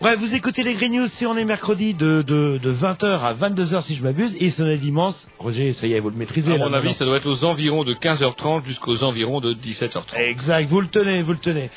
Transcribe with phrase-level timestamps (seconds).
[0.00, 3.34] Ouais, vous écoutez les Green News si on est mercredi de, de, de 20h à
[3.34, 5.16] 22h si je m'abuse, et son dimanche.
[5.40, 6.54] Roger, ça y est, vous le maîtrisez.
[6.54, 10.16] À mon avis, ça doit être aux environs de 15h30 jusqu'aux environs de 17h30.
[10.16, 11.70] Exact, vous le tenez, vous le tenez.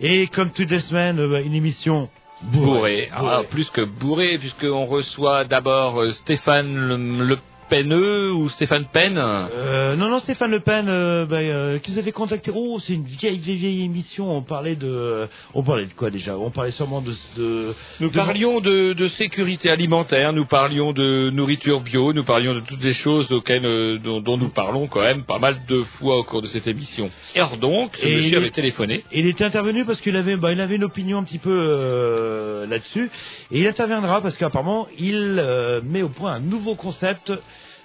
[0.00, 2.08] Et comme toutes les semaines, euh, une émission
[2.42, 3.08] bourrée.
[3.12, 6.96] Ah, plus que bourré, puisqu'on reçoit d'abord euh, Stéphane Le,
[7.26, 7.38] Le
[7.74, 9.14] Penneux ou Stéphane Penn.
[9.18, 12.92] Euh, non, non, Stéphane Le Pen, euh, bah, euh, qui vous avez contacté Oh, c'est
[12.94, 14.30] une vieille, vieille, vieille émission.
[14.30, 16.38] On parlait de, on parlait de quoi déjà?
[16.38, 21.30] On parlait sûrement de, de Nous de- parlions de, de sécurité alimentaire, nous parlions de
[21.30, 25.00] nourriture bio, nous parlions de toutes les choses auxquelles, euh, dont, dont nous parlons quand
[25.02, 27.10] même pas mal de fois au cours de cette émission.
[27.34, 29.02] Et alors donc, ce Et monsieur il- avait téléphoné.
[29.10, 31.50] Et il était intervenu parce qu'il avait, bah, il avait une opinion un petit peu
[31.52, 33.10] euh, là-dessus.
[33.50, 37.32] Et il interviendra parce qu'apparemment, il euh, met au point un nouveau concept.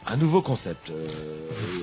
[0.07, 0.89] Un nouveau concept.
[0.89, 1.07] Euh,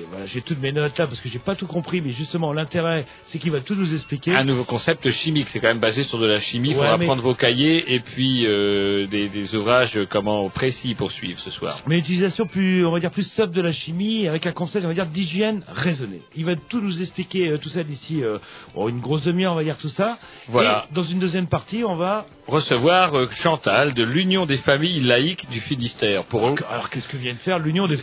[0.09, 3.05] voilà, j'ai toutes mes notes là parce que j'ai pas tout compris, mais justement l'intérêt,
[3.25, 4.35] c'est qu'il va tout nous expliquer.
[4.35, 6.69] Un nouveau concept chimique, c'est quand même basé sur de la chimie.
[6.69, 10.95] Il Ouais, faudra mais- prendre vos cahiers et puis euh, des, des ouvrages comment précis
[10.95, 11.79] pour suivre ce soir.
[11.87, 14.89] Mais utilisation plus, on va dire plus sobre de la chimie, avec un concept, on
[14.89, 16.21] va dire d'hygiène raisonnée.
[16.35, 18.23] Il va tout nous expliquer euh, tout ça d'ici
[18.75, 20.17] oh, une grosse demi-heure, on va dire tout ça.
[20.49, 20.85] Voilà.
[20.91, 22.25] Et dans une deuxième partie, on va.
[22.47, 26.23] Recevoir Chantal de l'Union des familles laïques du Finistère.
[26.25, 27.97] Pour eux, Alors qu'est-ce que vient de faire l'Union des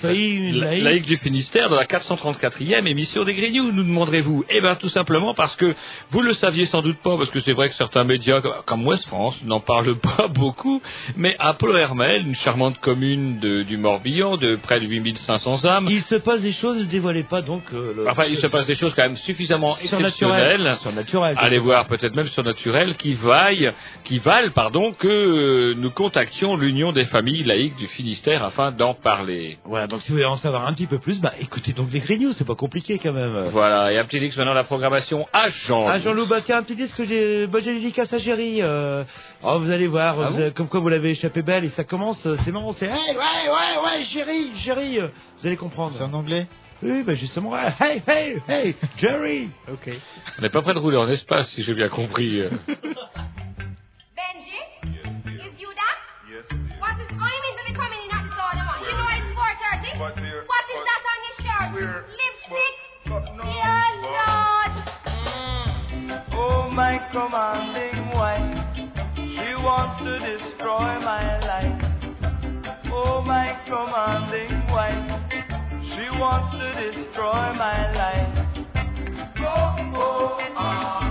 [0.83, 5.34] laïque du Finistère dans la 434e émission des Grignoux, nous demanderez-vous Eh bien, tout simplement
[5.34, 5.74] parce que
[6.11, 9.06] vous le saviez sans doute pas, parce que c'est vrai que certains médias, comme Ouest
[9.06, 10.80] France, n'en parlent pas beaucoup,
[11.16, 16.02] mais à Polo-Hermel, une charmante commune de- du Morbihan, de près de 8500 âmes, Il
[16.02, 17.62] se passe des choses, ne dévoilez pas donc.
[17.72, 21.36] euh, le- enfin, il se passe des choses quand même suffisamment exceptionnelles, Surnaturelles.
[21.39, 23.72] allez voir peut-être même surnaturelles, qui vaillent,
[24.05, 28.94] qui valent, pardon, que euh, nous contactions l'Union des familles laïques du Finistère afin d'en
[28.94, 29.58] parler.
[29.64, 32.00] Voilà, donc si vous voulez en savoir un petit peu plus, bah écoutez donc les
[32.00, 33.47] Grignoux, c'est pas compliqué quand même.
[33.53, 35.86] Voilà, et un petit X maintenant la programmation à Jean.
[35.86, 38.61] Ah Jean-Loup, bah tiens, un petit disque que j'ai, bah, j'ai dédicace à Géry.
[38.61, 39.05] Euh...
[39.45, 41.84] Oh, vous allez voir, Ah vous bon comme quoi vous l'avez échappé belle et ça
[41.84, 45.06] commence, euh, c'est marrant, c'est hey, ouais, ouais, ouais, Géry, Géry, euh,
[45.39, 45.95] vous allez comprendre.
[45.97, 46.48] C'est en anglais?
[46.83, 49.48] Oui, bah justement, hey, hey, hey, Jerry.
[49.73, 49.92] Ok.
[50.41, 52.42] On n'est pas prêt de rouler en espace, si j'ai bien compris.
[59.98, 61.68] But What is but- that on your shirt?
[61.74, 62.74] We're- Lipstick?
[63.06, 64.72] but no, Dear but- Lord.
[66.32, 68.58] Oh, my commanding wife,
[69.16, 71.78] she wants to destroy my life.
[72.92, 75.06] Oh, my commanding wife,
[75.94, 78.32] she wants to destroy my life.
[79.38, 81.04] Oh, oh, ah,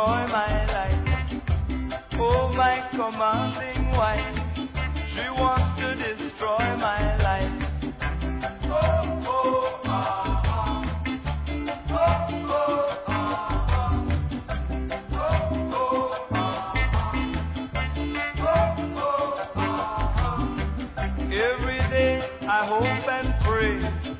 [0.00, 1.42] destroy my life.
[2.14, 4.36] Oh, my commanding wife,
[5.12, 7.52] she wants to destroy my life.
[8.64, 11.04] Oh, oh, ah, ah.
[11.90, 13.92] Oh, oh, ah, ah.
[15.12, 17.12] Oh, oh, ah, ah.
[18.38, 21.22] Oh, oh, ah, ah.
[21.30, 24.19] Every day I hope and pray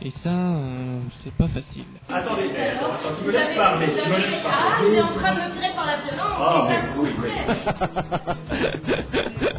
[0.00, 1.84] Et ça, euh, c'est pas facile.
[2.08, 5.54] Attendez, tu me laisses parler, tu me laisses Ah, il est en train de me
[5.60, 6.36] tirer par la violence.
[6.38, 8.36] Ah, c'est mais oui, c'est vrai.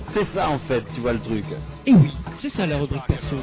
[0.14, 1.46] C'est ça en fait, tu vois le truc.
[1.86, 3.36] Et oui, c'est ça la rubrique perso.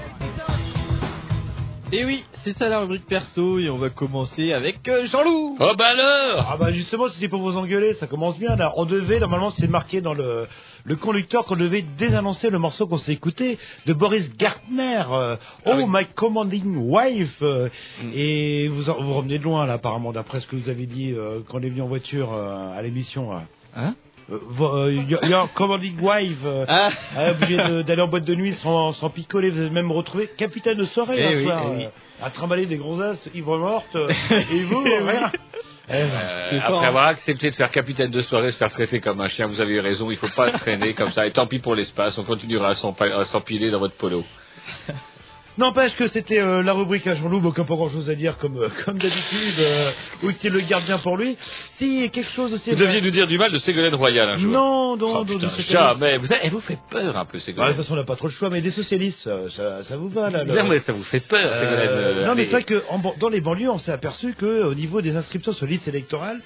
[1.93, 5.57] Et oui, c'est ça la rubrique perso et on va commencer avec euh, Jean-Loup.
[5.59, 8.73] Oh bah alors Ah bah justement, si c'est pour vous engueuler, ça commence bien là.
[8.77, 10.47] On devait, normalement c'est marqué dans le,
[10.85, 15.71] le conducteur qu'on devait désannoncer le morceau qu'on s'est écouté de Boris Gartner, euh, Oh
[15.73, 15.85] Ah oui.
[15.89, 17.39] My Commanding Wife.
[17.43, 17.69] euh,
[18.03, 18.11] Mm.
[18.15, 21.13] Et vous, en- vous revenez de loin là apparemment, d'après ce que vous avez dit
[21.13, 23.33] euh, quand on est venu en voiture euh, à l'émission.
[23.33, 23.43] là.
[23.77, 23.95] Hein?
[24.29, 26.39] Your, Commanding Wife.
[26.69, 30.29] Ah, ah, obligé d'aller en boîte de nuit sans, sans picoler, vous avez même retrouvé
[30.37, 31.85] capitaine de soirée Eh un oui, soir, eh oui.
[31.85, 31.89] euh,
[32.27, 34.09] à trimballer des gonzesses ivres mortes, euh,
[34.53, 35.31] et vous, rien.
[35.89, 36.89] Eh Euh, après hein.
[36.89, 39.75] avoir accepté de faire capitaine de soirée, se faire traiter comme un chien, vous avez
[39.75, 41.27] eu raison, il faut pas traîner comme ça.
[41.27, 44.25] Et tant pis pour l'espace, on continuera à s'empiler dans votre polo.
[45.59, 48.59] N'empêche que c'était euh, la rubrique à Jean-Loup, donc pas grand chose à dire comme,
[48.59, 49.91] euh, comme d'habitude, euh,
[50.23, 51.39] ou qu'il le garde bien pour lui?
[51.71, 52.71] Si, quelque chose aussi...
[52.71, 54.53] Vous deviez nous dire du mal de Ségolène Royal un jour.
[54.53, 56.19] Non, non, Oh, non, putain, de jamais.
[56.19, 57.69] Vous elle vous fait peur un peu, Bah, de Ségolène.
[57.69, 60.11] toute façon, on n'a pas trop le choix, mais des socialistes, euh, ça, ça vous
[60.11, 61.89] va, là Non, mais ça vous fait peur, Euh, Ségolène.
[62.23, 64.75] euh, non, mais c'est vrai que en dans les banlieues, on s'est aperçu que au
[64.75, 66.41] niveau des inscriptions sur liste électorale,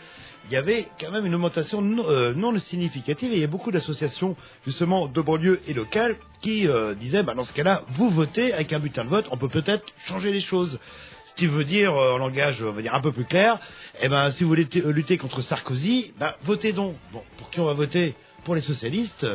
[0.46, 3.48] il y avait quand même une augmentation non, euh, non significative et il y a
[3.48, 8.10] beaucoup d'associations justement de banlieues et locales qui euh, disaient, bah, dans ce cas-là, vous
[8.10, 10.78] votez avec un bulletin de vote, on peut peut-être changer les choses.
[11.24, 13.58] Ce qui veut dire, euh, en langage, un peu plus clair,
[14.00, 16.96] eh ben, si vous voulez lutter contre Sarkozy, bah, votez donc.
[17.12, 18.14] Bon, pour qui on va voter?
[18.44, 19.26] Pour les socialistes.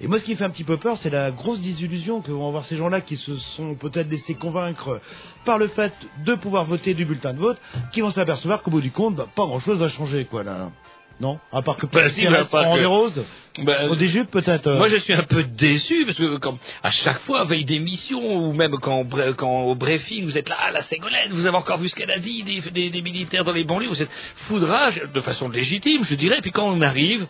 [0.00, 2.30] Et moi, ce qui me fait un petit peu peur, c'est la grosse désillusion que
[2.32, 5.00] vont avoir ces gens-là qui se sont peut-être laissés convaincre
[5.44, 5.92] par le fait
[6.24, 7.58] de pouvoir voter du bulletin de vote,
[7.92, 10.70] qui vont s'apercevoir qu'au bout du compte, bah, pas grand-chose va changer, quoi, là.
[11.20, 11.40] Non?
[11.50, 13.24] À part que Bah, peut-être si, bah, en que- roses,
[13.64, 14.68] Bah, au des jupes, peut-être.
[14.68, 14.76] euh.
[14.78, 16.38] Moi, je suis un peu déçu parce que
[16.84, 19.00] à chaque fois, veille d'émission ou même quand,
[19.64, 22.20] au briefing, vous êtes là, ah, la Ségolène, vous avez encore vu ce qu'elle a
[22.20, 26.14] dit des, des, des militaires dans les banlieues, vous êtes foudrage de façon légitime, je
[26.14, 26.38] dirais.
[26.40, 27.26] Puis quand on arrive,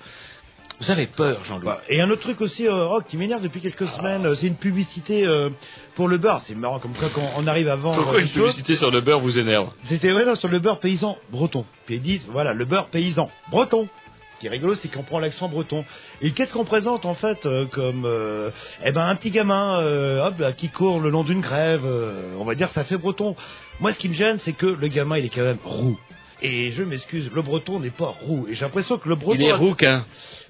[0.81, 1.67] vous avez peur, Jean-Loup.
[1.67, 4.47] Bah, et un autre truc aussi, euh, Rock, qui m'énerve depuis quelques semaines, euh, c'est
[4.47, 5.51] une publicité euh,
[5.97, 6.41] pour le beurre.
[6.41, 9.19] C'est marrant comme ça quand on arrive à vendre Pourquoi une publicité sur le beurre
[9.21, 9.71] vous énerve?
[9.83, 11.65] C'était non, sur le beurre paysan breton.
[11.87, 13.89] Puis ils disent, voilà, le beurre paysan breton.
[14.35, 15.85] Ce qui est rigolo, c'est qu'on prend l'accent breton.
[16.23, 18.51] Et qu'est-ce qu'on présente en fait euh, comme, euh,
[18.85, 21.85] eh ben, un petit gamin, euh, hop, là, qui court le long d'une grève.
[21.85, 23.35] euh, on va dire, ça fait breton.
[23.81, 25.99] Moi, ce qui me gêne, c'est que le gamin, il est quand même roux.
[26.43, 28.47] Et je m'excuse, le breton n'est pas roux.
[28.49, 30.05] Et j'ai l'impression que le breton Il est rouquin.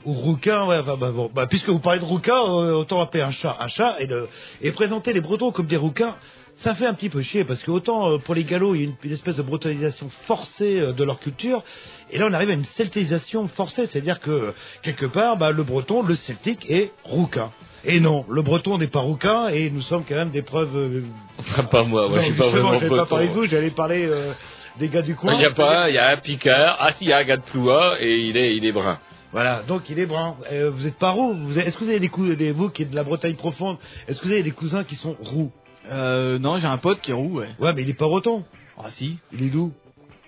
[0.05, 3.31] ou rouquin, ouais, bah, bon, bah, puisque vous parlez de rouquin, euh, autant appeler un
[3.31, 4.29] chat un chat et, le,
[4.61, 6.15] et présenter les Bretons comme des rouquins.
[6.57, 8.85] Ça fait un petit peu chier parce que autant euh, pour les Gallos il y
[8.85, 11.63] a une, une espèce de brutalisation forcée euh, de leur culture
[12.11, 16.03] et là on arrive à une celtisation forcée, c'est-à-dire que quelque part bah, le Breton,
[16.03, 17.53] le celtique est rouquin.
[17.85, 20.77] Et non, le Breton n'est pas rouquin et nous sommes quand même des preuves.
[20.77, 21.03] euh,
[21.39, 23.09] Enfin, pas moi, moi non, je suis pas vraiment j'allais pas breton.
[23.09, 24.33] parler de vous, j'allais parler euh,
[24.79, 25.35] des gars du coin.
[25.35, 26.77] Il n'y a pas, il y a un Picard.
[26.81, 28.99] Ah si, il y a un gars de Ploua et il est, il est brun.
[29.33, 30.37] Voilà, donc il est brun.
[30.51, 31.35] Euh, vous êtes pas roux.
[31.35, 33.35] Vous avez- Est-ce que vous avez des coups, des vous qui êtes de la Bretagne
[33.35, 35.53] profonde, est-ce que vous avez des cousins qui sont roux?
[35.91, 37.49] Euh, non, j'ai un pote qui est roux, ouais.
[37.59, 38.45] Ouais, mais il est pas breton.
[38.83, 39.73] Ah si, Il est d'où?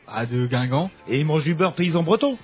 [0.07, 0.90] Ah de Guingamp.
[1.09, 2.37] Et il mange du beurre paysan breton.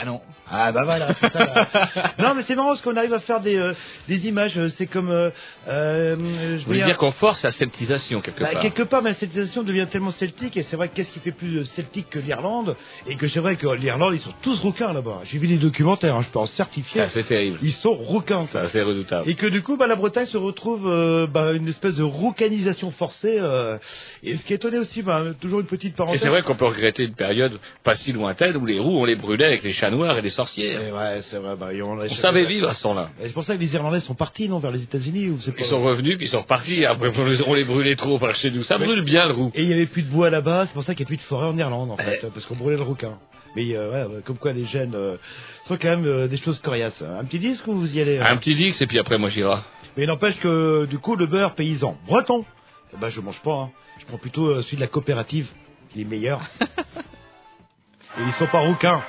[0.00, 0.20] Ah non.
[0.50, 1.38] Ah bah voilà, c'est ça.
[1.38, 1.68] là.
[2.18, 3.74] non, mais c'est marrant parce qu'on arrive à faire des, euh,
[4.08, 4.58] des images.
[4.58, 5.30] euh, C'est comme, euh,
[5.68, 9.02] euh, je Vous voulez veux dire qu'on force la celtisation quelque Bah, part quelque part,
[9.02, 12.10] ma celtisation devient tellement celtique, et c'est vrai que qu'est-ce qui fait plus euh, celtique
[12.10, 12.76] que l'Irlande?
[13.06, 15.20] Et que c'est vrai que l'Irlande, ils sont tous rouquins là-bas.
[15.24, 17.00] J'ai vu des documentaires, hein, je peux en certifier.
[17.02, 17.58] Ça, c'est terrible.
[17.62, 18.46] Ils sont rouquins.
[18.46, 19.28] Ça, c'est redoutable.
[19.28, 22.90] Et que du coup, bah, la Bretagne se retrouve euh, bah, une espèce de roucanisation
[22.90, 23.36] forcée.
[23.38, 23.78] euh,
[24.22, 26.20] et ce qui est étonné aussi, bah, toujours une petite Et parenthèse.
[26.22, 29.16] c'est vrai qu'on peut regretter une période pas si lointaine où les roues, on les
[29.16, 30.22] brûlait avec les chats noirs et.
[30.58, 31.56] Eh ouais, c'est vrai.
[31.56, 33.10] Bah, et on, On savait vivre à ce temps-là.
[33.20, 35.64] C'est pour ça que les Irlandais sont partis, non, vers les États-Unis ou pas Ils
[35.64, 36.84] sont revenus, puis ils sont repartis.
[36.84, 38.62] Après, on les, on les brûlait trop par chez nous.
[38.62, 39.50] Ça Mais- brûle bien le roux.
[39.54, 41.16] Et il y avait plus de bois là-bas, c'est pour ça qu'il n'y a plus
[41.16, 43.18] de forêt en Irlande, en fait, parce qu'on brûlait le rouquin.
[43.54, 45.16] Mais euh, ouais, comme quoi les gènes euh,
[45.64, 47.02] sont quand même euh, des choses coriaces.
[47.02, 49.28] Un petit disque ou vous y allez hein Un petit dix, et puis après, moi,
[49.28, 49.56] j'irai.
[49.96, 52.46] Mais n'empêche que du coup le beurre paysan breton,
[52.94, 53.52] eh ben je mange pas.
[53.64, 53.70] hein.
[53.98, 55.50] Je prends plutôt celui de la coopérative,
[55.90, 56.40] qui est meilleur.
[58.18, 59.02] Et ils sont pas rouquins.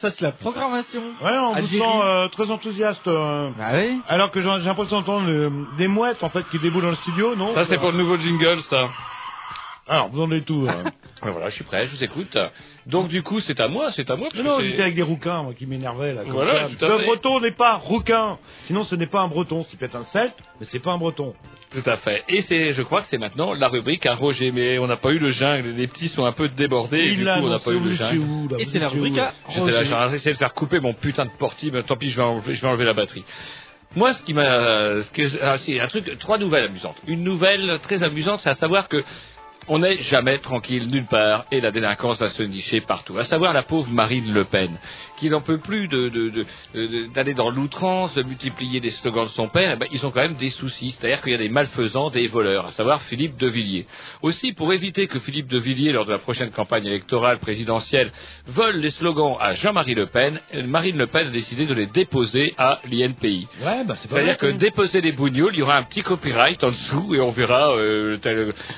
[0.00, 1.02] Ça c'est la programmation.
[1.22, 3.06] Ouais, on vous sent euh, très enthousiaste.
[3.08, 4.00] euh, Bah oui.
[4.08, 6.96] alors que j'ai j'ai l'impression d'entendre euh, des mouettes en fait qui déboulent dans le
[6.96, 7.52] studio, non?
[7.52, 8.88] Ça, c'est pour le nouveau jingle, ça.
[9.88, 10.66] Alors, vous en êtes tout.
[10.68, 10.90] hein.
[11.22, 12.36] Voilà, je suis prêt, je vous écoute.
[12.84, 14.28] Donc, du coup, c'est à moi, c'est à moi.
[14.30, 16.22] parce Non, j'étais avec des rouquins, moi, qui m'énervaient, là.
[16.22, 17.04] comme Voilà, tout à Le fait.
[17.06, 18.38] breton n'est pas rouquin.
[18.64, 19.64] Sinon, ce n'est pas un breton.
[19.68, 21.34] C'est peut-être un celte, mais c'est pas un breton.
[21.70, 22.22] Tout à fait.
[22.28, 25.08] Et c'est, je crois que c'est maintenant la rubrique à Roger, mais on n'a pas
[25.10, 25.70] eu le jungle.
[25.70, 26.98] Les petits sont un peu débordés.
[26.98, 28.18] et Il du coup, on n'a pas eu le jungle.
[28.18, 30.08] où, là Et c'est la rubrique où à J'étais là, Roger.
[30.10, 32.54] j'ai essayé de faire couper mon putain de porti, mais tant pis, je vais enlever,
[32.54, 33.24] je vais enlever la batterie.
[33.96, 36.98] Moi, ce qui m'a, ce que, ah, c'est un truc, trois nouvelles amusantes.
[37.06, 39.02] Une nouvelle très amusante, c'est à savoir que
[39.68, 43.18] on n'est jamais tranquille nulle part et la délinquance va se nicher partout.
[43.18, 44.78] À savoir la pauvre Marine Le Pen,
[45.18, 49.24] qui n'en peut plus de, de- de- de- d'aller dans l'outrance, de multiplier des slogans
[49.24, 49.72] de son père.
[49.74, 52.28] Eh ben, ils ont quand même des soucis, c'est-à-dire qu'il y a des malfaisants, des
[52.28, 53.86] voleurs, à savoir Philippe de Villiers.
[54.22, 58.12] Aussi, pour éviter que Philippe de Villiers, lors de la prochaine campagne électorale présidentielle,
[58.46, 62.54] vole les slogans à Jean-Marie Le Pen, Marine Le Pen a décidé de les déposer
[62.56, 63.48] à l'INPI.
[63.64, 67.14] Ouais, bah, C'est-à-dire que déposer les bougnoules, il y aura un petit copyright en dessous
[67.16, 68.16] et on verra euh,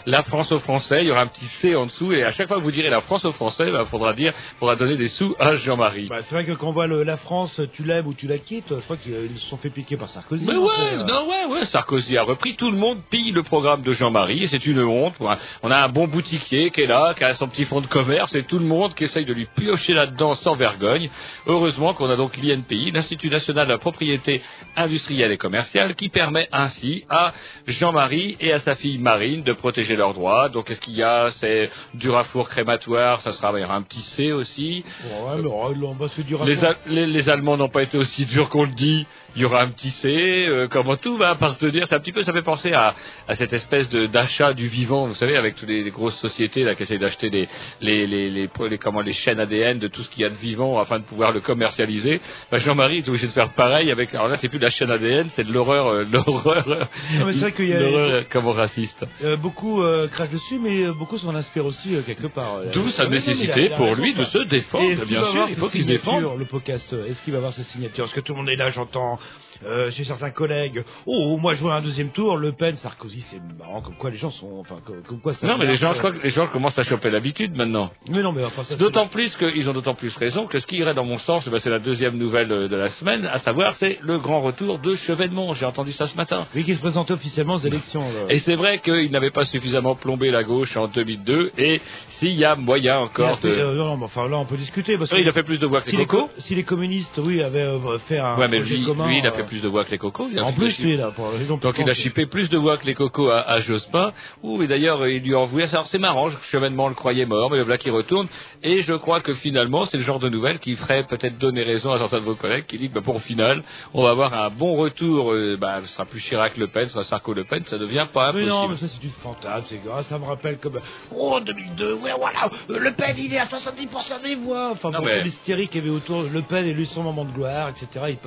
[0.06, 2.46] la France aux Français, il y aura un petit C en dessous et à chaque
[2.46, 5.34] fois que vous direz la France aux Français, il faudra dire, faudra donner des sous
[5.38, 6.08] à Jean-Marie.
[6.10, 8.36] Bah, c'est vrai que quand on voit le- la France, tu l'aimes ou tu la
[8.36, 10.44] quittes, je crois qu'ils ils se sont fait piquer par Sarkozy.
[10.46, 13.42] Mais hein, ouais, euh, non, ouais, ouais, Sarkozy a repris, tout le monde pille le
[13.42, 15.14] programme de Jean-Marie, et c'est une honte.
[15.62, 18.34] On a un bon boutiquier qui est là, qui a son petit fonds de commerce,
[18.34, 21.08] et tout le monde qui essaye de lui piocher là-dedans sans vergogne.
[21.46, 24.42] Heureusement qu'on a donc l'INPI, l'Institut National de la Propriété
[24.76, 27.32] Industrielle et Commerciale, qui permet ainsi à
[27.66, 30.50] Jean-Marie et à sa fille Marine de protéger leurs droits.
[30.58, 34.02] Donc, est-ce qu'il y a, c'est Durafour crématoire, ça sera, il y aura un petit
[34.02, 34.82] C aussi.
[35.04, 35.42] bon, ouais,
[35.76, 38.48] mais, on va se dire Les, Al- les- les Allemands n'ont pas été aussi durs
[38.48, 39.06] qu'on le dit.
[39.36, 40.08] Il y aura un petit C.
[40.08, 42.94] euh, comment tout va appartenir C'est un petit peu, ça fait penser à,
[43.28, 45.06] à cette espèce de d'achat du vivant.
[45.06, 48.48] Vous savez, avec toutes les, les grosses sociétés là qui essayent d'acheter les
[48.80, 51.32] comment les chaînes ADN de tout ce qu'il y a de vivant afin de pouvoir
[51.32, 52.20] le commercialiser.
[52.50, 54.14] Bah, Jean-Marie est obligé de faire pareil avec.
[54.14, 57.32] Alors là, c'est plus de la chaîne ADN, c'est de l'horreur, euh, l'horreur, Non, mais
[57.32, 59.04] c'est vrai qu'il y a- l'horreur comment raciste.
[59.22, 62.60] Euh, beaucoup euh, crachent dessus, mais beaucoup s'en inspirent aussi quelque part.
[62.72, 64.90] D'où sa nécessité pour lui de se défendre.
[64.90, 66.24] est-ce Bien sûr, il faut qu'il se défende.
[66.38, 68.70] Le podcast, est-ce qu'il va avoir ses signatures Parce que tout le monde est là,
[68.70, 69.18] j'entends
[69.66, 70.84] euh, chez certains collègues.
[71.06, 73.80] Oh, moi je vois un deuxième tour, Le Pen, Sarkozy, c'est marrant.
[73.80, 75.46] Comme quoi les gens sont, enfin, comme, comme quoi ça.
[75.46, 75.94] Non, mais les gens, euh.
[75.94, 77.90] je crois que les gens commencent à choper l'habitude maintenant.
[78.10, 78.76] Mais non, mais enfin ça.
[78.76, 81.44] c'est- D'autant plus qu'ils ont d'autant plus raison que ce qui irait dans mon sens,
[81.46, 84.40] eh ben, c'est la deuxième nouvelle euh, de la semaine, à savoir c'est le grand
[84.40, 85.54] retour de Chevènement.
[85.54, 86.46] J'ai entendu ça ce matin.
[86.54, 88.02] Oui, qui se présentait officiellement aux élections.
[88.02, 88.26] là.
[88.28, 92.44] Et c'est vrai qu'il n'avait pas suffisamment plombé la gauche en 2002, et s'il y
[92.44, 93.48] a moyen encore de...
[93.48, 95.58] euh, non, mais enfin là on peut discuter parce que Oui, il a fait plus
[95.58, 98.48] de voix que si, les co- si les communistes, oui, avaient euh, fait un Ouais,
[98.48, 100.28] mais projet lui, commun, lui, il a euh, fait plus de voix que les cocos.
[100.30, 102.56] Il a En plus, plus- lui, là, pour gens Donc il a chippé plus de
[102.58, 104.12] voix que les cocos à, à Jospin.
[104.42, 105.66] Ouh, et d'ailleurs, il lui a envoyé.
[105.72, 108.28] Alors c'est marrant, Chevènement le croyait mort, mais le voilà qui retourne.
[108.62, 111.92] Et je crois que finalement, c'est le genre de nouvelle qui ferait peut-être donner raison
[111.92, 113.62] à certains de vos collègues qui disent que bah, pour final,
[113.94, 115.32] on va avoir un bon retour.
[115.32, 117.64] euh, bah, ce sera plus Chirac-Le Pen, ce sera Sarko-Le Pen.
[117.66, 118.50] Ça devient pas Mais impossible.
[118.50, 120.80] non, mais ça c'est du fantasme, c'est grave, ça me rappelle comme
[121.14, 125.06] oh 2002, ouais voilà, Le Pen il est à 70% des voix, enfin Non, pour
[125.06, 127.86] mais- l'hystérie qu'il y avait autour Le Pen lui son moment de gloire, etc.
[128.08, 128.18] Il,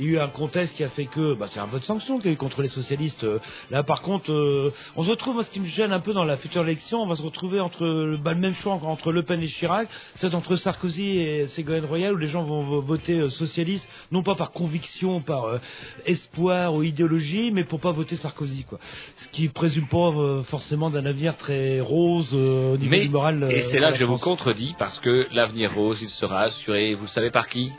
[0.00, 2.16] il y a eu un contexte qui a fait que, bah c'est un vote sanction
[2.18, 3.24] qu'il y a eu contre les socialistes.
[3.24, 3.38] Euh,
[3.70, 6.24] Là par contre, euh, on se retrouve, moi ce qui me gêne un peu dans
[6.24, 9.40] la future élection, on va se retrouver entre bah, le même choix entre Le Pen
[9.42, 13.28] et Chirac, c'est entre Sarkozy et Ségolène Royal où les gens vont vo- voter euh,
[13.30, 15.58] socialiste, non pas par conviction, par euh,
[16.06, 18.78] espoir ou idéologie, mais pour pas voter Sarkozy quoi
[19.16, 20.12] ce qui présume pas
[20.44, 23.46] forcément d'un avenir très rose au niveau Mais- du moral.
[23.50, 26.94] Et c'est là que je vous contredis parce que l'avenir rose, il sera assuré.
[26.94, 27.70] Vous le savez par qui?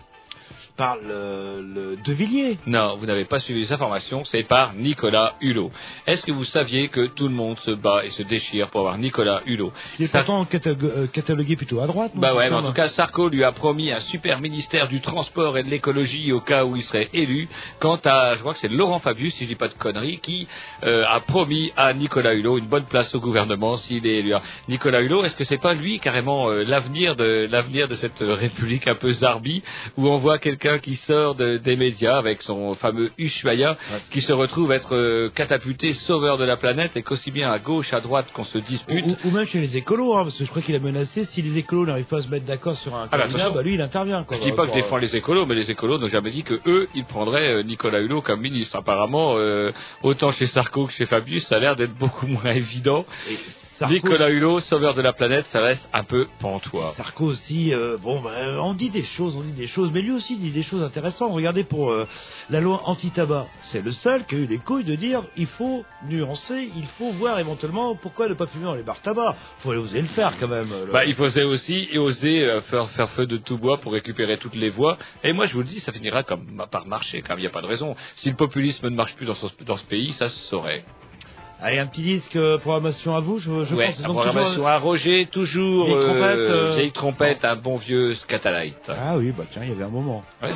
[0.82, 2.58] Par le, le De Villiers.
[2.66, 5.70] Non, vous n'avez pas suivi les informations, c'est par Nicolas Hulot.
[6.08, 8.98] Est-ce que vous saviez que tout le monde se bat et se déchire pour avoir
[8.98, 9.72] Nicolas Hulot?
[9.98, 12.16] Qui est Ça- pourtant euh, catalogué plutôt à droite.
[12.16, 15.02] non, Bah ouais, mais en tout cas, Sarko lui a promis un super ministère du
[15.02, 17.48] transport et de l'écologie au cas où il serait élu.
[17.80, 20.48] Quant à, je crois que c'est Laurent Fabius, si je dis pas de conneries, qui
[20.84, 24.34] euh, a promis à Nicolas Hulot une bonne place au gouvernement s'il est élu.
[24.68, 28.88] Nicolas Hulot, est-ce que c'est pas lui carrément euh, l'avenir de l'avenir de cette république
[28.88, 29.62] un peu zarbi
[29.96, 33.78] où on voit quelqu'un qui sort de- des médias avec son fameux Ushuaïa
[34.12, 37.94] qui se retrouve être euh, catapulté sauveur de la planète et qu'aussi bien à gauche,
[37.94, 39.06] à droite qu'on se dispute.
[39.06, 41.42] Ou, ou même chez les écolos, hein, parce que je crois qu'il a menacé, si
[41.42, 43.74] les écolos n'arrivent pas à se mettre d'accord sur un Ah bah, candidat, bah lui
[43.75, 44.24] il intervient.
[44.24, 46.32] Quoi, Je dis pas que je défends euh, les écolos, mais les écolos n'ont jamais
[46.32, 48.75] dit que eux, ils prendraient euh, Nicolas Hulot comme ministre.
[48.78, 49.72] Apparemment, euh,
[50.04, 53.05] autant chez Sarko que chez Fabius, ça a l'air d'être beaucoup moins évident.
[53.29, 53.38] et
[53.81, 56.91] Sarko, Nicolas Hulot, sauveur de la planète, ça reste un peu pantois.
[56.94, 60.11] Sarko aussi, euh, bon, bah, on dit des choses, on dit des choses, mais lui
[60.11, 61.31] aussi dit des choses intéressantes.
[61.33, 62.07] Regardez pour euh,
[62.50, 65.83] la loi anti-tabac, c'est le seul qui a eu les couilles de dire il faut
[66.07, 69.35] nuancer, il faut voir éventuellement pourquoi ne pas fumer dans les bars tabac.
[69.59, 70.70] Faut oser le faire quand même.
[70.85, 73.79] le- Bah, il faut oser aussi et oser euh, faire, faire feu de tout bois
[73.79, 74.98] pour récupérer toutes les voix.
[75.24, 77.51] Et moi, je vous le dis, ça finira comme par marcher, quand il n'y a
[77.51, 77.96] pas de raison.
[78.15, 80.83] Si le populisme ne marche plus dans ce, dans ce pays, ça se saurait.
[81.64, 84.02] Allez, un petit disque euh, programmation à vous, je, je ouais, pense.
[84.02, 88.16] Donc, programmation toujours- à Roger, toujours Vieille euh, trompette, euh, vieille trompette, un bon vieux
[88.16, 88.90] Scatalite.
[88.90, 90.24] Ah oui, bah tiens, il y avait un moment.
[90.42, 90.56] Ouais, un.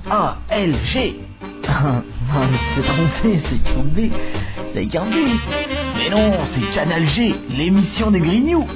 [0.00, 1.20] C-A-N-A-L-G.
[2.32, 4.10] Non, mais c'est trompé, c'est tombé,
[4.72, 5.16] c'est gardé.
[5.96, 8.68] Mais non, c'est Canal G, l'émission des Grignoux.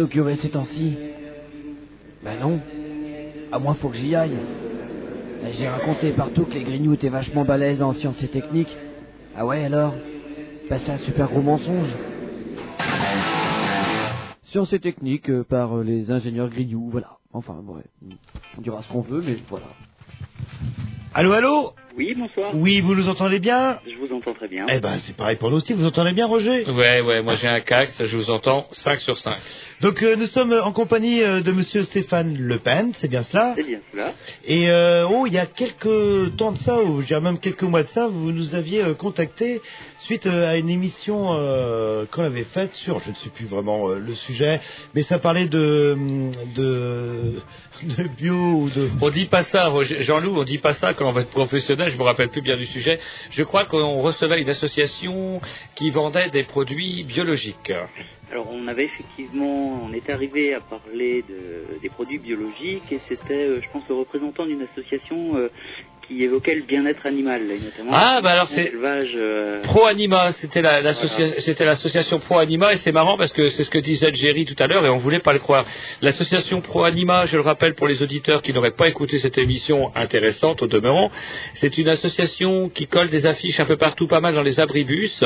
[0.00, 0.96] Au curé ces temps-ci
[2.24, 2.60] Ben non.
[3.52, 4.36] À moi, faut que j'y aille.
[5.46, 8.76] Et J'ai raconté partout que les grignoux étaient vachement balèzes en sciences et techniques.
[9.36, 9.94] Ah ouais, alors?
[10.68, 11.88] Ben c'est un super gros mensonge.
[14.44, 17.18] Sciences et techniques euh, par euh, les ingénieurs grignoux, voilà.
[17.32, 17.84] Enfin, ouais.
[18.56, 19.66] On dira ce qu'on veut, mais voilà.
[21.18, 22.54] Allô, allô Oui, bonsoir.
[22.54, 24.66] Oui, vous nous entendez bien Je vous entends très bien.
[24.72, 25.72] Eh ben, c'est pareil pour nous aussi.
[25.72, 29.18] Vous entendez bien, Roger Ouais, ouais, moi j'ai un cax, je vous entends 5 sur
[29.18, 29.36] 5.
[29.80, 33.54] Donc, euh, nous sommes en compagnie euh, de Monsieur Stéphane Le Pen, c'est bien cela
[33.56, 34.12] C'est bien cela.
[34.44, 37.64] Et euh, oh, il y a quelques temps de ça, ou je dirais même quelques
[37.64, 39.60] mois de ça, vous nous aviez euh, contacté
[39.98, 43.88] suite euh, à une émission euh, qu'on avait faite sur, je ne sais plus vraiment
[43.88, 44.60] euh, le sujet,
[44.94, 45.96] mais ça parlait de
[46.54, 47.40] de,
[47.82, 48.90] de bio ou de.
[49.00, 51.98] On dit pas ça, Jean-Loup, on dit pas ça quand on va être professionnel, je
[51.98, 53.00] me rappelle plus bien du sujet.
[53.30, 55.40] Je crois qu'on recevait une association
[55.74, 57.72] qui vendait des produits biologiques.
[58.30, 63.62] Alors, on avait effectivement, on est arrivé à parler de, des produits biologiques et c'était,
[63.62, 65.48] je pense, le représentant d'une association
[66.08, 70.62] qui évoquait le bien-être animal, et notamment Ah, bah alors c'est- euh, Pro Anima, c'était
[70.62, 74.12] la- l'associa- c'était l'association Pro Anima et c'est marrant parce que c'est ce que disait
[74.14, 75.66] Jerry tout à l'heure et on voulait pas le croire.
[76.00, 79.92] L'association Pro Anima, je le rappelle pour les auditeurs qui n'auraient pas écouté cette émission
[79.94, 81.10] intéressante au demeurant,
[81.52, 85.22] c'est une association qui colle des affiches un peu partout, pas mal dans les abribus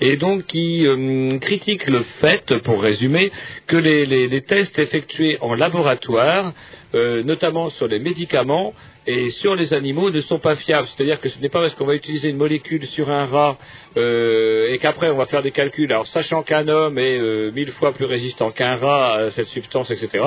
[0.00, 3.30] et donc qui euh, critique le fait, pour résumer,
[3.66, 6.54] que les, les- les tests effectués en laboratoire,
[6.94, 8.72] euh, notamment sur les médicaments,
[9.06, 10.88] et sur les animaux ne sont pas fiables.
[10.88, 13.58] C'est-à-dire que ce n'est pas parce qu'on va utiliser une molécule sur un rat
[13.96, 17.70] euh, et qu'après on va faire des calculs, alors sachant qu'un homme est euh, mille
[17.70, 20.24] fois plus résistant qu'un rat à cette substance, etc.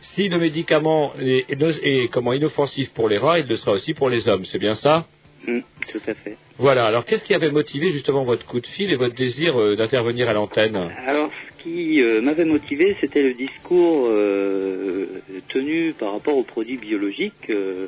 [0.00, 3.94] Si le médicament est, est- est, comment inoffensif pour les rats, il le sera aussi
[3.94, 4.44] pour les hommes.
[4.44, 5.06] C'est bien ça?
[5.48, 6.36] Hum, tout à fait.
[6.58, 6.84] Voilà.
[6.84, 10.28] Alors qu'est-ce qui avait motivé justement votre coup de fil et votre désir euh, d'intervenir
[10.28, 10.76] à l'antenne?
[11.06, 11.30] Alors,
[11.62, 15.06] qui euh, m'avait motivé, c'était le discours euh,
[15.48, 17.86] tenu par rapport aux produits biologiques euh,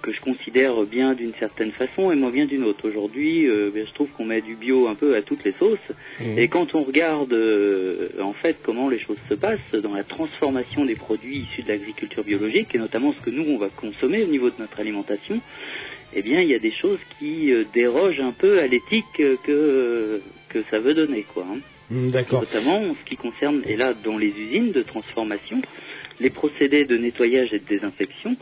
[0.00, 2.88] que je considère bien d'une certaine façon et moi bien d'une autre.
[2.88, 5.78] Aujourd'hui, euh, ben, je trouve qu'on met du bio un peu à toutes les sauces.
[6.20, 6.38] Mhm.
[6.38, 10.84] Et quand on regarde euh, en fait comment les choses se passent dans la transformation
[10.84, 14.26] des produits issus de l'agriculture biologique et notamment ce que nous on va consommer au
[14.28, 15.40] niveau de notre alimentation,
[16.14, 20.20] eh bien il y a des choses qui euh, dérogent un peu à l'éthique que
[20.48, 21.44] que ça veut donner quoi.
[21.50, 21.58] hein.
[21.92, 22.40] D'accord.
[22.42, 25.60] Notamment en ce qui concerne et là dans les usines de transformation,
[26.20, 28.36] les procédés de nettoyage et de désinfection.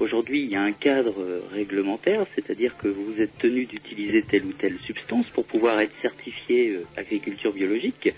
[0.00, 4.44] Aujourd'hui, il y a un cadre euh, réglementaire, c'est-à-dire que vous êtes tenu d'utiliser telle
[4.44, 8.08] ou telle substance pour pouvoir être certifié euh, agriculture biologique.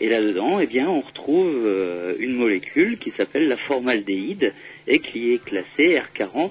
[0.00, 4.52] Et là-dedans, eh bien, on retrouve euh, une molécule qui s'appelle la formaldéhyde
[4.88, 6.50] et qui est classée R40,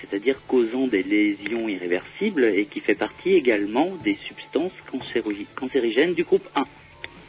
[0.00, 6.24] c'est-à-dire causant des lésions irréversibles et qui fait partie également des substances cancéri- cancérigènes du
[6.24, 6.64] groupe 1.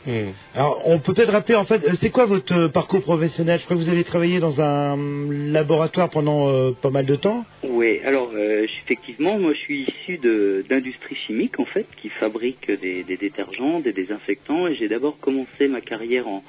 [0.05, 0.31] Hmm.
[0.53, 3.57] Alors, on peut peut-être rappeler, en fait, euh, c'est quoi votre euh, parcours professionnel?
[3.59, 7.15] Je crois que vous avez travaillé dans un hum, laboratoire pendant euh, pas mal de
[7.15, 7.45] temps.
[7.63, 12.69] Oui, alors euh, effectivement, moi je suis issu de- d'industrie chimique en fait, qui fabrique
[12.69, 16.43] des, des détergents, des désinfectants, et j'ai d'abord commencé ma carrière en,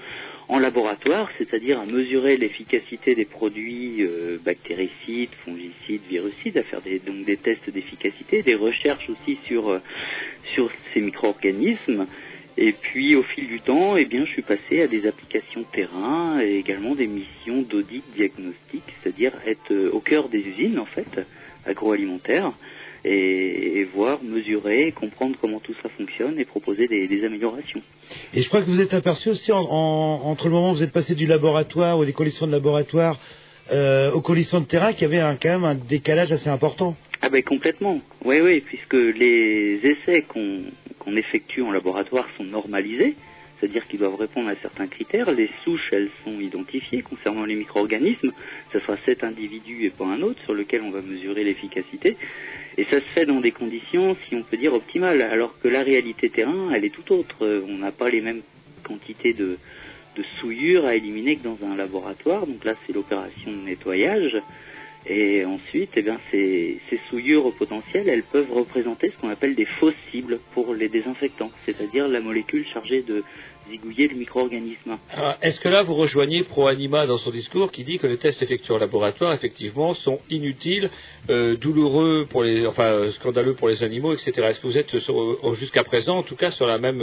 [0.49, 6.99] en laboratoire, c'est-à-dire à mesurer l'efficacité des produits euh, bactéricides, fongicides, virucides, à faire des,
[6.99, 9.79] donc des tests d'efficacité, des recherches aussi sur euh,
[10.55, 12.07] sur ces micro-organismes.
[12.57, 16.41] Et puis au fil du temps, eh bien, je suis passé à des applications terrain
[16.41, 21.27] et également des missions d'audit diagnostic, c'est-à-dire être euh, au cœur des usines en fait,
[21.67, 22.53] agroalimentaires,
[23.07, 27.83] et, voir, mesurer, comprendre comment tout ça fonctionne et proposer des, améliorations.
[28.33, 30.83] Et je crois que vous êtes aperçu aussi en- en- entre le moment où vous
[30.83, 33.19] êtes passé du laboratoire ou des conditions de laboratoire
[33.73, 34.21] euh, aux
[34.61, 36.97] de terrain qu'il y avait un- quand même un décalage assez important.
[37.23, 43.15] Ah ben complètement, oui oui, puisque les essais qu'on effectue en laboratoire sont normalisés,
[43.59, 45.31] c'est-à-dire qu'ils doivent répondre à certains critères.
[45.33, 48.33] Les souches, elles sont identifiées concernant les micro-organismes.
[48.75, 52.17] Ce sera cet individu et pas un autre sur lequel on va mesurer l'efficacité.
[52.77, 55.83] Et ça se fait dans des conditions, si on peut dire, optimales, alors que la
[55.83, 57.37] réalité terrain, elle est tout autre.
[57.69, 58.43] On n'a pas les mêmes
[58.83, 59.57] quantités de,
[60.17, 62.47] de souillure à éliminer que dans un laboratoire.
[62.47, 64.37] Donc là, c'est l'opération de nettoyage.
[65.07, 69.93] Et ensuite, eh bien, ces, souillures potentielles, elles peuvent représenter ce qu'on appelle des fausses
[70.11, 73.23] cibles pour les désinfectants, c'est-à-dire la molécule chargée de
[73.71, 74.97] zigouiller le micro-organisme.
[75.43, 78.75] Est-ce que là vous rejoignez ProAnima dans son discours qui dit que les tests effectués
[78.75, 80.91] en laboratoire effectivement sont inutiles,
[81.29, 84.33] euh, douloureux pour les, enfin euh, scandaleux pour les animaux, etc.
[84.49, 87.03] Est-ce que vous êtes euh, jusqu'à présent en tout cas sur la même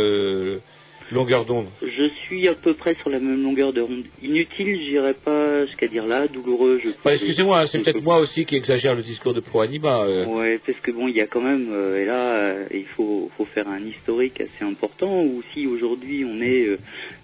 [1.12, 4.04] longueur d'onde Je suis à peu près sur la même longueur de ronde.
[4.22, 8.56] Inutile, j'irai pas jusqu'à dire là, douloureux, je Enfin, Excusez-moi, c'est peut-être moi aussi qui
[8.56, 10.04] exagère le discours de ProAnima.
[10.04, 10.26] euh.
[10.26, 13.30] Ouais, parce que bon, il y a quand même, euh, et là, euh, il faut,
[13.38, 15.24] faut faire un historique assez important.
[15.24, 16.78] Où si aujourd'hui on est, euh,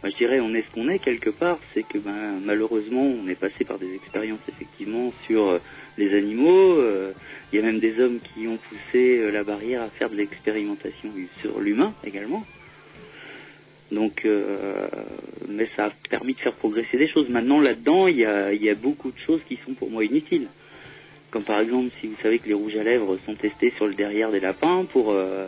[0.03, 3.35] je dirais, on est ce qu'on est quelque part, c'est que ben malheureusement, on est
[3.39, 5.59] passé par des expériences effectivement sur
[5.97, 6.81] les animaux.
[7.51, 11.09] Il y a même des hommes qui ont poussé la barrière à faire de l'expérimentation
[11.41, 12.43] sur l'humain également.
[13.91, 14.87] Donc, euh,
[15.47, 17.29] mais ça a permis de faire progresser des choses.
[17.29, 20.03] Maintenant, là-dedans, il y a, il y a beaucoup de choses qui sont pour moi
[20.03, 20.47] inutiles.
[21.31, 23.95] Comme par exemple, si vous savez que les rouges à lèvres sont testés sur le
[23.95, 25.45] derrière des lapins pour euh,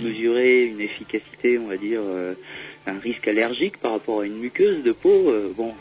[0.00, 2.34] mesurer une efficacité, on va dire, euh,
[2.86, 5.74] un risque allergique par rapport à une muqueuse de peau, bon,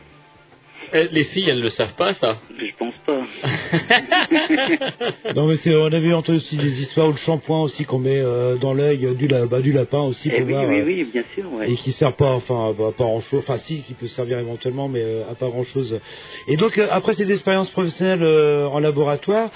[0.93, 2.39] Eh, Les filles, elles ne le savent pas ça.
[5.35, 8.19] Non mais c'est, on avait entendu aussi des histoires où le shampoing aussi qu'on met
[8.19, 10.83] euh, dans l'œil du, la- bah, du lapin aussi Eh pour oui, voir, oui, euh,
[10.85, 11.51] oui, bien sûr.
[11.53, 11.71] Ouais.
[11.71, 14.87] et qui sert pas, enfin bah, pas grand chose, enfin si, qui peut servir éventuellement,
[14.87, 15.99] mais euh, à pas grand chose.
[16.47, 19.49] Et donc euh, après cette expérience professionnelle en laboratoire,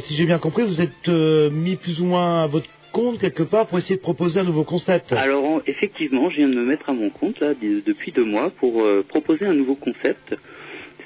[0.00, 3.66] si j'ai bien compris, vous êtes mis plus ou moins à votre compte quelque part
[3.66, 5.12] pour essayer de proposer un nouveau concept.
[5.12, 8.24] Alors en- effectivement, je viens de me mettre à mon compte là de- depuis deux
[8.24, 10.34] mois pour proposer un nouveau concept,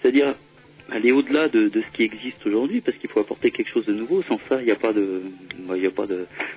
[0.01, 0.35] c'est-à-dire
[0.93, 4.23] aller au-delà de, ce qui existe aujourd'hui, parce qu'il faut apporter quelque chose de nouveau.
[4.25, 5.23] Sans ça, il n'y a pas de,
[5.77, 6.07] il a pas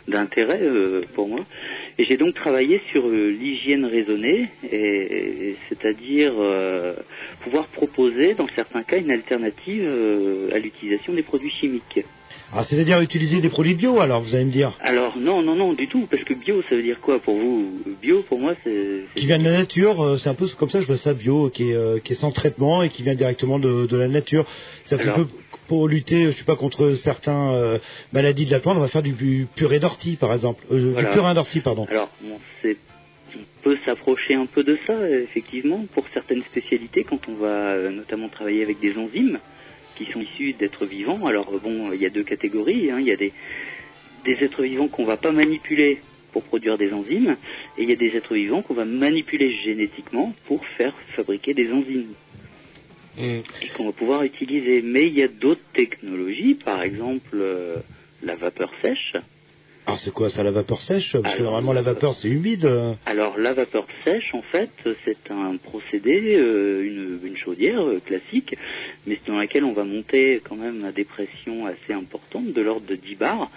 [0.07, 1.45] d'intérêt euh, pour moi.
[1.97, 6.95] Et j'ai donc travaillé sur euh, l'hygiène raisonnée, et, c'est-à-dire euh,
[7.43, 9.87] pouvoir proposer, dans certains cas, une alternative
[10.53, 11.99] à l'utilisation des produits chimiques.
[12.53, 14.73] Ah, c'est-à-dire utiliser des produits bio, alors, vous allez me dire.
[14.81, 17.81] Alors non, non, non, du tout, parce que bio, ça veut dire quoi pour vous?
[18.01, 20.79] Bio, pour moi, c'est Qui vient de la nature, euh, c'est un peu comme ça,
[20.81, 23.59] je vois ça, bio, qui est, euh, qui est sans traitement et qui vient directement
[23.59, 24.45] de, de la nature.
[24.83, 25.25] C'est un Alors- peu
[25.67, 27.77] pour lutter, je sais pas, contre certaines euh,
[28.13, 30.63] maladies de la plante, on va faire du pu- purée d'ortie, par exemple.
[30.71, 31.09] Euh, Voilà.
[31.09, 31.85] Du purin d'ortie, pardon.
[31.89, 32.77] Alors, bon, c'est
[33.37, 37.89] on peut s'approcher un peu de ça, effectivement, pour certaines spécialités, quand on va euh,
[37.89, 39.39] notamment travailler avec des enzymes
[39.95, 41.25] qui sont issus d'êtres vivants.
[41.25, 42.91] Alors, bon, il y a deux catégories.
[42.91, 42.99] hein.
[42.99, 43.33] Il y a des,
[44.25, 45.99] des êtres vivants qu'on va pas manipuler
[46.31, 47.37] pour produire des enzymes,
[47.77, 51.71] et il y a des êtres vivants qu'on va manipuler génétiquement pour faire fabriquer des
[51.71, 52.13] enzymes
[53.17, 53.43] et
[53.75, 54.81] qu'on va pouvoir utiliser.
[54.81, 57.77] Mais il y a d'autres technologies, par exemple euh,
[58.21, 59.15] la vapeur sèche.
[59.87, 61.13] Alors c'est quoi ça, la vapeur sèche?
[61.13, 62.67] Parce que Alors, normalement la vapeur c'est humide.
[63.05, 64.71] Alors la vapeur sèche, en fait,
[65.05, 68.55] c'est un procédé, euh, une, une chaudière euh, classique,
[69.05, 72.87] mais dans laquelle on va monter quand même à des pressions assez importantes, de l'ordre
[72.87, 73.51] de 10 bars,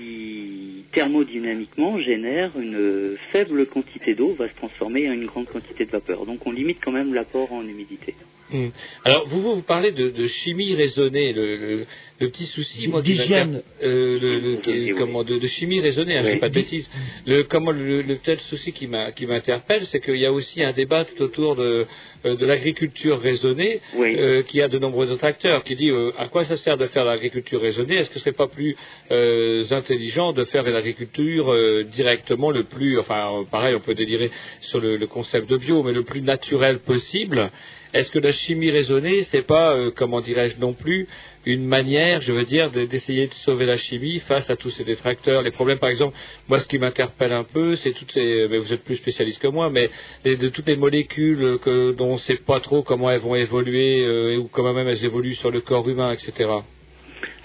[0.00, 5.90] qui, thermodynamiquement génère une faible quantité d'eau, va se transformer en une grande quantité de
[5.90, 6.26] vapeur.
[6.26, 8.14] Donc on limite quand même l'apport en humidité.
[8.52, 8.70] Hmm.
[9.04, 11.86] Alors, vous, vous parlez de, de chimie raisonnée, le, le,
[12.18, 13.62] le petit souci, moi, qui D'hygiène.
[13.80, 14.98] euh, le, le- qui- Oui, oui.
[14.98, 16.32] comment, de, de chimie raisonnée, hein, je Oui.
[16.34, 16.90] dis pas de bêtises.
[17.26, 21.04] Le, comment, le, le peut-être souci qui m'interpelle, c'est qu'il y a aussi un débat
[21.04, 21.86] tout autour de,
[22.24, 24.16] euh, de l'agriculture raisonnée, Oui.
[24.18, 26.86] euh, qui a de nombreux autres acteurs, qui dit euh, à quoi ça sert de
[26.88, 27.94] faire de l'agriculture raisonnée?
[27.94, 28.74] Est-ce que ce serait pas plus
[29.12, 33.94] euh, intelligent de faire une agriculture euh, directement le plus, enfin euh, pareil, on peut
[33.94, 37.50] délirer sur le, concept de bio, mais le plus naturel possible
[37.92, 41.08] Est-ce que la chimie raisonnée, c'est pas, euh, comment dirais-je non plus,
[41.44, 44.84] une manière, je veux dire, de- d'essayer de sauver la chimie face à tous ces
[44.84, 45.42] détracteurs?
[45.42, 46.16] Les problèmes, par exemple,
[46.48, 49.48] moi, ce qui m'interpelle un peu, c'est toutes ces, mais vous êtes plus spécialiste que
[49.48, 49.90] moi, mais
[50.24, 54.04] de toutes les molécules que, dont on ne sait pas trop comment elles vont évoluer
[54.04, 56.48] euh, ou comment même elles évoluent sur le corps humain, etc.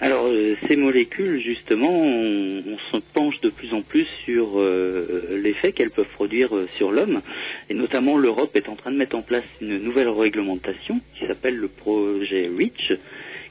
[0.00, 5.72] Alors euh, ces molécules, justement, on, se penche de plus en plus sur euh, l'effet
[5.72, 7.22] qu'elles peuvent produire euh, sur l'homme,
[7.70, 11.56] et notamment l'Europe est en train de mettre en place une nouvelle réglementation qui s'appelle
[11.56, 12.98] le projet REACH,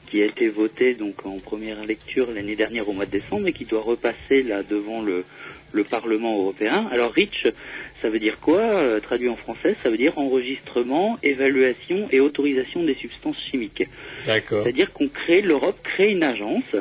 [0.08, 3.52] qui a été voté donc en première lecture l'année dernière au mois de décembre et
[3.52, 5.24] qui doit repasser là devant le,
[5.72, 6.88] le Parlement européen.
[6.92, 7.48] Alors REACH,
[8.02, 12.82] ça veut dire quoi Euh, Traduit en français, ça veut dire enregistrement, évaluation et autorisation
[12.84, 13.84] des substances chimiques.
[14.26, 14.62] D'accord.
[14.62, 16.74] C'est-à-dire qu'on crée, l'Europe crée une agence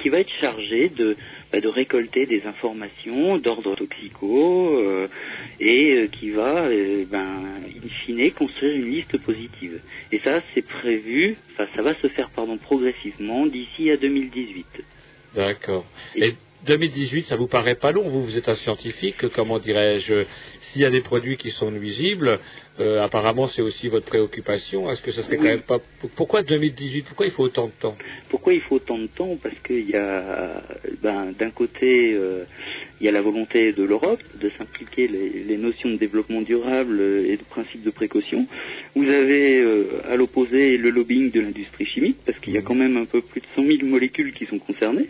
[0.00, 1.16] qui va être chargée de,
[1.52, 5.06] bah, de récolter des informations d'ordre toxico euh,
[5.60, 9.80] et euh, qui va, euh, ben, in fine, construire une liste positive.
[10.10, 14.66] Et ça, c'est prévu, enfin, ça va se faire, pardon, progressivement d'ici à 2018.
[15.36, 15.84] D'accord.
[16.16, 16.34] Et- Et
[16.66, 20.24] 2018, ça vous paraît pas long Vous, vous êtes un scientifique, comment dirais-je
[20.60, 22.38] S'il y a des produits qui sont nuisibles,
[22.78, 24.88] euh, apparemment c'est aussi votre préoccupation.
[24.90, 25.42] Est-ce que ça serait Oui.
[25.42, 25.80] quand même pas
[26.14, 27.96] Pourquoi 2018 Pourquoi il faut autant de temps?
[28.30, 29.36] Pourquoi il faut autant de temps?
[29.42, 30.62] Parce qu'il y a,
[31.02, 32.44] ben, d'un côté, euh,
[33.00, 37.00] il y a la volonté de l'Europe de s'impliquer les, les notions de développement durable
[37.26, 38.46] et de principe de précaution.
[38.94, 42.76] Vous avez euh, à l'opposé le lobbying de l'industrie chimique, parce qu'il y a quand
[42.76, 45.08] même un peu plus de 100 000 molécules qui sont concernées.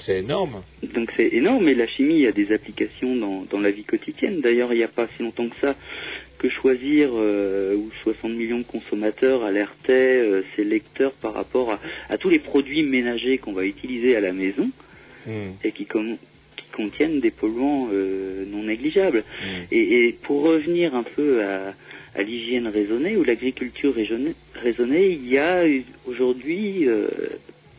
[0.00, 0.62] C'est énorme.
[0.82, 4.40] Donc c'est énorme, et la chimie a des applications dans, dans la vie quotidienne.
[4.40, 5.76] D'ailleurs, il n'y a pas si longtemps que ça
[6.38, 11.80] que choisir euh, où 60 millions de consommateurs alertaient euh, ces lecteurs par rapport à,
[12.10, 14.68] à tous les produits ménagers qu'on va utiliser à la maison
[15.26, 15.52] Hmm.
[15.62, 15.86] et qui,
[16.72, 19.20] contiennent des polluants euh, non négligeables.
[19.20, 19.62] Hmm.
[19.70, 21.72] Et, et pour revenir un peu à,
[22.14, 25.62] à l'hygiène raisonnée ou l'agriculture raisonnée, il y a
[26.06, 27.08] aujourd'hui, euh,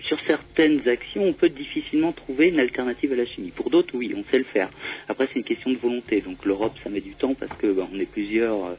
[0.08, 3.52] sur certaines actions, on peut difficilement trouver une alternative à la chimie.
[3.56, 4.70] Pour d'autres, oui, on sait le faire.
[5.08, 6.22] Après, c'est une question de volonté.
[6.22, 8.76] Donc l'Europe, ça met du temps parce que ben, on est plusieurs euh,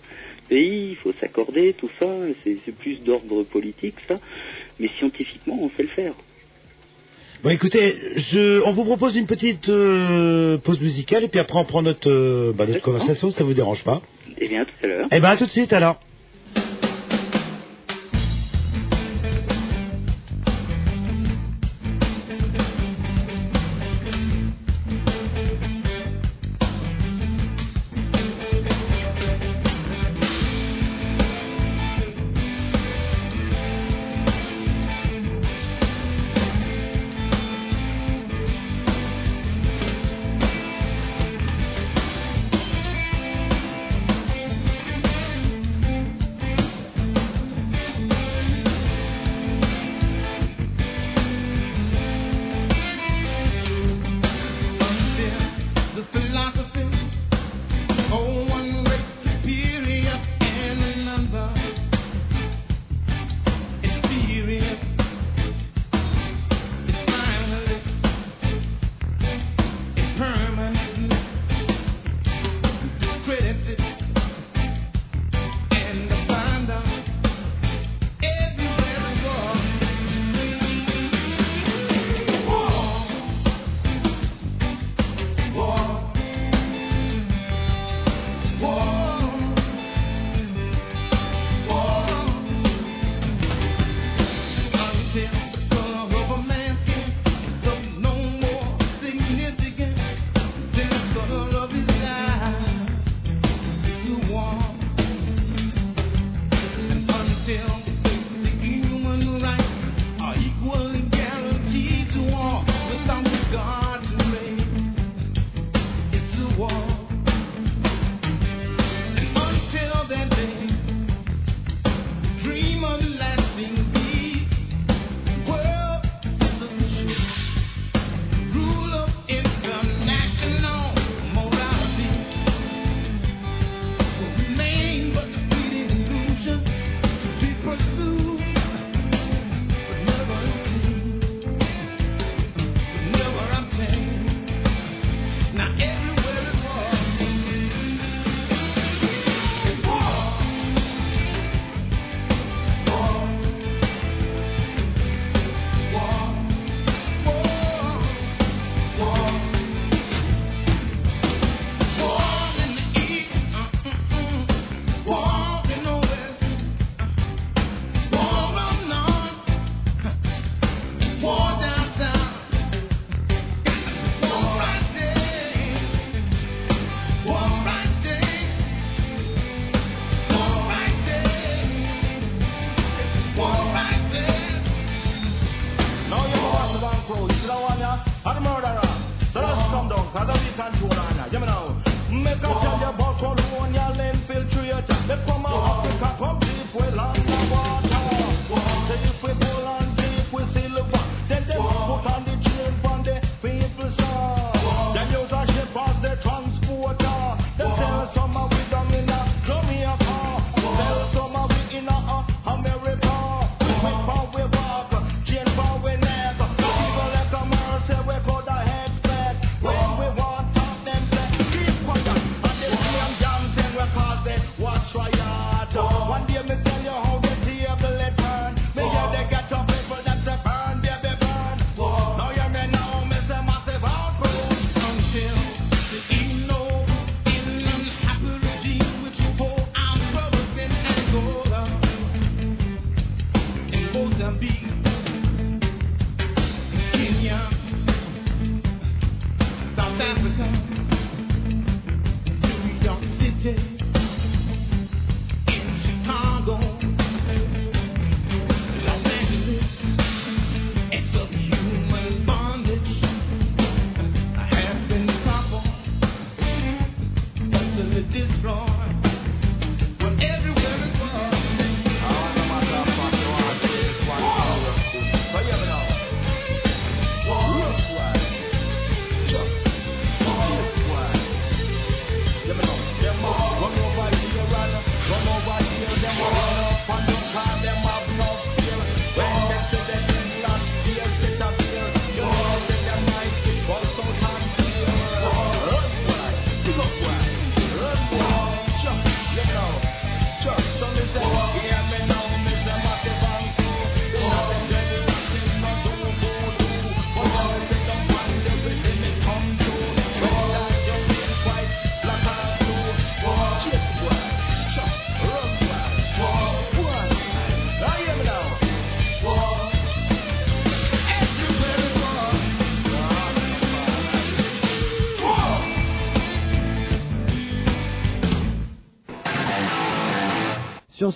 [0.48, 2.06] pays, il faut s'accorder, tout ça.
[2.44, 4.18] C'est plus d'ordre politique, ça.
[4.78, 6.14] Mais scientifiquement, on sait le faire.
[7.42, 11.64] Bon, écoutez, je, on vous propose une petite euh, pause musicale et puis après on
[11.64, 14.00] prend notre, euh, bah, notre conversation, ça vous dérange pas
[14.38, 15.08] Eh bien, à tout à l'heure.
[15.12, 16.00] Eh ben, à tout de suite alors.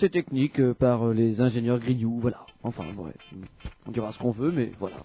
[0.00, 2.46] Science et technique euh, par euh, les ingénieurs Grignoux, voilà.
[2.62, 2.84] Enfin.
[3.86, 4.96] On dira ce qu'on veut, mais voilà.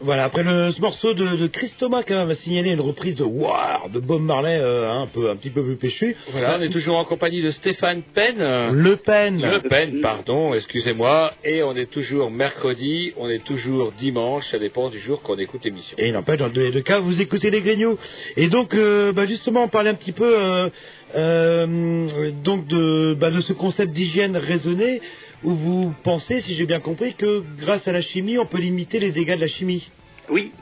[0.00, 3.14] Voilà, après le, ce morceau de, de Chris Thomas, quand même, va signaler une reprise
[3.14, 6.16] de War de Bob Marley, euh, un peu, un petit peu plus péchu.
[6.32, 8.38] Voilà, on est toujours en compagnie de Stéphane Penn.
[8.72, 9.40] Le Pen.
[9.40, 11.34] Le Pen, pardon, excusez-moi.
[11.44, 15.64] Et on est toujours mercredi, on est toujours dimanche, ça dépend du jour qu'on écoute
[15.64, 15.96] l'émission.
[16.00, 17.96] Et il n'empêche, dans les deux cas, vous écoutez les Grignoux.
[18.36, 20.68] Et donc, euh, bah, justement, on parlait un petit peu
[21.14, 25.00] euh, donc de, bah, de ce concept d'hygiène raisonnée,
[25.44, 28.98] où vous pensez, si j'ai bien compris, que grâce à la chimie, on peut limiter
[29.00, 29.90] les dégâts de la chimie.
[30.28, 30.52] Oui,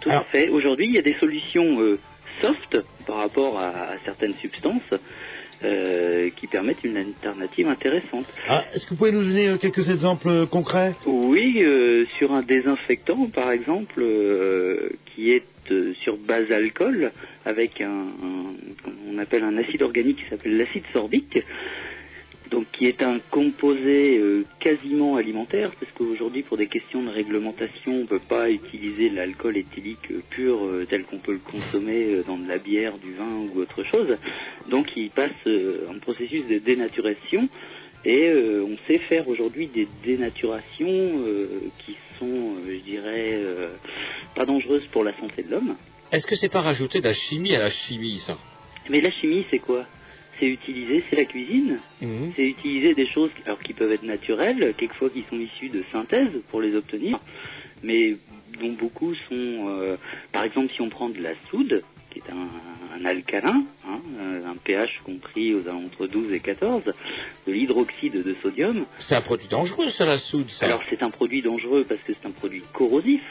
[0.00, 0.48] tout à fait.
[0.48, 1.98] Aujourd'hui, il y a des solutions euh,
[2.40, 2.76] soft
[3.06, 4.82] par rapport à, à certaines substances
[5.62, 8.26] euh, qui permettent une alternative intéressante.
[8.48, 10.94] Ah, Est-ce que vous pouvez nous donner quelques exemples concrets?
[11.06, 15.44] Oui, euh, sur un désinfectant, par exemple, euh, qui est
[16.02, 17.12] sur base alcool,
[17.44, 18.06] avec un,
[19.08, 21.38] on appelle un acide organique qui s'appelle l'acide sorbique,
[22.50, 27.92] donc qui est un composé euh, quasiment alimentaire, parce qu'aujourd'hui, pour des questions de réglementation,
[27.92, 32.22] on ne peut pas utiliser l'alcool éthylique euh, pur euh, tel qu'on peut le consommer
[32.26, 34.16] dans de la bière, du vin ou autre chose.
[34.68, 37.48] Donc il passe un processus de dénaturation
[38.04, 43.40] et euh, on sait faire aujourd'hui des dénaturations euh, qui sont, euh, je dirais,
[44.34, 45.76] pas dangereuses pour la santé de l'homme.
[46.12, 48.38] Est-ce que c'est pas rajouter de la chimie à la chimie, ça?
[48.90, 49.86] Mais la chimie, c'est quoi?
[50.38, 51.78] C'est utiliser, c'est la cuisine.
[52.36, 56.30] C'est utiliser des choses alors, qui peuvent être naturelles, quelquefois qui sont issues de synthèse
[56.50, 57.18] pour les obtenir,
[57.82, 58.16] mais
[58.60, 59.96] dont beaucoup sont, euh,
[60.32, 61.82] par exemple, si on prend de la soude,
[62.14, 66.82] qui est un, un alcalin, hein, euh, un pH compris aux alentres 12 et 14,
[67.46, 68.86] de l'hydroxyde de sodium.
[68.98, 70.66] C'est un produit dangereux, ça, la soude, ça.
[70.66, 73.22] Alors c'est un produit dangereux parce que c'est un produit corrosif,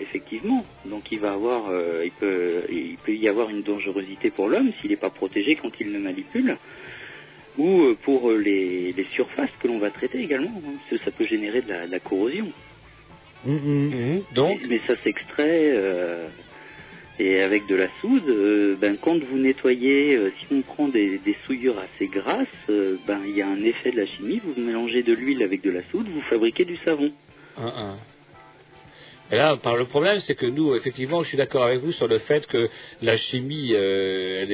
[0.00, 0.66] effectivement.
[0.84, 4.72] Donc il va avoir, euh, il peut, il peut y avoir une dangerosité pour l'homme
[4.80, 6.58] s'il n'est pas protégé quand il le manipule,
[7.56, 11.12] ou euh, pour les, les surfaces que l'on va traiter également, hein, parce que ça
[11.16, 12.48] peut générer de la, de la corrosion.
[13.46, 15.70] Donc, mais, mais ça s'extrait.
[15.74, 16.28] euh,
[17.18, 21.20] et avec de la soude, euh, ben, quand vous nettoyez, euh, si on prend des,
[21.46, 24.40] souillures assez grasses, euh, ben, il y a un effet de la chimie.
[24.44, 27.12] Vous mélangez de l'huile avec de la soude, vous fabriquez du savon.
[29.32, 32.06] Et là, par le problème, c'est que nous, effectivement, je suis d'accord avec vous sur
[32.06, 32.68] le fait que
[33.00, 34.44] la chimie, euh,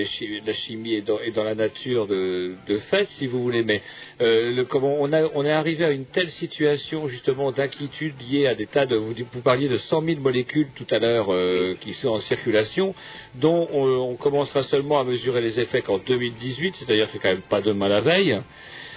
[0.47, 3.64] la chimie est dans, est dans la nature de, de fait, si vous voulez.
[3.64, 3.83] Mais
[4.21, 8.47] euh, le, comment on, a, on est arrivé à une telle situation justement d'inquiétude liée
[8.47, 8.95] à des tas de.
[8.95, 12.95] Vous, vous parliez de 100 000 molécules tout à l'heure euh, qui sont en circulation,
[13.35, 17.31] dont on, on commencera seulement à mesurer les effets qu'en 2018, c'est-à-dire que c'est quand
[17.31, 18.41] même pas demain la veille.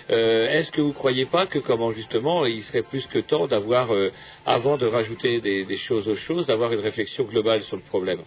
[0.10, 3.48] Euh, Est-ce que vous ne croyez pas que, comment justement, il serait plus que temps
[3.48, 4.12] d'avoir, euh,
[4.46, 8.20] avant de rajouter des, choses aux choses, d'avoir une réflexion globale sur le problème?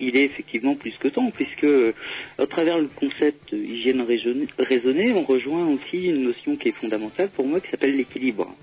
[0.00, 1.94] Il est effectivement plus que temps, puisque euh,
[2.38, 4.04] à travers le concept hygiène
[4.58, 8.54] raisonnée, on rejoint aussi une notion qui est fondamentale pour moi, qui s'appelle l'équilibre.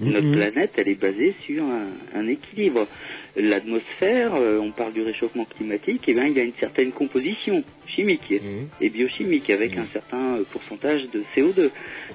[0.00, 2.86] Notre planète, elle est basée sur un, un équilibre.
[3.36, 7.62] L'atmosphère, euh, on parle du réchauffement climatique, et bien il y a une certaine composition
[7.86, 8.32] chimique
[8.80, 11.70] et biochimique avec un certain euh, pourcentage de CO2.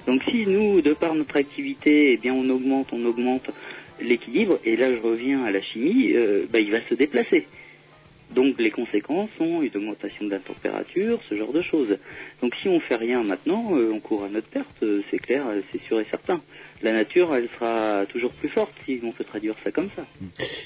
[0.07, 3.49] Donc si nous, de par notre activité, eh bien on augmente, on augmente
[4.01, 7.45] l'équilibre, et là je reviens à la chimie, euh, bah, il va se déplacer.
[8.35, 11.97] Donc les conséquences sont une augmentation de la température, ce genre de choses.
[12.41, 15.43] Donc si on fait rien maintenant, euh, on court à notre perte, euh, c'est clair,
[15.47, 16.41] euh, c'est sûr et certain.
[16.81, 20.05] La nature, elle sera toujours plus forte si on peut traduire ça comme ça.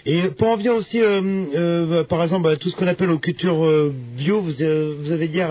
[0.06, 1.22] Et pour en venir aussi, euh,
[1.56, 4.52] euh, par exemple, à tout ce qu'on appelle aux cultures bio, vous,
[5.00, 5.42] vous avez dit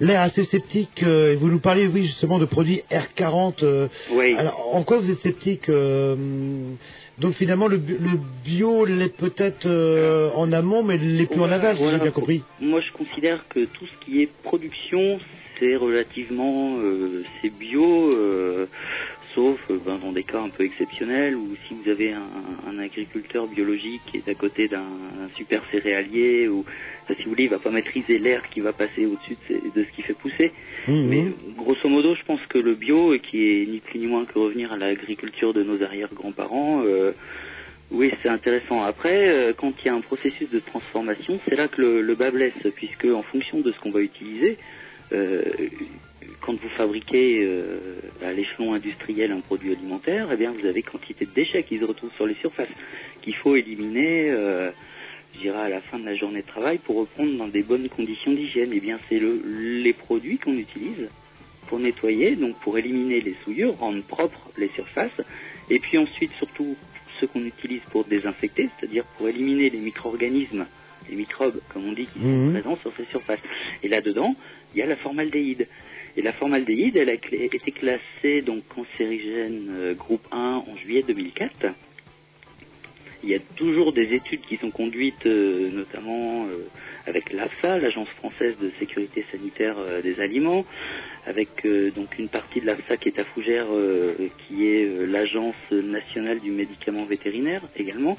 [0.00, 3.64] l'air assez sceptique, euh, et vous nous parliez, oui, justement, de produits R40.
[3.64, 4.34] euh, Oui.
[4.34, 6.16] Alors, en quoi vous êtes sceptique euh,
[7.18, 11.76] Donc, finalement, le, le bio l'est peut-être euh, en amont, mais l'est plus en aval,
[11.76, 11.98] si voilà.
[11.98, 12.42] j'ai bien compris.
[12.60, 15.20] Moi, je considère que tout ce qui est production,
[15.58, 18.66] c'est relativement, euh, c'est bio, euh,
[19.34, 22.28] sauf euh, ben, dans des cas un peu exceptionnels ou si vous avez un,
[22.68, 24.80] un agriculteur biologique qui est à côté d'un
[25.22, 26.64] un super céréalier ou
[27.04, 29.90] enfin, si vous voulez, il va pas maîtriser l'air qui va passer au-dessus de, ce
[29.94, 30.52] qui fait pousser.
[30.88, 31.08] Mhm.
[31.08, 31.24] Mais
[31.56, 34.72] grosso modo, je pense que le bio, qui est ni plus ni moins que revenir
[34.72, 37.12] à l'agriculture de nos arrière-grands-parents, euh,
[37.90, 38.82] oui, c'est intéressant.
[38.82, 42.14] Après, euh, quand il y a un processus de transformation, c'est là que le, le
[42.14, 44.56] bas blesse, puisque en fonction de ce qu'on va utiliser,
[46.40, 51.24] quand vous fabriquez euh, à l'échelon industriel un produit alimentaire, eh bien, vous avez quantité
[51.24, 52.68] de déchets qui se retrouvent sur les surfaces
[53.22, 54.30] qu'il faut éliminer.
[54.30, 54.70] euh,
[55.34, 57.88] je dirais à la fin de la journée de travail pour reprendre dans des bonnes
[57.88, 58.70] conditions d'hygiène.
[58.74, 59.40] Eh bien, c'est le,
[59.82, 61.08] les produits qu'on utilise
[61.68, 65.10] pour nettoyer, donc pour éliminer les souillures, rendre propres les surfaces,
[65.70, 66.76] et puis ensuite surtout
[67.18, 70.66] ceux qu'on utilise pour désinfecter, c'est-à-dire pour éliminer les micro-organismes,
[71.08, 72.52] les microbes, comme on dit, qui sont Mhm.
[72.52, 73.40] présents sur ces surfaces.
[73.82, 74.36] Et là-dedans,
[74.74, 75.66] il y a la formaldéhyde.
[76.16, 81.68] Et la formaldéhyde, elle a été classée donc cancérigène euh, groupe 1 en juillet 2004.
[83.24, 86.66] Il y a toujours des études qui sont conduites, euh, notamment euh,
[87.06, 90.66] avec l'AFSA, l'Agence française de sécurité sanitaire des aliments,
[91.26, 91.66] avec
[91.96, 93.66] donc une partie de l'AFSA qui est à Fougères,
[94.38, 98.18] qui est l'Agence nationale du médicament vétérinaire également.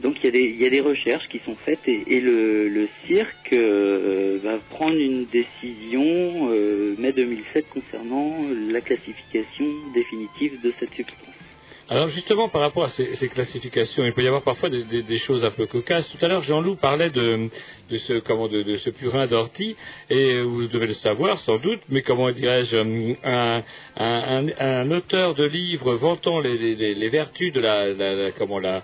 [0.00, 2.68] Donc il y, a des, il y a des recherches qui sont faites et, le,
[2.68, 8.40] le cirque euh, va prendre une décision euh, mai 2007 concernant
[8.70, 11.43] la classification définitive de cette substance.
[11.90, 15.02] Alors justement, par rapport à ces, ces classifications, il peut y avoir parfois des, des-
[15.02, 16.08] des choses un peu cocasses.
[16.08, 17.50] Tout à l'heure, Jean-Loup parlait de,
[17.90, 19.76] de ce comment de, de ce purin d'ortie,
[20.08, 22.76] et vous devez le savoir sans doute, mais comment dirais-je,
[23.22, 23.62] un,
[23.96, 28.58] un, auteur de livre vantant les, les- les- les vertus de la, la- la- comment
[28.58, 28.82] la,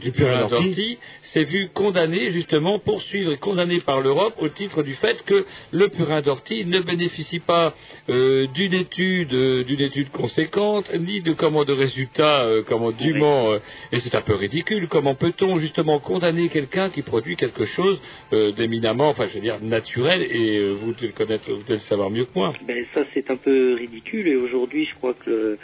[0.00, 0.64] du purin d'ortie.
[0.64, 5.44] d'ortie s'est vu condamné justement, poursuivre et condamné par l'Europe au titre du fait que
[5.72, 7.74] le purin d'ortie ne bénéficie pas
[8.08, 13.52] euh, d'une étude, euh, d'une étude conséquente, ni de comment de résultats, euh, comment dûment,
[13.52, 13.58] euh,
[13.92, 14.88] et c'est un peu ridicule.
[14.88, 18.00] Comment peut-on justement condamner quelqu'un qui produit quelque chose
[18.32, 21.74] euh, d'éminemment, enfin je veux dire naturel, et euh, vous devez le connaître, vous devez
[21.74, 22.52] le savoir mieux que moi?
[22.66, 24.28] Ben, ça, c'est un peu ridicule.
[24.28, 25.58] Et aujourd'hui, je crois que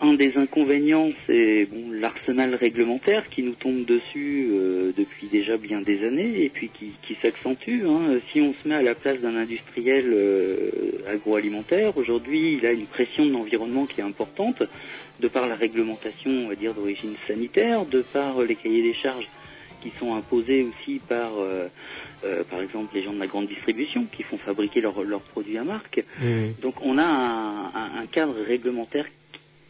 [0.00, 5.80] un des inconvénients, c'est bon, l'arsenal réglementaire qui nous tombe dessus euh, depuis déjà bien
[5.80, 7.84] des années et puis qui, qui s'accentue.
[7.86, 8.18] hein.
[8.32, 10.70] Si on se met à la place d'un industriel euh,
[11.08, 14.62] agroalimentaire, aujourd'hui, il a une pression de l'environnement qui est importante,
[15.20, 19.28] de par la réglementation, on va dire, d'origine sanitaire, de par les cahiers des charges
[19.82, 21.68] qui sont imposés aussi par, euh,
[22.24, 25.58] euh, par exemple, les gens de la grande distribution qui font fabriquer leurs leurs produits
[25.58, 26.02] à marque.
[26.62, 29.06] Donc on a un cadre réglementaire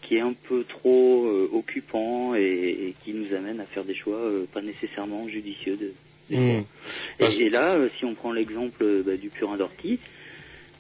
[0.06, 3.94] qui est un peu trop euh, occupant et, et qui nous amène à faire des
[3.94, 5.76] choix euh, pas nécessairement judicieux.
[5.76, 5.92] De,
[6.30, 6.62] Mmh.
[7.18, 9.98] Parce- Et, et là, euh, si on prend l'exemple bah, du purin d'ortie,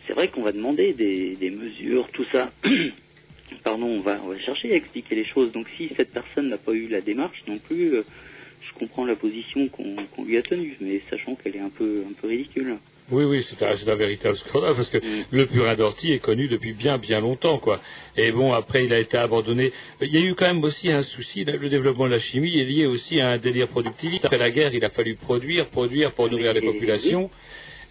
[0.06, 2.50] c'est vrai qu'on va demander des, des mesures, tout ça.
[3.62, 5.52] Pardon, on va, on va chercher à expliquer les choses.
[5.52, 9.68] Donc si cette personne n'a pas eu la démarche non plus, je comprends la position
[9.68, 12.76] qu'on qu'on lui a tenue, mais sachant qu'elle est un peu, un peu ridicule.
[13.10, 14.96] Oui, oui, c'est un, un véritable scandale parce que
[15.30, 17.80] le purin d'ortie est connu depuis bien, bien longtemps, quoi.
[18.16, 19.72] Et bon, après, il a été abandonné.
[20.00, 21.44] Il y a eu quand même aussi un souci.
[21.44, 24.24] Le développement de la chimie est lié aussi à un délire productiviste.
[24.24, 27.28] Après la guerre, il a fallu produire, produire pour nourrir les populations.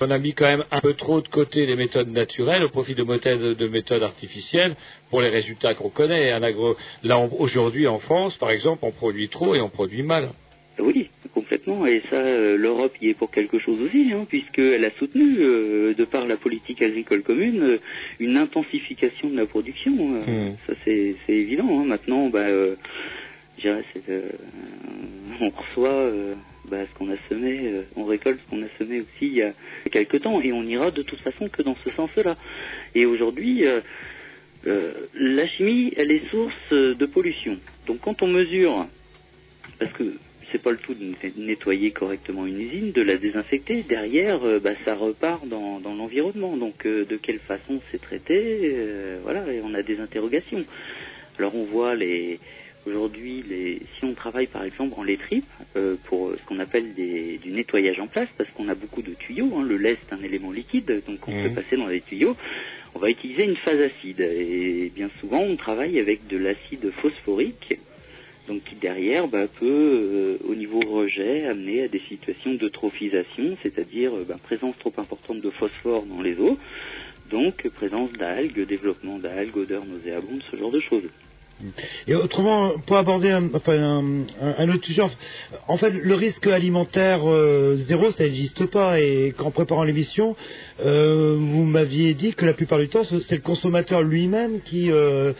[0.01, 2.95] On a mis quand même un peu trop de côté les méthodes naturelles au profit
[2.95, 4.75] de méthodes, de méthodes artificielles
[5.11, 6.37] pour les résultats qu'on connaît.
[7.03, 10.31] Là, aujourd'hui, en France, par exemple, on produit trop et on produit mal.
[10.79, 11.11] Oui,
[11.85, 15.93] Et ça, euh, l'Europe y est pour quelque chose aussi, hein, puisqu'elle a soutenu, euh,
[15.93, 17.77] de par la politique agricole commune, euh,
[18.19, 19.91] une intensification de la production.
[19.93, 20.55] Hmm.
[20.67, 21.67] Ça, c'est évident.
[21.79, 21.85] hein.
[21.85, 22.75] Maintenant, bah, euh,
[23.59, 24.29] dirais, euh,
[25.41, 26.11] on reçoit
[26.69, 29.53] bah, ce qu'on a semé, on récolte ce qu'on a semé aussi il y a
[29.91, 32.35] quelque temps, et on ira de toute façon que dans ce sens-là.
[32.95, 33.63] Et aujourd'hui,
[34.65, 37.57] la chimie, elle est source de pollution.
[37.87, 38.87] Donc quand on mesure,
[39.79, 40.03] parce que
[40.53, 44.59] c'est pas le tout de net- nettoyer correctement une usine, de la désinfecter, derrière, euh,
[44.59, 46.55] bah, ça repart dans, dans l'environnement.
[46.55, 50.63] Donc euh, de quelle façon c'est traité, euh, voilà, et on a des interrogations.
[51.37, 52.39] Alors on voit les
[52.85, 55.45] aujourd'hui les si on travaille par exemple en lait-trip
[55.77, 59.13] euh, pour ce qu'on appelle des, du nettoyage en place parce qu'on a beaucoup de
[59.13, 62.35] tuyaux hein, le lait c'est un élément liquide donc on peut passer dans les tuyaux.
[62.93, 64.19] On va utiliser une phase acide.
[64.19, 67.79] Et bien souvent on travaille avec de l'acide phosphorique
[68.47, 74.13] donc qui derrière bah, peut euh, au niveau rejet amener à des situations d'eutrophisation c'est-à-dire
[74.15, 76.57] euh, bah, présence trop importante de phosphore dans les eaux
[77.29, 81.03] donc présence d'algues, développement d'algues, odeur nauséabonde, ce genre de choses.
[82.07, 83.49] Et autrement, pour aborder un,
[84.69, 85.03] autre sujet,
[85.67, 88.99] en fait, le risque alimentaire euh, zéro, ça n'existe pas.
[88.99, 90.35] Et qu'en préparant l'émission,
[90.85, 94.89] euh, vous m'aviez dit que la plupart du temps, ce- c'est le consommateur lui-même qui,
[94.91, 95.33] euh,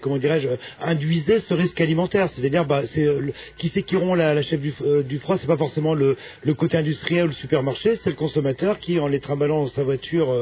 [0.00, 0.48] comment dirais-je,
[0.80, 2.28] induisait ce risque alimentaire.
[2.28, 3.08] C'est-à-dire, bah, c'est
[3.56, 4.72] qui c'est qui rompt la, chef du,
[5.04, 6.16] du froid C'est pas forcément le,
[6.56, 10.32] côté industriel ou le supermarché, c'est le consommateur qui, en les trimballant dans sa voiture,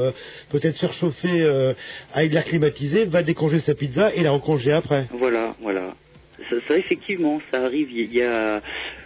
[0.49, 1.43] peut-être surchauffée
[2.13, 5.07] avec l'air climatisé, va décongeler sa pizza et la recongeler après.
[5.11, 5.95] Voilà, voilà.
[6.67, 7.91] Ça, effectivement, ça arrive.
[7.91, 8.61] Il y a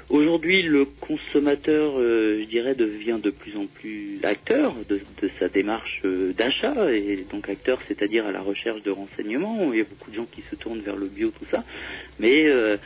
[0.09, 4.99] aujourd'hui le consommateur, euh, je dirais, devient de plus en plus acteur de,
[5.39, 9.71] sa démarche euh, d'achat et donc acteur, c'est-à-dire à la recherche de renseignements.
[9.73, 11.63] Il y a beaucoup de gens qui se tournent vers le bio, tout ça,
[12.19, 12.78] mais euh,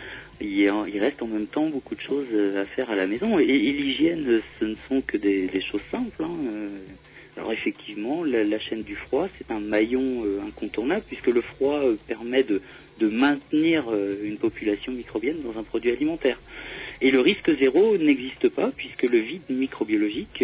[0.41, 0.69] il,
[0.99, 2.27] reste en même temps beaucoup de choses
[2.57, 3.39] à faire à la maison.
[3.39, 6.23] Et, l'hygiène, ce ne sont que des, choses simples.
[6.23, 6.29] hein.
[7.37, 11.95] Alors effectivement, la, chaîne du froid, c'est un maillon euh, incontournable puisque le froid euh,
[12.07, 12.61] permet de,
[12.99, 16.39] maintenir euh, une population microbienne dans un produit alimentaire.
[17.01, 20.43] Et le risque zéro n'existe pas puisque le vide microbiologique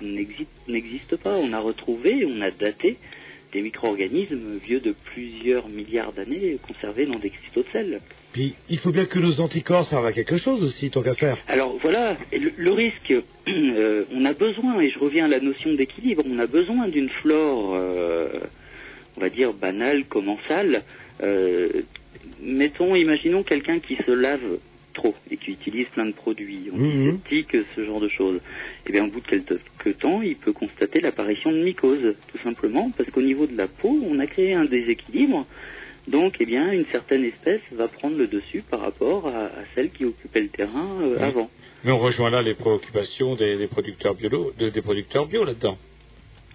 [0.00, 1.36] n'existe pas.
[1.36, 2.98] On a retrouvé, on a daté
[3.52, 8.00] des micro-organismes vieux de plusieurs milliards d'années conservés dans des cristaux de sel.
[8.32, 11.36] Puis il faut bien que nos anticorps servent à quelque chose aussi, tant qu'à faire.
[11.48, 13.12] Alors voilà, le, le risque,
[13.48, 17.08] euh, on a besoin, et je reviens à la notion d'équilibre, on a besoin d'une
[17.08, 18.28] flore, euh,
[19.16, 20.82] on va dire banale, commensale.
[21.22, 21.82] Euh,
[22.40, 24.58] mettons, imaginons quelqu'un qui se lave
[24.94, 28.40] trop et qui utilise plein de produits antiseptiques, ce genre de choses.
[28.86, 32.90] Et bien, au bout de quelques temps, il peut constater l'apparition de mycoses, tout simplement,
[32.96, 35.46] parce qu'au niveau de la peau, on a créé un déséquilibre.
[36.08, 39.90] Donc, eh bien, une certaine espèce va prendre le dessus par rapport à, à celle
[39.90, 41.22] qui occupait le terrain euh, Oui.
[41.22, 41.50] avant.
[41.84, 45.78] Mais on rejoint là les préoccupations des, des producteurs bio, de- des producteurs bio là-dedans.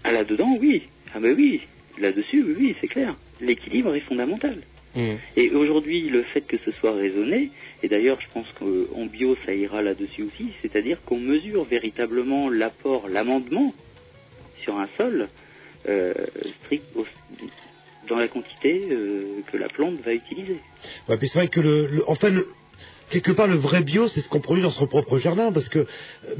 [0.04, 0.84] Ah, là-dedans, oui.
[1.14, 1.62] Ah, ben oui.
[2.00, 3.16] Là-dessus, oui, oui, c'est clair.
[3.40, 4.58] L'équilibre est fondamental.
[4.96, 5.16] Hmm.
[5.38, 7.52] Et aujourd'hui, le fait que ce soit raisonné,
[7.84, 13.08] et d'ailleurs, je pense qu'en bio, ça ira là-dessus aussi, c'est-à-dire qu'on mesure véritablement l'apport,
[13.10, 13.74] l'amendement
[14.64, 15.28] sur un sol
[15.88, 16.14] euh,
[16.64, 17.06] strict au-
[18.10, 20.58] dans la quantité euh, que la plante va utiliser.
[21.10, 22.46] Ouais, puis c'est vrai que le, le- en fait, le-
[23.10, 25.80] quelque part, le vrai bio, c'est ce qu'on produit dans son propre jardin, parce que
[25.80, 25.86] euh,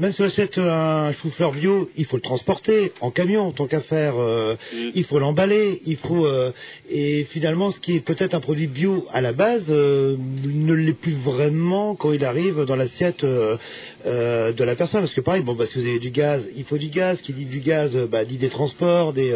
[0.00, 3.80] même si on achète un chou-fleur bio, il faut le transporter en camion, tant qu'à
[3.80, 4.56] faire, euh,
[4.94, 6.50] il faut l'emballer, il faut, euh,
[6.90, 10.92] et finalement, ce qui est peut-être un produit bio à la base, euh, ne l'est
[10.92, 15.66] plus vraiment quand il arrive dans l'assiette de la personne, parce que pareil, bon, bah,
[15.66, 18.38] si vous avez du gaz, il faut du gaz, qui dit du gaz, bah, dit
[18.38, 19.30] des transports, des,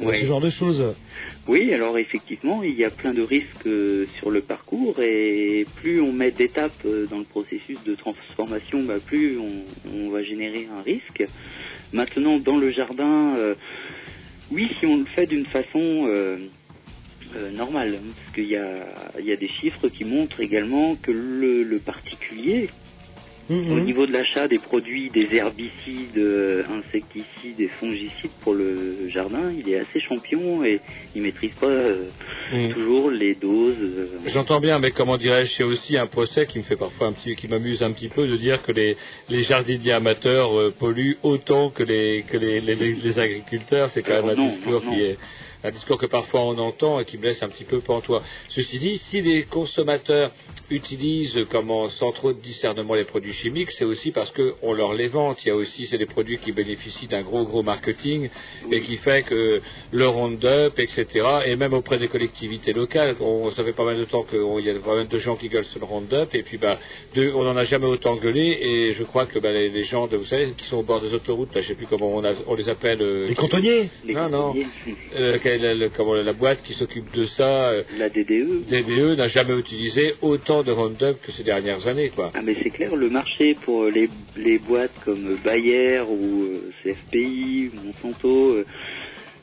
[0.00, 0.94] ce genre de choses.
[1.48, 6.00] Oui, alors effectivement, il y a plein de risques euh, sur le parcours et plus
[6.00, 10.82] on met d'étapes euh, dans le processus de transformation, bah, plus on, va générer un
[10.82, 11.24] risque.
[11.92, 13.54] Maintenant, dans le jardin, euh,
[14.50, 16.08] oui, si on le fait d'une façon
[17.52, 18.86] normale, parce qu'il y a,
[19.20, 22.70] y a des chiffres qui montrent également que le, le particulier
[23.48, 23.70] Mhm.
[23.72, 29.52] Au niveau de l'achat des produits, des herbicides, euh, insecticides et fongicides pour le jardin,
[29.56, 30.80] il est assez champion et
[31.14, 32.06] il maîtrise pas euh,
[32.74, 33.76] toujours les doses.
[33.80, 37.12] euh, J'entends bien, mais comment dirais-je, c'est aussi un procès qui me fait parfois un
[37.12, 38.96] petit, qui m'amuse un petit peu de dire que les,
[39.28, 43.90] les jardiniers amateurs euh, polluent autant que les, que les, les, agriculteurs.
[43.90, 45.18] C'est quand même un non, discours non, qui est
[45.66, 48.22] un discours que parfois on entend et qui me laisse un petit peu pantois.
[48.48, 50.30] Ceci dit, si les consommateurs
[50.70, 54.94] utilisent comme en- sans trop de discernement les produits chimiques, c'est aussi parce qu'on leur
[54.94, 55.44] les vente.
[55.44, 58.28] Il y a aussi, c'est des produits qui bénéficient d'un gros gros marketing
[58.70, 59.60] et qui fait que
[59.92, 61.06] le Roundup, etc.,
[61.46, 64.70] et même auprès des collectivités locales, on, ça fait pas mal de temps qu'il y
[64.70, 66.78] a pas mal de gens qui gueulent sur le Roundup, et puis bah,
[67.14, 70.06] de- on n'en a jamais autant gueulé, et je crois que bah, les, les gens,
[70.06, 72.24] de, vous savez, qui sont au bord des autoroutes, là, je sais plus comment on,
[72.24, 73.02] a- on les appelle.
[73.02, 74.54] euh, Les cantonniers Non, non.
[75.14, 78.66] euh, la, comment, la boîte qui s'occupe de ça, euh, La DDE.
[78.68, 82.32] DDE, n'a jamais utilisé autant de Roundup que ces dernières années, quoi.
[82.34, 87.70] Ah mais c'est clair, le marché pour les, les boîtes comme Bayer ou euh, CFPI,
[87.74, 88.64] Monsanto, euh,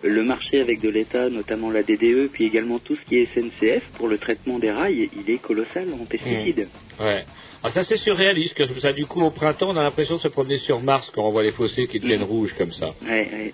[0.03, 3.83] le marché avec de l'État, notamment la DDE, puis également tout ce qui est SNCF
[3.97, 6.67] pour le traitement des rails, il est colossal en pesticides.
[6.99, 7.23] Ouais.
[7.63, 10.27] Ah, ça c'est surréaliste, que ça du coup au printemps on a l'impression de se
[10.27, 12.87] promener sur Mars quand on voit les fossés qui deviennent rouges comme ça.
[13.03, 13.53] Ouais, ouais.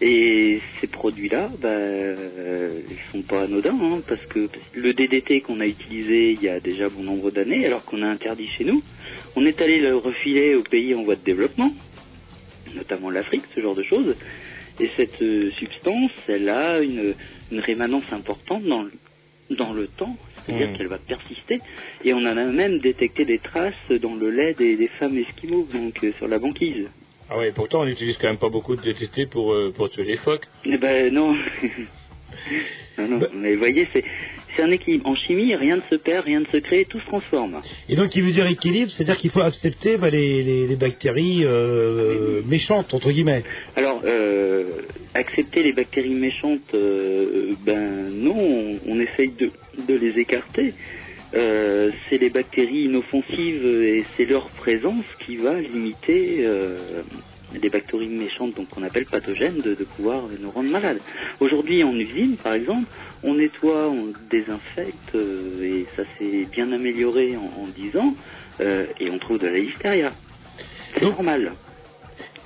[0.00, 5.60] Et ces produits-là, bah, euh, ils sont pas anodins, hein, parce que le DDT qu'on
[5.60, 8.82] a utilisé il y a déjà bon nombre d'années, alors qu'on a interdit chez nous,
[9.36, 11.72] on est allé le refiler aux pays en voie de développement,
[12.74, 14.16] notamment l'Afrique, ce genre de choses.
[14.80, 17.14] Et cette euh, substance, elle a une,
[17.50, 18.92] une rémanence importante dans le,
[19.50, 20.16] dans le temps,
[20.46, 20.76] c'est-à-dire Mm.
[20.76, 21.60] qu'elle va persister.
[22.04, 25.68] Et on en a même détecté des traces dans le lait des, des femmes esquimaux,
[25.72, 26.88] donc euh, sur la banquise.
[27.34, 30.04] Ah ouais, pourtant on n'utilise quand même pas beaucoup de DDT pour, euh, pour tuer
[30.04, 30.46] les phoques.
[30.66, 31.32] Eh ben non.
[32.98, 33.20] non, non.
[33.34, 34.04] Mais vous voyez, c'est
[34.54, 35.06] c'est un équilibre.
[35.08, 37.62] En chimie, rien ne se perd, rien ne se crée, tout se transforme.
[37.88, 41.40] Et donc, il veut dire équilibre, c'est-à-dire qu'il faut accepter bah, les, les, les bactéries
[41.44, 43.44] euh, méchantes, entre guillemets.
[43.76, 44.82] Alors, euh,
[45.14, 49.50] accepter les bactéries méchantes, euh, ben non, on, on essaye de,
[49.88, 50.74] de les écarter.
[51.34, 57.02] Euh, c'est les bactéries inoffensives et c'est leur présence qui va limiter euh,
[57.54, 61.00] les bactéries méchantes, donc qu'on appelle pathogènes, de, de pouvoir nous rendre malades.
[61.40, 62.86] Aujourd'hui, en usine, par exemple,
[63.22, 68.14] on nettoie, on désinfecte, euh, et ça s'est bien amélioré en, en 10 ans,
[68.60, 70.12] et on trouve de la listeria.
[70.94, 71.52] C'est normal.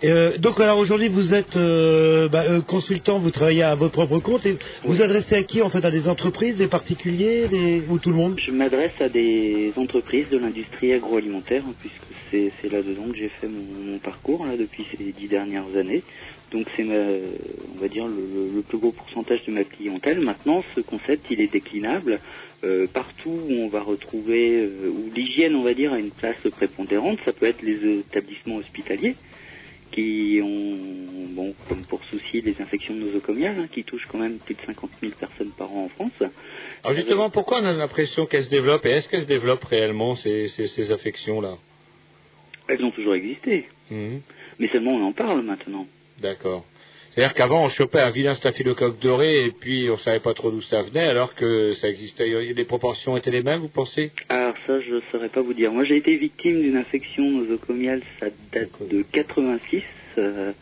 [0.04, 4.18] Euh, donc, alors aujourd'hui, vous êtes euh, bah, euh, consultant, vous travaillez à votre propre
[4.18, 7.82] compte, et vous adressez à qui En fait, à des entreprises, des particuliers, des...
[7.88, 8.38] ou tout le monde?
[8.44, 13.46] Je m'adresse à des entreprises de l'industrie agroalimentaire, hein, puisque c'est là-dedans que j'ai fait
[13.48, 16.02] mon, mon parcours là, depuis ces dix dernières années.
[16.52, 20.20] Donc c'est, ma- on va dire, le, le plus gros pourcentage de ma clientèle.
[20.20, 22.20] Maintenant, ce concept, il est déclinable
[22.92, 27.18] partout où on va retrouver, où l'hygiène, on va dire, a une place prépondérante.
[27.24, 29.14] Ça peut être les établissements hospitaliers
[29.92, 34.54] qui ont, bon, comme pour souci, les infections nosocomiales, hein, qui touchent quand même plus
[34.54, 36.30] de 50 000 personnes par an en France.
[36.82, 40.14] Alors justement, pourquoi on a l'impression qu'elles se développent et est-ce qu'elles se développent réellement
[40.14, 41.56] ces, ces, ces affections-là
[42.68, 43.68] Elles ont toujours existé.
[43.90, 44.20] Mhm.
[44.58, 45.86] Mais seulement on en parle maintenant.
[46.20, 46.64] D'accord.
[47.16, 50.60] C'est-à-dire qu'avant, on chopait un vilain staphylocoque doré et puis on savait pas trop d'où
[50.60, 52.28] ça venait, alors que ça existait.
[52.28, 54.12] Les proportions étaient les mêmes, vous pensez?
[54.28, 55.72] Alors ça, je saurais pas vous dire.
[55.72, 59.82] Moi, j'ai été victime d'une infection nosocomiale, ça date de 86.
[60.18, 60.52] euh,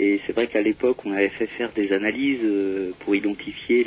[0.00, 3.84] et c'est vrai qu'à l'époque, on avait fait faire des analyses euh, pour identifier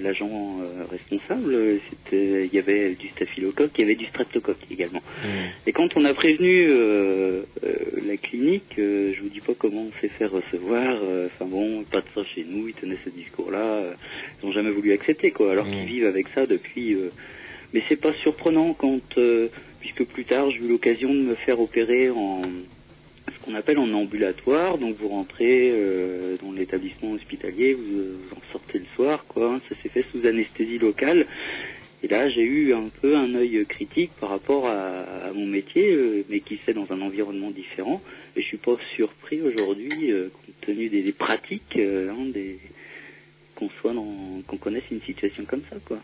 [0.00, 1.80] l'agent euh, responsable.
[1.88, 5.02] C'était, il y avait du staphylocoque, il y avait du streptocoque également.
[5.66, 7.74] Et quand on a prévenu euh, euh,
[8.06, 10.98] la clinique, euh, je vous dis pas comment on s'est fait recevoir.
[11.02, 12.68] euh, Enfin bon, pas de ça chez nous.
[12.68, 13.94] Ils tenaient ce discours-là.
[14.42, 15.52] ils n'ont jamais voulu accepter quoi.
[15.52, 16.94] Alors qu'ils vivent avec ça depuis.
[16.94, 17.10] euh,
[17.72, 19.48] mais c'est pas surprenant quand, euh,
[19.80, 22.42] puisque plus tard j'ai eu l'occasion de me faire opérer en
[23.42, 24.78] qu'on appelle en ambulatoire.
[24.78, 29.60] Donc vous rentrez euh, dans l'établissement hospitalier, vous, vous en sortez le soir, quoi.
[29.68, 31.26] Ça s'est fait sous anesthésie locale.
[32.02, 36.24] Et là, j'ai eu un peu un œil critique par rapport à, mon métier, euh,
[36.30, 38.00] mais qui fait dans un environnement différent.
[38.36, 42.26] Et je suis pas surpris aujourd'hui, euh, compte tenu des, pratiques, euh, hein,
[43.54, 45.98] qu'on soit qu'on connaisse une situation comme ça, quoi.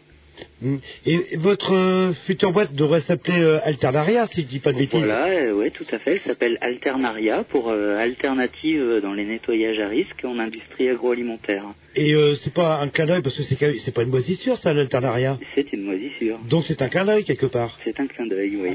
[1.07, 4.99] Et votre euh, future boîte devrait s'appeler euh, Alternaria, si je dis pas de bêtises.
[4.99, 6.13] Voilà, euh, ouais, tout à fait.
[6.13, 11.65] Elle s'appelle Alternaria pour euh, alternative dans les nettoyages à risque en industrie agroalimentaire.
[11.95, 15.39] Et euh, c'est pas un clin d'œil, parce que c'est pas une moisissure, ça, l'Alternaria.
[15.55, 16.39] C'est une moisissure.
[16.49, 17.79] Donc c'est un clin d'œil, quelque part.
[17.85, 18.71] C'est un clin d'œil, oui.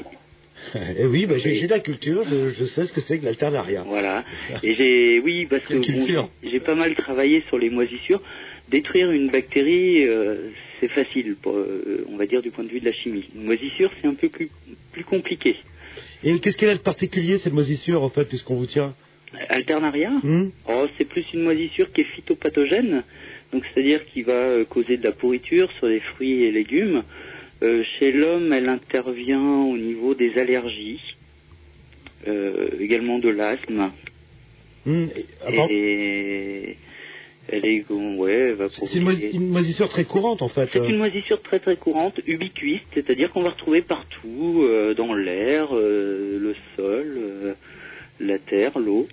[0.97, 3.26] Et oui, bah, j'ai j'ai de la culture, je, je sais ce que c'est que
[3.26, 3.84] l'Alternaria.
[3.88, 4.24] Voilà.
[4.64, 8.22] Et j'ai, oui, parce que bon, j'ai pas mal travaillé sur les moisissures.
[8.70, 10.49] Détruire une bactérie, euh,
[10.82, 13.23] c'est facile, pour, euh, on va dire du point de vue de la chimie.
[13.36, 14.49] Une moisissure, c'est un peu plus,
[14.91, 15.55] plus compliqué.
[16.23, 18.93] Et qu'est-ce qu'elle a de particulier, cette moisissure, en fait, puisqu'on vous tient
[19.47, 23.03] Alternaria Hmm Oh, c'est plus une moisissure qui est phytopathogène,
[23.53, 27.03] donc c'est-à-dire qui va euh, causer de la pourriture sur les fruits et légumes.
[27.63, 30.99] Euh, chez l'homme, elle intervient au niveau des allergies,
[32.27, 33.91] euh, également de l'asthme,
[34.84, 36.75] Hmm, et- ah, et
[37.48, 40.70] elle est, ouais, elle va C'est une, une moisissure très courante, en fait.
[40.72, 45.70] C'est une moisissure très très courante, ubiquiste, c'est-à-dire qu'on va retrouver partout, euh, dans l'air,
[45.74, 47.54] euh, le sol, euh,
[48.20, 49.08] la terre, l'eau.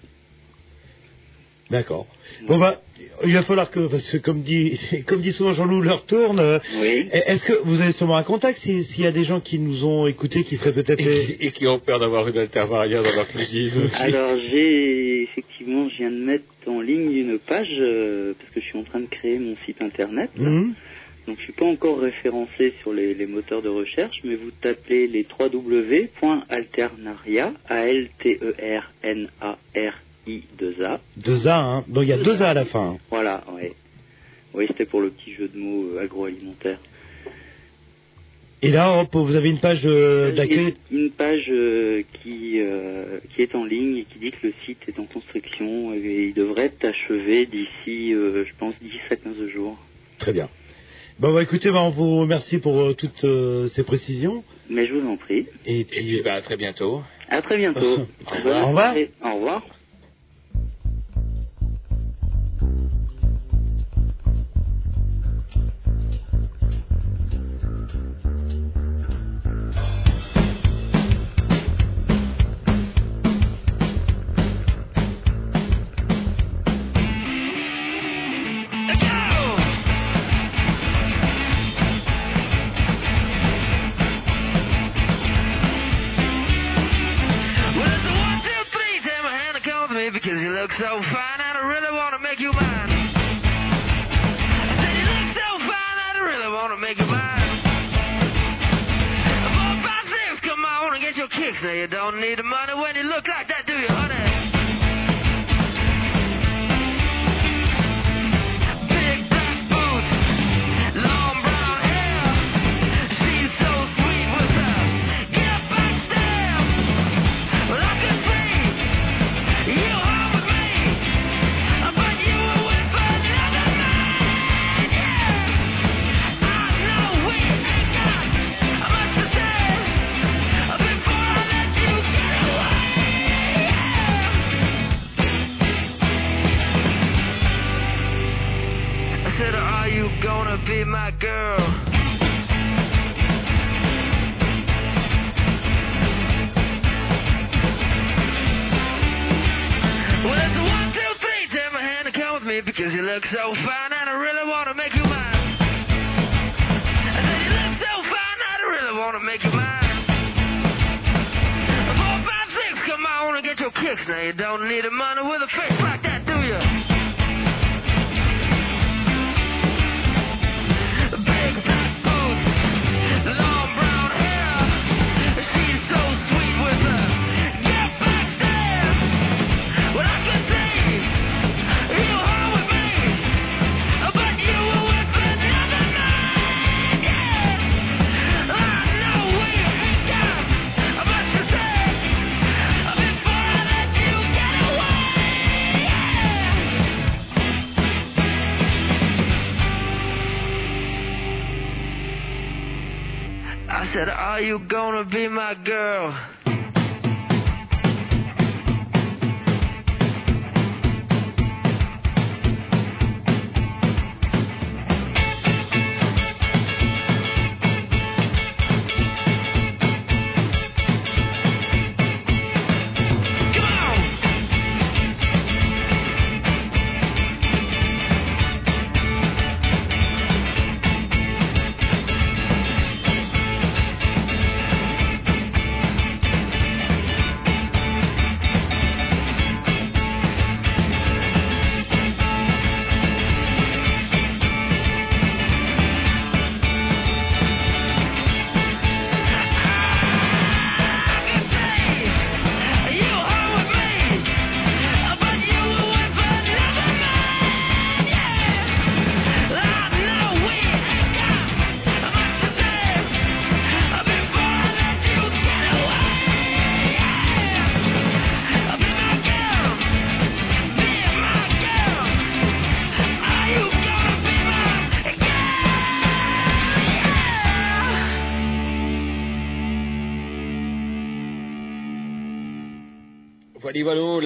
[1.71, 2.07] D'accord.
[2.49, 2.77] Bon bah,
[3.25, 6.41] il va falloir que, parce que comme dit, comme dit souvent Jean-Loup, l'heure tourne.
[6.81, 7.09] Oui.
[7.13, 9.85] Est-ce que vous avez sûrement un contact si- s'il y a des gens qui nous
[9.85, 11.01] ont écoutés, qui seraient peut-être...
[11.01, 13.91] Et qui, et qui ont peur d'avoir une altervaria dans leur cuisine.
[13.95, 18.67] Alors j'ai effectivement, je viens de mettre en ligne une page euh, parce que je
[18.67, 20.31] suis en train de créer mon site internet.
[20.37, 20.71] Hmm
[21.27, 25.07] Donc je suis pas encore référencé sur les, les moteurs de recherche, mais vous tapez
[25.07, 29.95] les www.alternaria, a l t e r n a r
[30.29, 31.01] i 2 a.
[31.17, 31.85] Deux A, hein.
[31.89, 32.93] Donc il y a deux A à la fin.
[32.95, 32.99] hein.
[33.11, 33.73] Voilà, ouais.
[34.55, 36.79] Oui, c'était pour le petit jeu de mots euh, agroalimentaire.
[38.61, 40.75] Et là, hop, vous avez une page euh, d'accueil.
[40.91, 44.53] Une, une page euh, qui, euh, qui est en ligne et qui dit que le
[44.67, 49.17] site est en construction et il devrait être achevé d'ici, euh, je pense, 10 à
[49.17, 49.79] 15 jours.
[50.19, 50.49] Très bien.
[51.21, 54.43] Bon, bah, écoutez, bah, on vous remercie pour euh, toutes euh, ces précisions.
[54.69, 55.47] Mais je vous en prie.
[55.67, 57.03] Et Et puis, bah, à très bientôt.
[57.29, 57.81] À très bientôt.
[58.33, 58.65] Au revoir.
[58.65, 58.95] Au revoir.
[59.23, 59.67] Au revoir.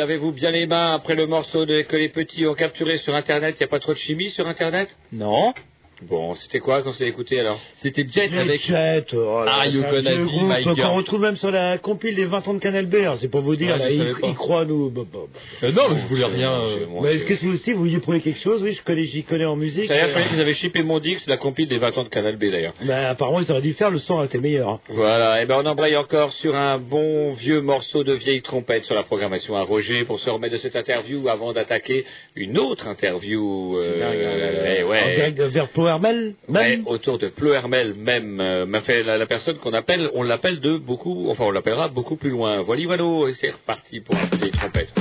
[0.03, 3.55] Lavez-vous bien les mains après le morceau que les petits ont capturé sur Internet?
[3.55, 4.97] Il n'y a pas trop de chimie sur Internet?
[5.13, 5.55] Non.
[6.09, 9.59] Bon, c'était quoi quand c'est écouté alors C'était Jet Les avec Jet, oh là Are
[9.65, 12.49] là, You Gonna Be groupe My qu'on Girl retrouve même sur la compile des 20
[12.49, 14.91] ans de Canal B, hein, c'est pour vous dire, Ouais, là, je il, croit nous.
[14.91, 15.39] bah, bah, bah.
[15.69, 16.53] Euh, non, mais je voulais rien.
[16.63, 18.63] Euh, Mais est-ce que vous aussi, vous vouliez prouver quelque chose?
[18.63, 19.89] Oui, je connais, j'y connais en musique.
[19.89, 22.05] D'ailleurs, je euh, croyais que vous avez chippé mon Dix, la compile des 20 ans
[22.05, 22.75] de Canal B d'ailleurs.
[22.85, 24.69] bah, apparemment, ils auraient dû faire, le son aurait été meilleur.
[24.69, 24.81] hein.
[24.89, 28.95] Voilà, et ben on embraye encore sur un bon vieux morceau de vieille trompette sur
[28.95, 32.05] la programmation à Roger pour se remettre de cette interview avant d'attaquer
[32.37, 33.77] une autre interview.
[33.79, 34.79] Euh, dingue, hein, là.
[34.79, 35.01] eh ouais.
[35.03, 35.69] En direct de vers
[36.49, 36.86] Même.
[36.86, 41.45] autour de Pleuhermel même, euh, fait la, personne qu'on appelle, on l'appelle de beaucoup, enfin
[41.45, 42.62] on l'appellera beaucoup plus loin.
[42.62, 44.93] Voilà, voilà, c'est reparti pour des trompettes.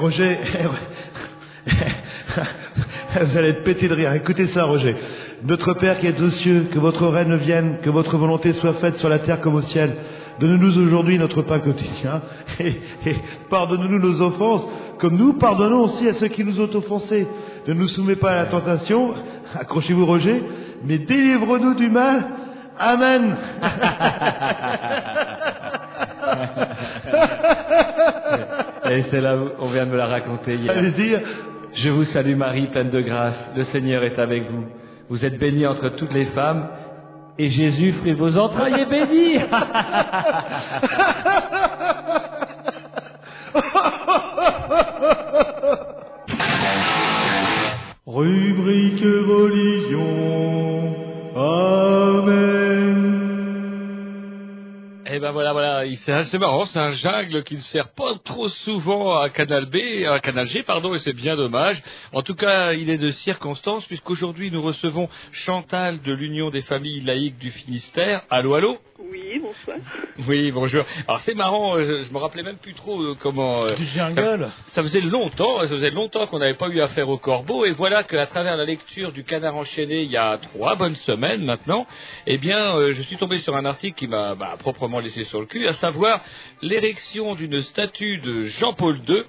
[0.00, 0.38] Roger,
[3.20, 4.14] vous allez être pété de rire.
[4.14, 4.96] Écoutez ça, Roger.
[5.44, 8.96] Notre Père qui êtes aux cieux, que votre règne vienne, que votre volonté soit faite
[8.96, 9.94] sur la terre comme au ciel.
[10.38, 12.22] Donne-nous aujourd'hui notre pain quotidien
[12.60, 13.16] et, et
[13.50, 14.66] pardonne-nous nos offenses,
[14.98, 17.26] comme nous pardonnons aussi à ceux qui nous ont offensés.
[17.68, 19.12] Ne nous soumets pas à la tentation,
[19.54, 20.42] accrochez-vous Roger,
[20.82, 22.24] mais délivre-nous du mal.
[22.78, 23.36] Amen.
[28.90, 30.74] Et c'est là où on vient de me la raconter hier.
[31.72, 33.52] Je vous salue Marie, pleine de grâce.
[33.56, 34.64] Le Seigneur est avec vous.
[35.08, 36.68] Vous êtes bénie entre toutes les femmes.
[37.38, 39.38] Et Jésus, fruit de vos entrailles, est béni.
[48.06, 50.79] Rubrique religion.
[55.12, 58.14] Eh ben voilà, voilà, il- c'est c'est marrant, c'est un jungle qui ne sert pas
[58.24, 61.82] trop souvent à Canal B, à Canal G, pardon, et c'est bien dommage.
[62.12, 67.00] En tout cas, il est de circonstance, puisqu'aujourd'hui nous recevons Chantal de l'Union des familles
[67.00, 68.22] laïques du Finistère.
[68.30, 68.78] Allô, allô?
[69.02, 69.78] Oui, bonsoir.
[70.28, 70.84] Oui, bonjour.
[71.08, 73.62] Alors c'est marrant, euh, je, je me rappelais même plus trop euh, comment.
[73.64, 74.20] euh, Du ça,
[74.66, 78.02] ça faisait longtemps, ça faisait longtemps qu'on n'avait pas eu affaire au corbeau, et voilà
[78.02, 81.86] qu'à travers la lecture du Canard enchaîné, il y a trois bonnes semaines maintenant,
[82.26, 85.40] eh bien, euh, je suis tombé sur un article qui m'a bah, proprement laissé sur
[85.40, 86.20] le cul, à savoir
[86.60, 89.22] l'érection d'une statue de Jean-Paul II.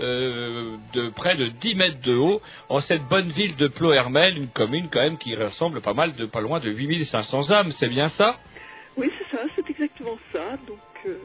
[0.00, 4.48] euh, de près de 10 mètres de haut en cette bonne ville de Plohermel, une
[4.48, 8.08] commune quand même qui rassemble pas mal de pas loin de 8500 âmes, c'est bien
[8.08, 8.36] ça?
[8.96, 10.56] Oui, c'est ça, c'est exactement ça.
[10.66, 11.16] Donc, euh,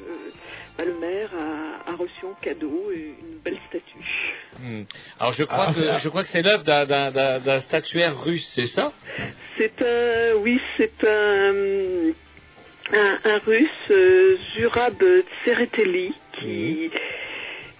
[0.78, 3.97] bah, le maire a, a reçu en cadeau une belle statue.
[4.59, 4.84] Hmm.
[5.20, 5.97] Alors je crois Ah, que ah.
[5.99, 8.93] je crois que c'est l'œuvre d'un- d'un d'un- d'un statuaire russe, c'est ça?
[9.57, 12.11] C'est un, oui, c'est un,
[12.93, 15.03] un, un russe, euh, Zurab
[15.43, 16.89] Tsereteli, qui,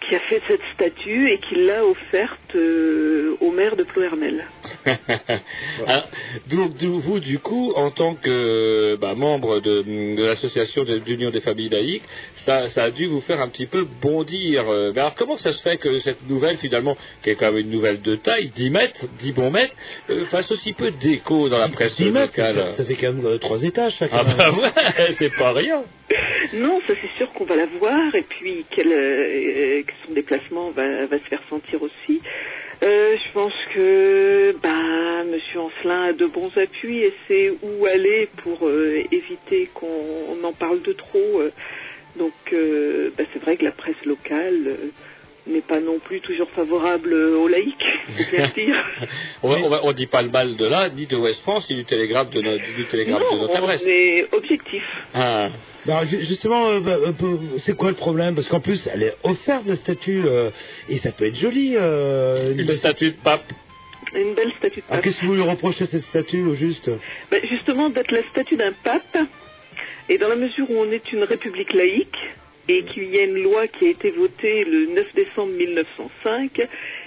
[0.08, 4.46] qui a fait cette statue et qui l'a offerte euh, au maire de Plohermel.
[5.88, 6.04] Hein,
[6.50, 9.82] Donc d'où- vous, du coup, en tant que bah, membre de,
[10.16, 12.04] de l'association de- d'union des familles laïques,
[12.34, 14.70] ça, ça a dû vous faire un petit peu bondir.
[14.70, 17.58] Euh, Mais alors comment ça se fait que cette nouvelle, finalement, qui est quand même
[17.62, 19.76] une nouvelle de taille, 10 mètres, 10 bons mètres,
[20.10, 23.14] euh, fasse aussi peu d'écho dans la presse 10 mètres, ça, locale ça fait quand
[23.14, 24.38] même euh, trois étages, ça, quand Ah même.
[24.38, 25.84] bah ouais, c'est pas rien.
[26.54, 30.72] Non, ça c'est sûr qu'on va la voir et puis qu'elle, euh, que son déplacement
[30.72, 32.22] va, va se faire sentir aussi.
[32.84, 38.30] Euh, je pense que bah, Monsieur Ancelin a de bons appuis et sait où aller
[38.44, 41.42] pour euh, éviter qu'on en parle de trop.
[41.42, 41.52] euh.
[42.18, 44.76] Donc bah, c'est vrai que la presse locale
[45.48, 47.76] n'est pas non plus toujours favorable aux laïcs,
[48.32, 48.76] le dire.
[49.44, 49.52] On,
[49.84, 52.42] on dit pas le mal de là, ni de West France, ni du télégramme de
[52.42, 53.84] notre, du télégramme de non, notre on adresse.
[53.86, 54.84] est objectif.
[55.14, 55.50] Ah.
[55.86, 57.14] Bah, ju- justement, euh, bah, euh,
[57.58, 58.36] c'est quoi le problème?
[58.36, 60.50] Parce qu'en plus, elle est offerte la statue euh,
[60.90, 61.74] et ça peut être joli.
[61.76, 63.46] euh, Une belle- statue de pape.
[64.14, 65.04] Une belle statue de Alors pape.
[65.04, 66.90] qu'est-ce que vous lui reprochez cette statue au juste?
[67.32, 69.18] Ben, justement d'être la statue d'un pape,
[70.10, 72.16] et dans la mesure où on est une république laïque,
[72.68, 76.60] et qu'il y a une loi qui a été votée le 9 décembre 1905,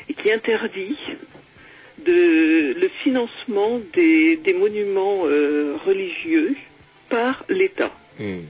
[0.08, 0.96] et qui interdit
[2.06, 6.56] le financement des, monuments euh, religieux
[7.08, 7.92] par l'État.
[8.18, 8.44] Hmm.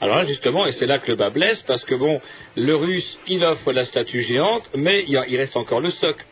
[0.00, 2.20] Alors là, justement, et c'est là que le bas blesse, parce que bon,
[2.56, 6.24] le russe, il offre la statue géante, mais il, il reste encore le socle.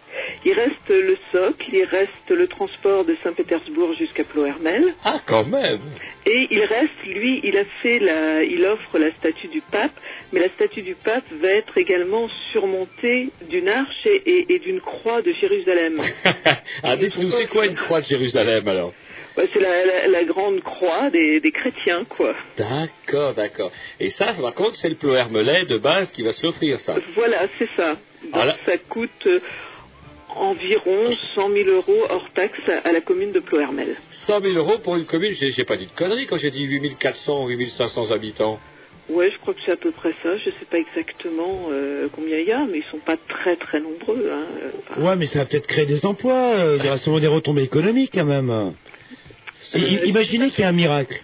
[0.45, 5.81] Il reste le socle, il reste le transport de Saint-Pétersbourg jusqu'à Plohermel, Ah, quand même
[6.27, 9.93] Et il reste, lui, il a fait la, il offre la statue du pape,
[10.33, 14.81] mais la statue du pape va être également surmontée d'une arche et, et- et d'une
[14.81, 16.01] croix de Jérusalem.
[16.83, 18.93] Ah, dites-nous, c'est quoi une croix de Jérusalem, alors?
[19.37, 22.35] Ouais, c'est la, la- la grande croix des, des chrétiens, quoi.
[22.57, 23.71] D'accord, d'accord.
[24.01, 26.97] Et ça, par contre, c'est le Plohermelais de base qui va se l'offrir, ça.
[27.15, 27.97] Voilà, c'est ça.
[28.33, 29.41] Donc ça coûte euh,
[30.37, 33.97] environ 100 000 euros hors taxe à, la commune de Plohermel.
[34.11, 37.45] 100 000 euros pour une commune, j'ai pas dit de conneries quand j'ai dit 8400
[37.45, 38.59] ou 8500 habitants.
[39.09, 40.37] Ouais, je crois que c'est à peu près ça.
[40.37, 43.81] Je sais pas exactement euh, combien il y a, mais ils sont pas très très
[43.81, 44.31] nombreux.
[44.31, 44.45] Hein.
[44.91, 46.57] Enfin, Ouais, mais ça va peut-être créer des emplois.
[46.57, 48.75] euh, il y aura sûrement des retombées économiques quand même.
[49.75, 51.23] Imaginez qu'il y a un miracle.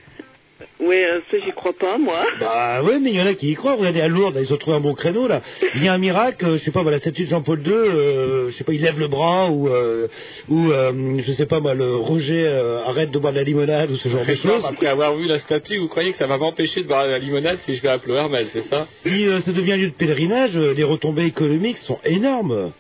[0.87, 2.25] Ouais, euh, ça j'y crois pas, moi.
[2.41, 3.75] Bah ouais, mais il y en a qui y croient.
[3.75, 5.41] Regardez à Lourdes, ils ont trouvé un bon créneau là.
[5.77, 7.73] Il y a un miracle, euh, je sais pas, bah, la statue de Jean-Paul II,
[7.73, 10.09] euh, je sais pas, il lève le bras ou euh,
[10.49, 13.91] ou euh, je sais pas, moi, le Roger euh, arrête de boire de la limonade
[13.91, 14.65] ou ce genre de choses.
[14.65, 17.59] Après avoir vu la statue, vous croyez que ça va m'empêcher de boire la limonade
[17.59, 18.83] si je vais à Plohermel, c'est ça?
[18.83, 22.73] Si euh, ça devient lieu de pèlerinage, euh, les retombées économiques sont énormes.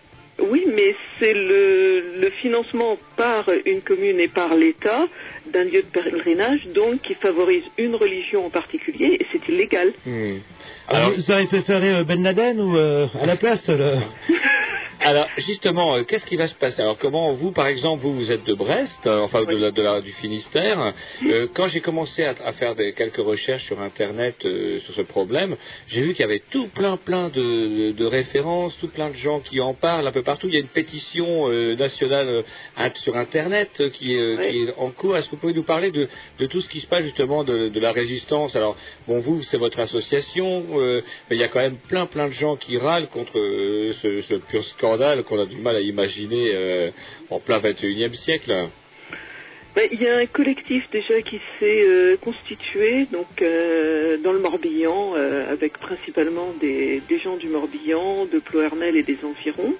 [0.50, 5.06] Oui, mais c'est le, le financement par une commune et par l'État
[5.52, 9.92] d'un lieu de pèlerinage, donc qui favorise une religion en particulier, et c'est illégal.
[10.06, 10.38] Hmm.
[10.88, 13.98] Alors, vous avez préféré euh, Ben Laden ou euh, à la place là?
[15.00, 16.80] Alors, justement, euh, qu'est-ce qui va se passer?
[16.80, 19.82] Alors, comment vous, par exemple, vous, vous êtes de Brest, euh, enfin de la, de
[19.82, 20.94] la- du Finistère.
[21.26, 25.02] Euh, quand j'ai commencé à, à faire des, quelques recherches sur Internet euh, sur ce
[25.02, 25.56] problème,
[25.88, 29.40] j'ai vu qu'il y avait tout plein, plein de, de références, tout plein de gens
[29.40, 30.46] qui en parlent un peu partout.
[30.48, 32.28] Il y a une pétition euh, nationale
[32.78, 34.50] euh, sur Internet qui, est, Ouais.
[34.52, 35.16] qui est en cours.
[35.18, 36.08] Est-ce que vous pouvez nous parler de,
[36.46, 38.56] tout ce qui se passe justement de, la résistance?
[38.56, 38.76] Alors,
[39.06, 42.32] bon, vous, c'est votre association, euh, mais il y a quand même plein, plein de
[42.32, 46.50] gens qui râlent contre euh, ce, ce pur scandale qu'on a du mal à imaginer
[46.54, 46.90] euh,
[47.28, 48.70] en plein 21e siècle.
[49.74, 54.38] Ben, Il y a un collectif déjà qui s'est euh, constitué donc euh, dans le
[54.38, 59.74] Morbihan, euh, avec principalement des, des gens du Morbihan, de Plohermel et des environs,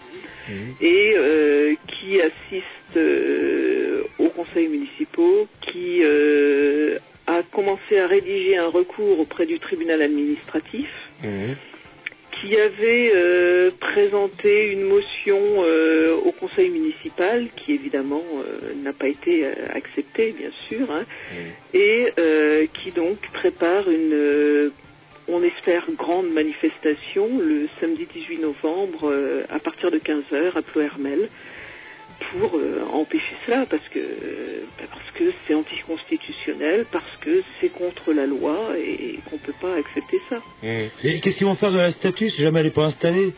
[0.81, 8.69] et euh, qui assiste euh, aux conseils municipaux, qui euh, a commencé à rédiger un
[8.69, 10.89] recours auprès du tribunal administratif,
[12.45, 19.09] qui avait euh, présenté une motion euh, au conseil municipal, qui évidemment euh, n'a pas
[19.09, 21.05] été acceptée, bien sûr, hein,
[21.73, 22.13] et
[22.75, 24.71] qui donc prépare une,
[25.29, 29.13] on espère, grande manifestation le samedi 18 novembre
[29.49, 31.29] à partir de 15h à Plohermel
[32.31, 34.01] pour euh, empêcher cela parce que
[34.79, 39.75] bah, parce que c'est anticonstitutionnel, parce que c'est contre la loi et qu'on peut pas
[39.77, 40.39] accepter ça.
[40.63, 43.33] Et Qu'est-ce qu'ils vont faire de la statue si jamais elle n'est pas installée?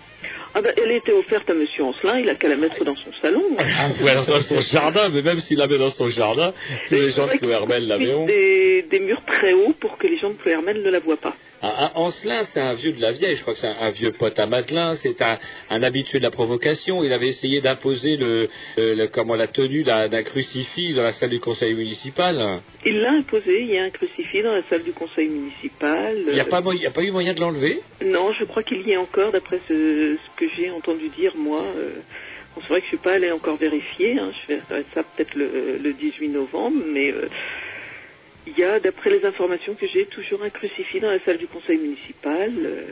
[0.54, 3.12] Ah bah, elle était offerte à Monsieur Ancelin, il a qu'à la mettre dans son
[3.20, 3.42] salon.
[3.58, 6.54] Ah, ou alors dans son jardin, mais même s'il la met dans son jardin,
[6.84, 8.24] c'est les gens de Plohermel la verront.
[8.26, 11.34] Des, des murs très hauts pour que les gens de Plohermel ne la voient pas.
[11.62, 13.90] Ah, ah, Ancelin, c'est un vieux de la vieille, je crois que c'est un, un
[13.90, 15.38] vieux pote à Madelin, c'est un,
[15.70, 17.02] un habitué de la provocation.
[17.02, 21.30] Il avait essayé d'imposer le, euh, le- comment la tenue d'un crucifix dans la salle
[21.30, 22.60] du conseil municipal.
[22.84, 26.14] Il l'a imposé, il y a un crucifix dans la salle du conseil municipal.
[26.28, 27.80] Il n'y a, pas a eu moyen de l'enlever?
[28.04, 31.62] Non, je crois qu'il y est encore, d'après ce, ce que j'ai entendu dire, moi.
[31.62, 31.90] euh,
[32.58, 35.78] c'est vrai que je suis pas allée encore vérifier, hein, je verrai ça peut-être le,
[35.82, 37.28] le 18 novembre, mais euh,
[38.46, 41.46] il y a, d'après les informations que j'ai, toujours un crucifix dans la salle du
[41.46, 42.52] conseil municipal.
[42.64, 42.82] euh,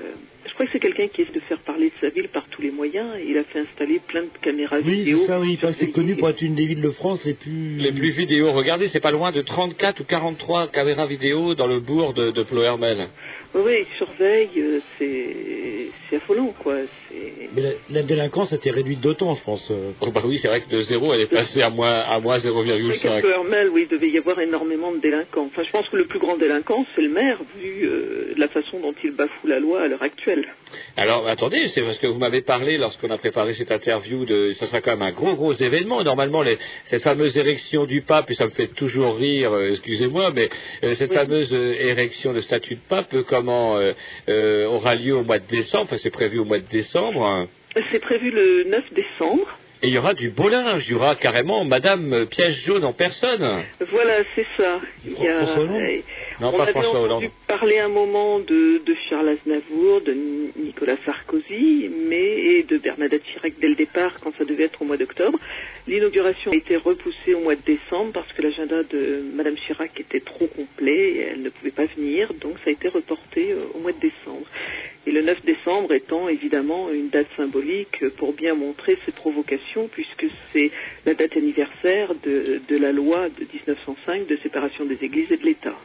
[0.47, 2.61] je crois que c'est quelqu'un qui essaie de faire parler de sa ville par tous
[2.63, 3.07] les moyens.
[3.27, 5.17] Il a fait installer plein de caméras Oui, vidéo.
[5.19, 5.55] c'est ça, oui.
[5.57, 7.77] Enfin, c'est connu pour être une des villes de France les plus...
[7.79, 11.81] Les plus vidéos, regardez, c'est pas loin de 34 ou 43 caméras vidéo dans le
[11.81, 13.09] bourg de, de Plohermel.
[13.55, 16.75] Oui, oui, il surveille, euh, c'est affolant, quoi.
[17.55, 19.71] Mais la, la délinquance a été réduite d'autant, je pense.
[20.01, 22.39] Oh bah oui, c'est vrai que de zéro, elle est passée à moins, à moins
[22.39, 23.21] C'est vrai qu'à 0,5.
[23.21, 25.47] Plohermel, oui, il devait y avoir énormément de délinquants.
[25.47, 28.81] Enfin, je pense que le plus grand délinquant, c'est le maire, vu euh, la façon
[28.81, 30.45] dont il bafoue la loi à l'heure actuelle.
[30.97, 34.67] Alors attendez, c'est parce que vous m'avez parlé lorsqu'on a préparé cette interview de ça
[34.67, 36.03] sera quand même un gros gros événement.
[36.03, 40.33] Normalement, les- cette fameuse érection du pape, et ça me fait toujours rire, euh, excusez-moi,
[40.35, 40.49] mais
[40.83, 43.23] euh, cette fameuse érection de statut de pape, euh,
[43.53, 43.93] euh,
[44.29, 47.25] euh, aura lieu au mois de décembre, enfin c'est prévu au mois de décembre.
[47.27, 47.49] hein.
[47.91, 49.47] C'est prévu le 9 décembre.
[49.83, 52.93] Et il y aura du beau linge, il y aura carrément Madame Piège jaune en
[52.95, 53.65] personne.
[53.91, 54.81] Voilà, c'est ça.
[55.05, 55.45] Il y a-
[56.41, 57.31] Non, on pas avait François entendu Hollande.
[57.47, 62.25] parler un moment de, de Charles Aznavour, de Ni- Nicolas Sarkozy, mais
[62.59, 65.39] et de Bernadette Chirac dès le départ, quand ça devait être au mois d'octobre.
[65.87, 70.21] L'inauguration a été repoussée au mois de décembre parce que l'agenda de Madame Chirac était
[70.21, 73.79] trop complet et elle ne pouvait pas venir, donc ça a été reporté euh, au
[73.79, 74.47] mois de décembre.
[75.07, 80.27] Et le 9 décembre étant évidemment une date symbolique pour bien montrer ces provocations, puisque
[80.53, 80.71] c'est
[81.05, 85.45] la date anniversaire de, de la loi de 1905 de séparation des églises et de
[85.45, 85.77] l'État.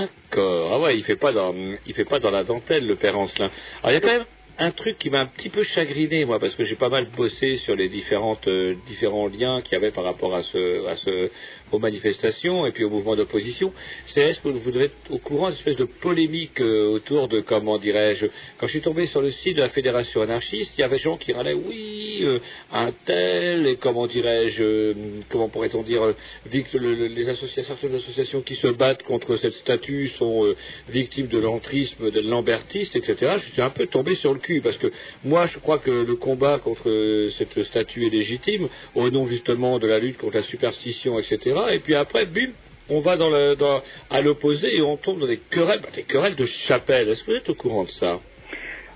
[0.00, 0.72] D'accord.
[0.74, 3.50] Ah ouais, il fait pas dans, il fait pas dans la dentelle, le père Ancelin.
[3.82, 4.26] Alors il y a quand même
[4.58, 7.56] un truc qui m'a un petit peu chagriné, moi, parce que j'ai pas mal bossé
[7.58, 11.30] sur les différentes, euh, différents liens qu'il y avait par rapport à ce, à ce,
[11.72, 13.72] aux manifestations et puis au mouvement d'opposition.
[14.06, 17.40] C'est est-ce que vous devez être au courant d'une espèce de polémique euh, autour de,
[17.40, 18.26] comment dirais-je,
[18.58, 21.02] quand je suis tombé sur le site de la Fédération anarchiste, il y avait des
[21.02, 22.38] gens qui râlaient, oui, euh,
[22.72, 24.94] un tel, et comment dirais-je, euh,
[25.28, 26.14] comment pourrait-on dire,
[26.50, 30.54] les associations, certaines associations qui se battent contre cette statue sont
[30.88, 33.36] victimes de l'entrisme, de l'ambertiste, etc.
[33.38, 34.90] Je suis un peu tombé sur le cul parce que
[35.24, 39.86] moi, je crois que le combat contre cette statue est légitime au nom justement de
[39.86, 41.55] la lutte contre la superstition, etc.
[41.70, 42.50] Et puis après, bim,
[42.88, 46.04] on va dans le, dans- à l'opposé et on tombe dans des querelles, bah, des
[46.04, 47.08] querelles de chapelle.
[47.08, 48.20] Est-ce que vous êtes au courant de ça?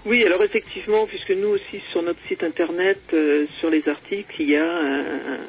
[0.07, 4.51] Oui, alors effectivement, puisque nous aussi sur notre site internet, euh, sur les articles, il
[4.51, 5.01] y a un-
[5.35, 5.41] un-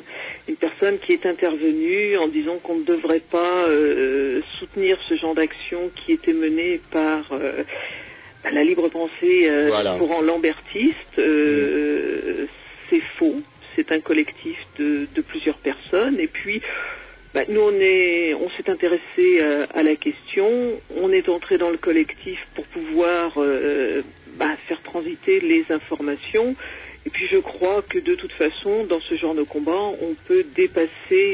[0.50, 5.36] une personne qui est intervenue en disant qu'on ne devrait pas euh, soutenir ce genre
[5.36, 7.64] d'action qui était menée par euh,
[8.44, 9.96] bah, la libre pensée Voilà.
[9.98, 11.18] courant lambertiste.
[11.20, 12.46] Euh,
[12.90, 13.38] C'est faux.
[13.78, 16.20] C'est un collectif de, de plusieurs personnes.
[16.20, 16.62] Et puis,
[17.34, 19.02] bah, nous, on est, on s'est intéressé
[19.40, 20.50] euh, à la question.
[20.98, 24.02] On est entré dans le collectif pour pouvoir euh,
[24.38, 26.56] bah, faire transiter les informations.
[27.06, 29.72] Et puis, je crois que de toute façon, dans ce genre de combat,
[30.02, 30.90] on peut dépasser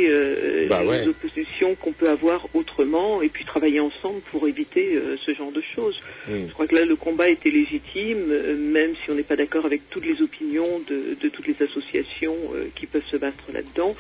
[0.07, 1.07] euh, Bah les ouais.
[1.07, 5.99] oppositions qu'on peut avoir autrement, et puis travailler ensemble pour éviter ce genre de choses.
[6.29, 8.27] Je crois que là, le combat était légitime,
[8.71, 12.37] même si on n'est pas d'accord avec toutes les opinions de, de toutes les associations
[12.75, 13.93] qui peuvent se battre là-dedans.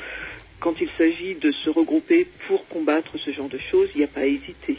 [0.59, 4.07] Quand il s'agit de se regrouper pour combattre ce genre de choses, il n'y a
[4.07, 4.77] pas à hésiter.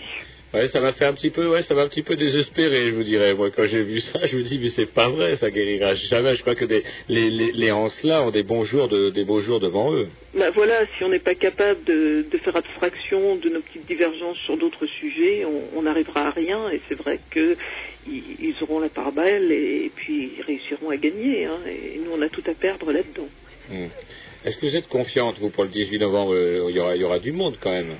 [0.54, 2.94] Ouais, ça m'a fait un petit peu, ouais, ça m'a un petit peu désespéré, je
[2.94, 3.34] vous dirais.
[3.34, 6.34] Moi, quand j'ai vu ça, je me dis, mais c'est pas vrai, ça guérira jamais.
[6.36, 9.40] Je crois que des, les, les, les Ancelins ont des bons jours, de, des beaux
[9.40, 10.08] jours devant eux.
[10.34, 14.38] Bah voilà, si on n'est pas capable de, de faire abstraction de nos petites divergences
[14.38, 15.44] sur d'autres sujets,
[15.76, 16.70] on n'arrivera à rien.
[16.70, 17.54] Et c'est vrai que
[18.10, 21.44] ils, ils auront la part belle et, puis ils réussiront à gagner.
[21.44, 21.58] hein.
[21.66, 23.28] et nous, on a tout à perdre là-dedans.
[23.70, 23.88] Hmm.
[24.44, 27.04] Est-ce que vous êtes confiante, vous, pour le 18 novembre euh, il y, aura, y
[27.04, 27.96] aura du monde quand même?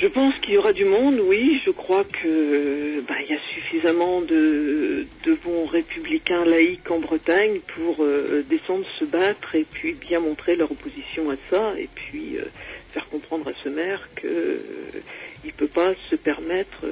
[0.00, 1.60] Je pense qu'il y aura du monde, oui.
[1.66, 7.58] Je crois que bah, il y a suffisamment de, de bons républicains laïcs en Bretagne
[7.74, 12.36] pour euh, descendre se battre et puis bien montrer leur opposition à ça et puis
[12.36, 12.44] euh,
[12.92, 14.60] faire comprendre à ce maire que euh,
[15.44, 16.84] il peut pas se permettre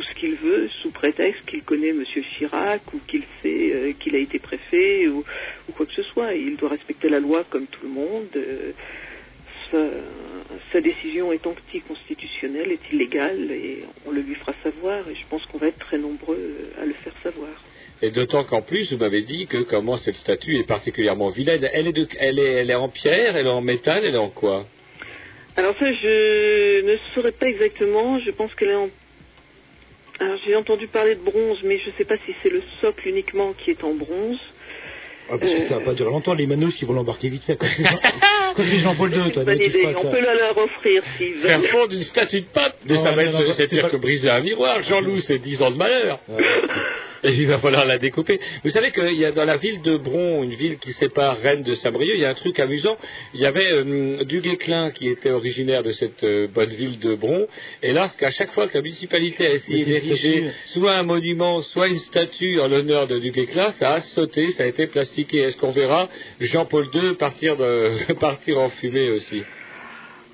[0.00, 4.16] tout ce qu'il veut sous prétexte qu'il connaît Monsieur Chirac ou qu'il sait euh, qu'il
[4.16, 5.24] a été préfet ou,
[5.68, 6.32] ou quoi que ce soit.
[6.34, 8.28] Il doit respecter la loi comme tout le monde.
[8.34, 8.72] Euh,
[9.70, 9.84] sa,
[10.72, 15.44] sa décision est anticonstitutionnelle, est illégale et on le lui fera savoir et je pense
[15.46, 17.50] qu'on va être très nombreux euh, à le faire savoir.
[18.00, 21.68] Et d'autant qu'en plus, vous m'avez dit que comment cette statue est particulièrement vilaine.
[21.74, 24.18] Elle est, de, elle, est, elle est en pierre, elle est en métal, elle est
[24.18, 24.64] en quoi?
[25.56, 28.18] Alors ça, je ne saurais pas exactement.
[28.20, 28.88] Je pense qu'elle est en...
[30.20, 33.08] Alors j'ai entendu parler de bronze, mais je ne sais pas si c'est le socle
[33.08, 34.38] uniquement qui est en bronze.
[35.32, 37.56] Ah, parce que ça va pas durer longtemps, les manos, ils vont l'embarquer vite fait.
[37.56, 37.98] Comme c'est Jean-
[38.56, 39.44] comme c'est Jean-Paul II, toi.
[39.44, 39.68] Bonne idée.
[39.70, 41.68] qui On peut la leur offrir s'ils Faire veulent.
[41.68, 44.40] fondre une statue de pape Mais Non, ça va être, c'est pire que briser un
[44.40, 44.82] miroir.
[44.82, 46.18] Jean-Loup, c'est 10 ans de malheur.
[47.22, 48.40] Et il va falloir la découper.
[48.64, 51.62] Vous savez qu'il y a dans la ville de Bron, une ville qui sépare Rennes
[51.62, 52.96] de Saint-Brieuc, il y a un truc amusant.
[53.34, 57.46] Il y avait euh, Duguay-Clin qui était originaire de cette euh, bonne ville de Bron.
[57.82, 61.98] Et lorsqu'à chaque fois que la municipalité a essayé d'ériger soit un monument, soit une
[61.98, 65.40] statue en l'honneur de Duguay-Clin, ça a sauté, ça a été plastiqué.
[65.40, 66.08] Est-ce qu'on verra
[66.40, 69.42] Jean-Paul II partir, de, partir en fumée aussi?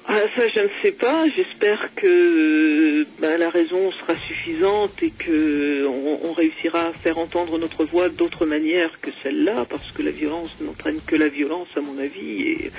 [0.09, 1.27] Ah, ça, je ne sais pas.
[1.35, 7.19] J'espère que euh, ben, la raison sera suffisante et que on, on réussira à faire
[7.19, 11.67] entendre notre voix d'autre manière que celle-là, parce que la violence n'entraîne que la violence,
[11.77, 12.43] à mon avis.
[12.43, 12.71] Et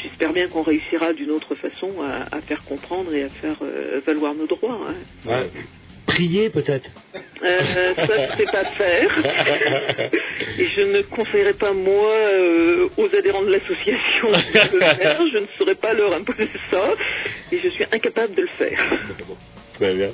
[0.00, 4.00] j'espère bien qu'on réussira d'une autre façon à, à faire comprendre et à faire euh,
[4.06, 4.80] valoir nos droits.
[4.88, 4.94] hein.
[5.28, 5.50] Ouais.
[6.08, 6.90] Prier, peut-être.
[7.44, 7.60] Euh,
[7.94, 9.10] ça, je sais pas faire.
[10.58, 15.20] Et je ne conseillerais pas, moi, euh, aux adhérents de l'association de le faire.
[15.32, 16.94] Je ne saurais pas leur imposer ça.
[17.52, 18.80] Et je suis incapable de le faire.
[19.74, 20.10] Très bien.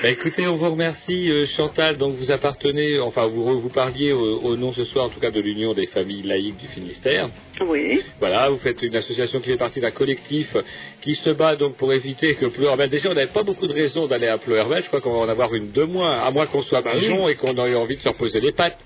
[0.00, 1.96] Bah, écoutez, on vous remercie, euh, Chantal.
[1.96, 5.32] Donc, vous appartenez, enfin, vous, vous parliez au, au nom ce soir, en tout cas,
[5.32, 7.30] de l'Union des familles laïques du Finistère.
[7.66, 8.00] Oui.
[8.20, 10.56] Voilà, vous faites une association qui fait partie d'un collectif
[11.00, 12.90] qui se bat donc pour éviter que Pleuhermel.
[12.90, 14.84] Déjà, on n'avait pas beaucoup de raisons d'aller à Pleuhermel.
[14.84, 17.34] Je crois qu'on va en avoir une de moins, à moins qu'on soit pigeon et
[17.34, 18.78] qu'on ait envie de se reposer les pattes.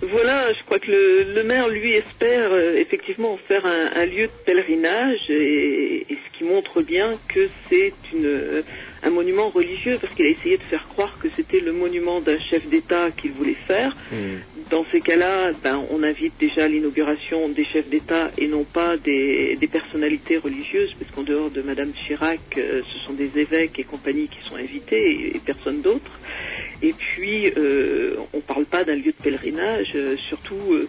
[0.00, 4.06] Voilà, je crois que le, le maire, lui, espère euh, effectivement en faire un, un
[4.06, 8.62] lieu de pèlerinage, et, et ce qui montre bien que c'est une, euh,
[9.02, 12.38] un monument religieux, parce qu'il a essayé de faire croire que c'était le monument d'un
[12.38, 13.96] chef d'État qu'il voulait faire.
[14.70, 18.96] Dans ces cas-là, ben, on invite déjà à l'inauguration des chefs d'État et non pas
[18.96, 23.78] des, des personnalités religieuses, parce qu'en dehors de Madame Chirac, euh, ce sont des évêques
[23.78, 26.10] et compagnie qui sont invités et, et personne d'autre.
[26.82, 30.88] Et puis, euh, on ne parle pas d'un lieu de pèlerinage, euh, surtout, euh,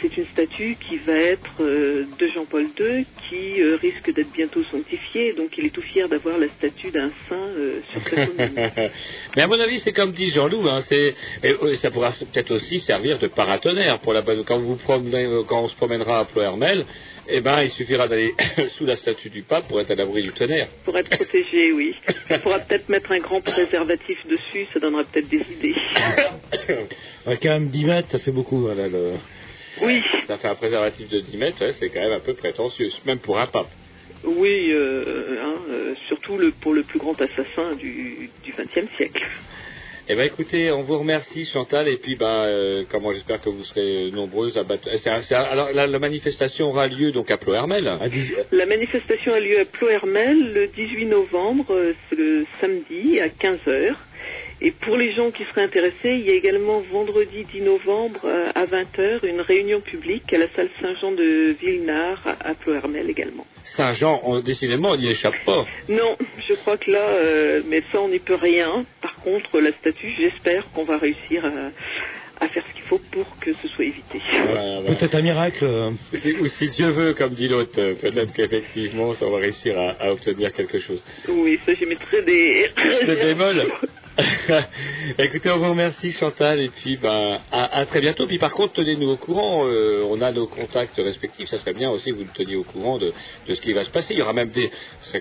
[0.00, 4.64] c'est une statue qui va être euh, de Jean-Paul II, qui euh, risque d'être bientôt
[4.64, 8.52] sanctifiée, donc il est tout fier d'avoir la statue d'un saint euh, sur sa commune.
[9.36, 13.28] Mais à mon avis, c'est comme dit Jean-Loup, hein, ça pourra peut-être aussi servir de
[13.28, 14.22] paratonnerre pour la.
[14.46, 16.84] Quand vous promenez, quand on se promènera à Ploermel,
[17.28, 18.32] eh ben, il suffira d'aller
[18.78, 20.68] sous la statue du pape pour être à l'abri du tonnerre.
[20.84, 21.94] Pour être protégé, oui.
[22.30, 25.74] Il faudra peut-être mettre un grand préservatif dessus, ça donnera peut-être des idées.
[27.42, 28.68] Quand même 10 mètres, ça fait beaucoup.
[28.68, 29.14] là, le-
[29.82, 32.88] Oui, Ça fait un préservatif de 10 mètres, ouais, c'est quand même un peu prétentieux,
[33.06, 33.70] même pour un pape.
[34.24, 39.22] oui, euh, hein, euh, surtout le, pour le plus grand assassin du XXe siècle.
[40.12, 43.62] Eh ben, écoutez, on vous remercie, Chantal, et puis, ben, euh, comment j'espère que vous
[43.62, 44.88] serez euh, nombreuses à battre.
[44.96, 49.32] c'est un- c'est un- alors, la, la manifestation aura lieu donc à 10 La manifestation
[49.32, 53.94] a lieu à Ploermel le 18 novembre, euh, c'est le samedi à 15h.
[54.62, 58.50] Et pour les gens qui seraient intéressés, il y a également vendredi 10 novembre euh,
[58.54, 63.46] à 20h une réunion publique à la salle Saint-Jean de Villenard à Ploermel également.
[63.64, 65.64] Saint-Jean, on, décidément, on n'y échappe pas.
[65.88, 66.16] Non,
[66.46, 68.84] je crois que là, euh, mais ça on n'y peut rien.
[69.00, 73.38] Par contre, la statue, j'espère qu'on va réussir à, à faire ce qu'il faut pour
[73.40, 74.20] que ce soit évité.
[74.44, 74.94] Voilà, voilà.
[74.96, 75.64] Peut-être un miracle.
[76.12, 79.90] Ou si, ou si Dieu veut, comme dit l'autre, peut-être qu'effectivement, ça va réussir à,
[79.92, 81.02] à obtenir quelque chose.
[81.28, 82.68] Oui, ça j'y mettrai des...
[83.06, 83.72] Des bémols.
[85.18, 88.26] Écoutez, on vous remercie Chantal et puis ben, à, à très bientôt.
[88.26, 89.66] Puis par contre, tenez-nous au courant.
[89.66, 91.48] euh, on a nos contacts respectifs.
[91.48, 93.12] Ça serait bien aussi que vous nous teniez au courant de,
[93.48, 94.14] de ce qui va se passer.
[94.14, 94.70] Il y aura même des.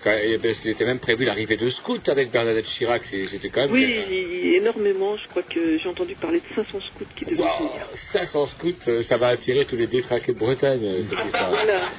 [0.04, 3.04] quand même- parce qu'il était même prévu l'arrivée de scouts avec Bernadette Chirac.
[3.06, 3.72] C'était quand même.
[3.72, 5.16] Oui, énormément.
[5.18, 7.88] Je crois que j'ai entendu parler de 500 scouts qui devaient Wow, venir.
[7.94, 11.50] 500 scouts, euh, ça va attirer tous les détraqués de Bretagne, euh, cette histoire.
[11.52, 11.90] Voilà.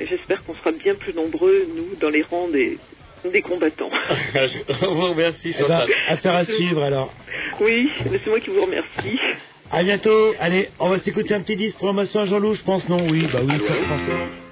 [0.00, 2.78] J'espère qu'on sera bien plus nombreux, nous, dans les rangs des,
[3.32, 3.90] des combattants.
[4.82, 5.88] on vous remercie eh ben, Chantal.
[6.08, 7.12] affaire à suivre alors.
[7.60, 9.18] Oui, mais c'est moi qui vous remercie.
[9.70, 10.34] À bientôt.
[10.38, 13.08] Allez, on va s'écouter un petit disque programmation à Jean-Loup, je pense, non?
[13.08, 14.47] Oui, bah oui, français.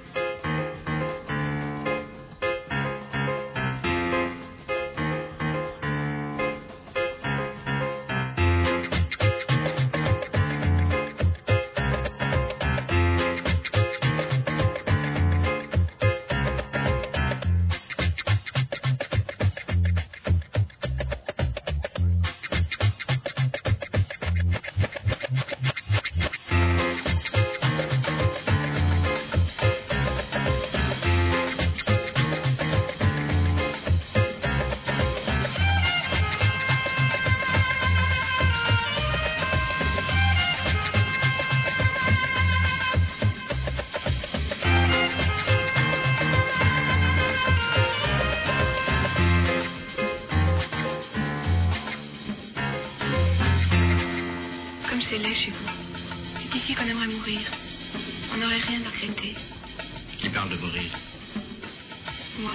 [55.17, 55.67] C'est laid chez vous.
[56.39, 57.39] C'est ici qu'on aimerait mourir.
[58.33, 59.35] On n'aurait rien à regretter.
[60.19, 60.91] Qui parle de mourir?
[62.39, 62.51] Moi.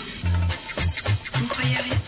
[1.34, 2.02] Vous ne croyez à rien?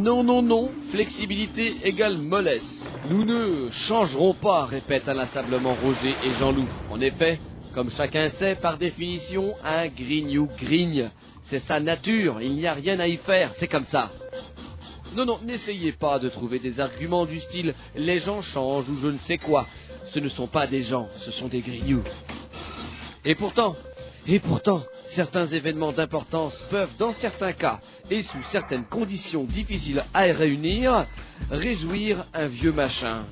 [0.00, 2.88] Non, non, non, flexibilité égale mollesse.
[3.10, 6.68] Nous ne changerons pas, répètent inlassablement Roger et Jean-Loup.
[6.90, 7.38] En effet,
[7.74, 11.10] comme chacun sait, par définition, un grignou grigne.
[11.50, 14.10] C'est sa nature, il n'y a rien à y faire, c'est comme ça.
[15.14, 19.08] Non, non, n'essayez pas de trouver des arguments du style les gens changent ou je
[19.08, 19.66] ne sais quoi.
[20.14, 22.04] Ce ne sont pas des gens, ce sont des grignoux.
[23.24, 23.76] Et pourtant,
[24.26, 27.80] et pourtant, certains événements d'importance peuvent, dans certains cas,
[28.10, 31.06] et sous certaines conditions difficiles à réunir,
[31.50, 33.24] réjouir un vieux machin.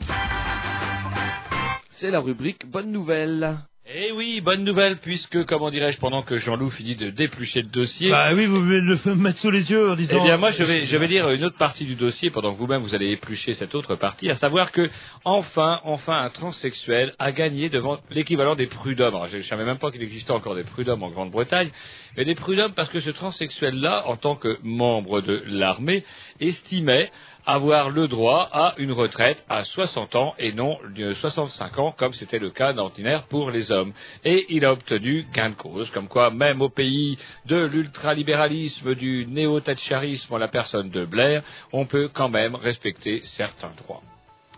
[1.90, 3.59] C'est la rubrique Bonne Nouvelle.
[3.90, 8.10] Eh oui, bonne nouvelle, puisque, comment dirais-je, pendant que Jean-Loup finit de déplucher le dossier...
[8.10, 10.19] Bah oui, vous de le mettre sous les yeux en disant...
[10.20, 12.59] Eh bien, moi, je vais, je vais lire une autre partie du dossier pendant que
[12.59, 14.90] vous-même vous allez éplucher cette autre partie, à savoir que,
[15.24, 19.15] enfin, enfin, un transsexuel a gagné devant l'équivalent des prud'hommes.
[19.15, 21.70] Alors, je ne savais même pas qu'il existait encore des prud'hommes en Grande-Bretagne,
[22.15, 26.05] mais des prud'hommes parce que ce transsexuel-là, en tant que membre de l'armée,
[26.40, 27.10] estimait
[27.48, 32.12] avoir le droit à une retraite à 60 ans et non de 65 ans comme
[32.12, 33.94] c'était le cas d'ordinaire pour les hommes.
[34.22, 37.16] Et il a obtenu gain de cause, comme quoi même au pays
[37.46, 41.42] de l'ultralibéralisme, du néo-thatcherisme en la personne de Blair,
[41.72, 44.02] on peut quand même respecter certains droits.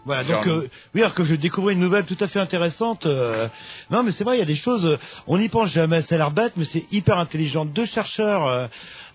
[0.04, 3.06] Voilà, donc euh, oui, alors que je découvrais une nouvelle tout à fait intéressante.
[3.06, 3.48] euh,
[3.90, 4.86] non, mais c'est vrai, il y a des choses.
[4.86, 4.98] euh,
[5.28, 7.66] on n'y pense jamais, ça a l'air bête, mais c'est hyper intelligent.
[7.66, 8.66] Deux chercheurs euh,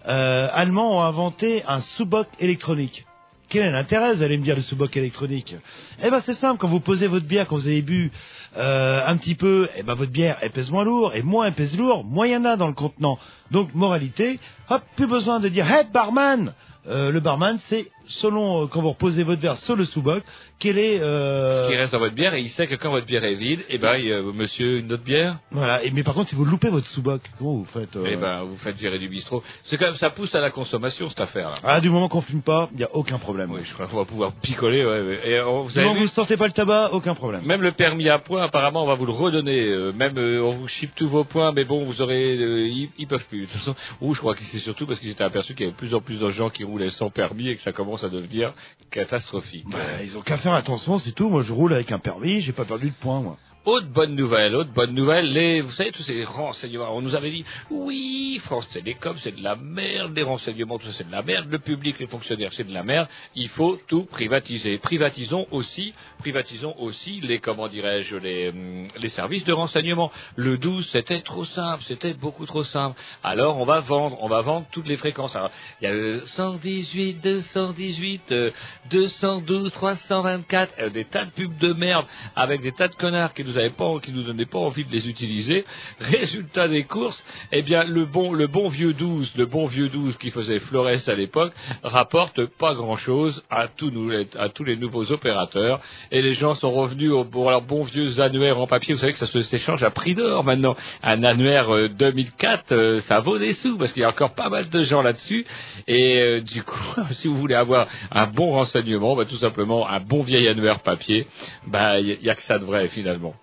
[0.07, 3.05] euh, allemands ont inventé un sous-boc électronique.
[3.49, 5.55] Quel est l'intérêt, vous allez me dire, le sous-boc électronique
[6.03, 6.59] Eh ben, c'est simple.
[6.59, 8.11] Quand vous posez votre bière, quand vous avez bu
[8.57, 11.53] euh, un petit peu, eh ben, votre bière, elle pèse moins lourd, et moins elle
[11.53, 13.19] pèse lourd, moins il y en a dans le contenant.
[13.51, 14.39] Donc, moralité,
[14.69, 16.53] hop, plus besoin de dire, hey, barman
[16.87, 20.23] Euh, Le barman, c'est selon euh, quand vous reposez votre verre sur le sous-boc,
[20.59, 23.05] quel est euh, Ce qui reste dans votre bière, et il sait que quand votre
[23.05, 25.83] bière est vide, eh ben, il, euh, monsieur, une autre bière Voilà.
[25.83, 28.43] Et, mais par contre, si vous loupez votre sous-boc, comment vous faites euh, Eh ben,
[28.43, 29.43] vous faites virer du bistrot.
[29.63, 31.55] C'est quand même, ça pousse à la consommation, cette affaire-là.
[31.63, 33.51] Ah, du moment qu'on fume pas, il n'y a aucun problème.
[33.51, 35.19] Oui, je crois qu'on va pouvoir picoler, ouais.
[35.25, 37.43] Et, euh, vous avez vu vous sortez pas le tabac, aucun problème.
[37.45, 39.91] Même le permis à points, apparemment, on va vous le redonner.
[39.93, 43.41] Même, on vous chip tous vos points, mais bon, vous aurez, ils, ils peuvent plus.
[43.41, 45.67] De toute façon, ou je crois que c'est surtout parce qu'ils étaient aperçus qu'il y
[45.67, 47.94] avait de plus en plus de gens qui roulaient sans permis et que ça commence
[48.03, 48.53] à devenir
[48.91, 49.65] catastrophique.
[49.69, 51.29] Bah, ils ont qu'à faire attention, c'est tout.
[51.29, 53.37] Moi, je roule avec un permis, j'ai pas perdu de points, moi.
[53.65, 57.31] Autre bonne nouvelle, autre bonne nouvelle, les, vous savez, tous ces renseignements, on nous avait
[57.31, 61.23] dit, oui, France Télécom, c'est de la merde, les renseignements, tout ça, c'est de la
[61.23, 64.77] merde, le public, les fonctionnaires, c'est de la merde, il faut tout privatiser.
[64.77, 70.11] Privatisons aussi, privatisons aussi les, comment dirais-je, les, hum, les services de renseignement.
[70.35, 72.99] Le 12, c'était trop simple, c'était beaucoup trop simple.
[73.23, 75.35] Alors, on va vendre, on va vendre toutes les fréquences.
[75.35, 75.49] Alors,
[75.81, 78.51] il y a le 118, 218, euh,
[78.91, 82.05] 212, 324, euh, des tas de pubs de merde,
[82.35, 84.85] avec des tas de connards qui nous nous avait pas, qui nous donnait pas envie
[84.85, 85.65] de les utiliser.
[85.99, 90.17] Résultat des courses, eh bien le bon, le bon vieux 12, le bon vieux 12
[90.17, 91.53] qui faisait Flores à l'époque,
[91.83, 95.79] rapporte pas grand chose à tous nous, à tous les nouveaux opérateurs.
[96.11, 98.93] Et les gens sont revenus au, pour leurs bons vieux annuaires en papier.
[98.93, 100.75] Vous savez que ça se s'échange à prix d'or maintenant.
[101.03, 104.49] Un annuaire euh, 2004, euh, ça vaut des sous parce qu'il y a encore pas
[104.49, 105.45] mal de gens là-dessus.
[105.87, 106.75] Et euh, du coup,
[107.11, 111.27] si vous voulez avoir un bon renseignement, bah, tout simplement un bon vieil annuaire papier,
[111.67, 113.33] bah il y, a que ça de vrai finalement.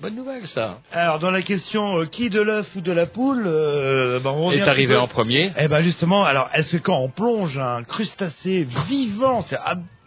[0.00, 0.78] Bonne nouvelle ça.
[0.92, 4.60] Alors dans la question euh, qui de l'œuf ou de la poule, euh, on revient
[4.60, 5.52] Est arrivé en premier.
[5.58, 9.58] Eh ben justement, alors est-ce que quand on plonge un crustacé vivant, c'est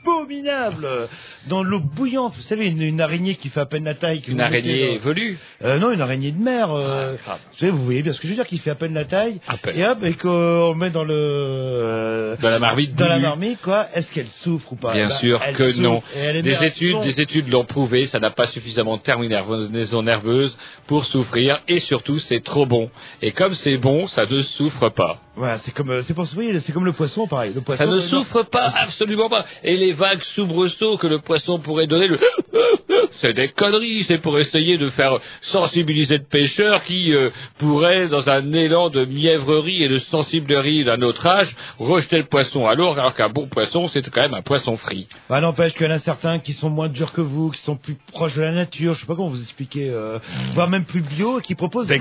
[0.05, 1.09] abominable
[1.47, 4.31] dans l'eau bouillante, vous savez une, une araignée qui fait à peine la taille, que
[4.31, 5.37] Une araignée velue.
[5.63, 6.71] Euh, non, une araignée de mer.
[6.71, 7.39] euh, grave.
[7.51, 9.05] vous, savez, vous voyez bien ce que je veux dire, qui fait à peine la
[9.05, 9.39] taille.
[9.47, 9.77] À peine.
[9.77, 13.87] Et hop, et qu'on met dans le euh, Dans la marmite dans la marmite, quoi.
[13.93, 14.93] Est-ce qu'elle souffre ou pas?
[14.93, 15.81] Bien Bah, sûr que souffre.
[15.81, 16.01] non.
[16.41, 20.57] Des études, des études l'ont prouvé, ça n'a pas suffisamment de terminaison nerveuse
[20.87, 22.89] pour souffrir et surtout c'est trop bon.
[23.21, 25.19] Et comme c'est bon, ça ne souffre pas.
[25.35, 27.53] Voilà, c'est comme, euh, c'est pour c'est comme le poisson, pareil.
[27.55, 29.45] Le poisson, Ça ne euh, souffre pas, absolument pas.
[29.63, 32.19] Et les vagues soubresauts que le poisson pourrait donner, le
[33.13, 38.29] c'est des conneries, c'est pour essayer de faire sensibiliser le pêcheur qui euh, pourrait, dans
[38.29, 42.91] un élan de mièvrerie et de sensiblerie d'un autre âge, rejeter le poisson à l'eau,
[42.91, 45.07] alors qu'un bon poisson, c'est quand même un poisson frit.
[45.29, 47.75] Bah, n'empêche qu'il y en a certains qui sont moins durs que vous, qui sont
[47.75, 50.19] plus proches de la nature, je sais pas comment vous expliquer, euh,
[50.53, 51.91] voire même plus bio, et qui proposent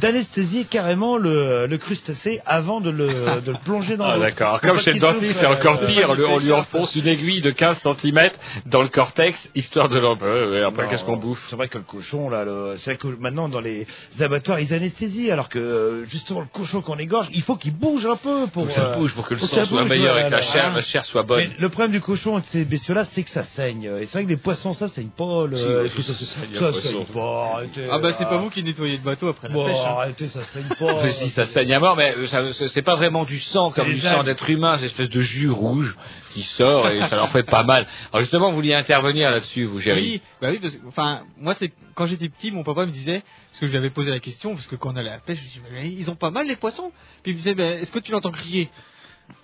[0.00, 3.06] d'anesthésier carrément le, le crustacé avant de le,
[3.46, 4.22] de le plonger dans Ah l'eau.
[4.22, 4.60] d'accord.
[4.60, 6.14] Comme chez le dentiste, c'est encore euh, pire.
[6.14, 8.30] Le- on lui enfonce une aiguille de 15 cm
[8.66, 12.28] dans le cortex, histoire de ouais, après, qu'est-ce qu'on bouffe C'est vrai que le cochon,
[12.28, 13.86] là, le- c'est vrai que maintenant dans les
[14.20, 18.06] abattoirs ils anesthésient, alors que euh, justement le cochon qu'on égorge, il faut qu'il bouge
[18.06, 18.66] un peu pour.
[18.66, 20.72] Que ça euh, bouge pour que le sang soit meilleur et que la chair, hein.
[20.76, 21.38] la chair soit bonne.
[21.38, 23.90] Mais le problème du cochon et de ces bestiaux-là, c'est que ça saigne.
[24.00, 25.46] Et c'est vrai que les poissons, ça saigne pas.
[25.46, 25.56] Le,
[25.90, 27.50] Si, ça saigne, ça pas.
[27.54, 29.76] Arrêtez, Ah bah c'est pas vous qui nettoyez le bateau après la pêche.
[29.76, 29.94] hein.
[29.98, 31.08] arrêtez, ça saigne pas.
[31.10, 34.22] Si ça saigne à mort, mais euh, c'est pas vraiment du sang comme du sang
[34.22, 35.96] d'être humain, c'est une espèce de jus rouge
[36.32, 37.86] qui sort et ça leur fait pas mal.
[38.12, 41.54] Alors justement, vous vouliez intervenir là-dessus, vous, Géry Oui, bah oui, parce que, enfin, moi,
[41.58, 44.20] c'est quand j'étais petit, mon papa me disait, parce que je lui avais posé la
[44.20, 46.16] question, parce que quand on allait à la pêche, je lui disais, mais ils ont
[46.16, 46.92] pas mal les poissons?
[47.22, 48.70] Puis il me disait, ben, est-ce que tu l'entends crier?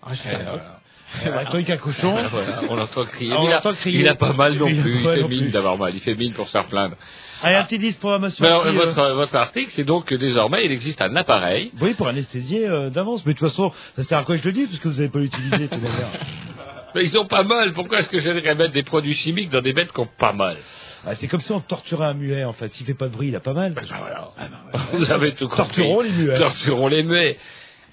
[0.02, 0.38] Ah, je fais,
[1.24, 2.18] ben, tant qu'un cochon.
[2.30, 3.32] Voilà, on l'entend crier.
[3.32, 4.00] On Mais il, a, l'entend crier.
[4.00, 6.46] il a pas mal non plus, il fait mine d'avoir mal, il fait mine pour
[6.46, 6.96] se faire plaindre.
[7.42, 8.42] Allez, un petit disque programmation.
[8.42, 11.72] Mais alors, qui, euh, votre, votre article, c'est donc que désormais, il existe un appareil.
[11.80, 13.24] Oui, pour anesthésier euh, d'avance.
[13.26, 15.08] Mais de toute façon, ça sert à quoi je le dis, parce que vous n'avez
[15.08, 16.08] pas l'utilisé, de toute manière.
[16.94, 19.74] Mais ils ont pas mal, pourquoi est-ce que j'aimerais mettre des produits chimiques dans des
[19.74, 20.56] bêtes qui ont pas mal
[21.06, 22.72] Ah, c'est comme si on torturait un muet, en fait.
[22.72, 23.72] S'il fait pas de bruit, il a pas mal.
[23.74, 24.30] Ben voilà.
[24.92, 25.82] Vous avez tout compris.
[25.82, 26.38] Torturons les muets.
[26.38, 27.38] Torturons les muets.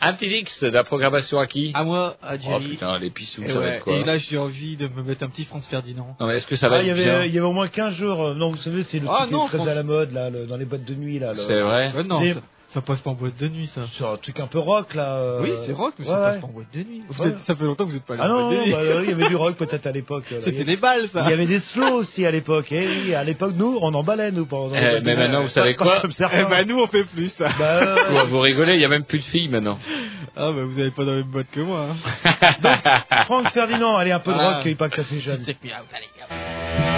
[0.06, 2.68] Un petit X de la programmation à qui À moi, à Oh Jerry.
[2.70, 5.02] putain, les pissous, et, ça va ouais, être quoi et là, j'ai envie de me
[5.04, 6.16] mettre un petit France Ferdinand.
[6.20, 7.48] Non, mais est-ce que ça va Ah, il y être avait, bien il y avait
[7.48, 8.22] au moins 15 jours.
[8.22, 9.84] euh, non, vous savez, c'est le Ah, truc qui non, est très France- à la
[9.84, 11.34] mode, là, le- dans les boîtes de nuit, là.
[11.36, 12.36] C'est vrai Ouais, non, C'est-
[12.74, 13.82] ça, passe pas en boîte de nuit, ça.
[13.98, 15.16] C'est un truc un peu rock, là.
[15.16, 16.42] euh, Oui, c'est rock, mais ouais, ça passe ouais.
[16.42, 17.04] pas en boîte de nuit.
[17.10, 17.30] Vous Ouais.
[17.30, 18.72] êtes- ça fait longtemps que vous êtes pas allé Ah en boîte de nuit.
[18.72, 20.26] bah, oui, il y avait du rock peut-être à l'époque.
[20.32, 21.24] y C'était des balles, ça.
[21.26, 22.68] Il y avait des slows aussi à l'époque.
[22.72, 25.50] Eh oui, à l'époque, nous, on emballait, nous, pendant les Eh, boîtes mais maintenant, vous
[25.50, 26.02] savez quoi.
[26.04, 27.50] Eh ben, nous, on fait plus, ça.
[27.60, 27.96] Bah, euh,
[28.26, 29.78] Vous, vous rigolez, il y a même plus de filles maintenant.
[30.36, 33.26] Ah, bah, vous avez pas dans la même boîte que moi, hein.
[33.26, 34.56] Franck Ferdinand, allez, un peu de Ah.
[34.56, 35.46] rock, il pas que ça fait jeune.
[35.46, 36.93] Check me out, allez,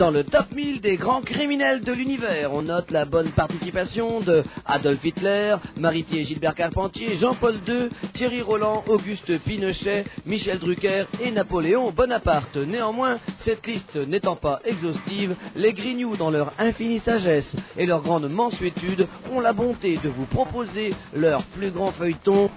[0.00, 4.42] Dans le top 1000 des grands criminels de l'univers, on note la bonne participation de
[4.64, 11.90] Adolf Hitler, Marie-Thier Gilbert Carpentier, Jean-Paul II, Thierry Roland, Auguste Pinochet, Michel Drucker et Napoléon
[11.90, 12.56] Bonaparte.
[12.56, 18.30] Néanmoins, cette liste n'étant pas exhaustive, les Grignoux, dans leur infinie sagesse et leur grande
[18.30, 22.50] mansuétude, ont la bonté de vous proposer leur plus grand feuilleton,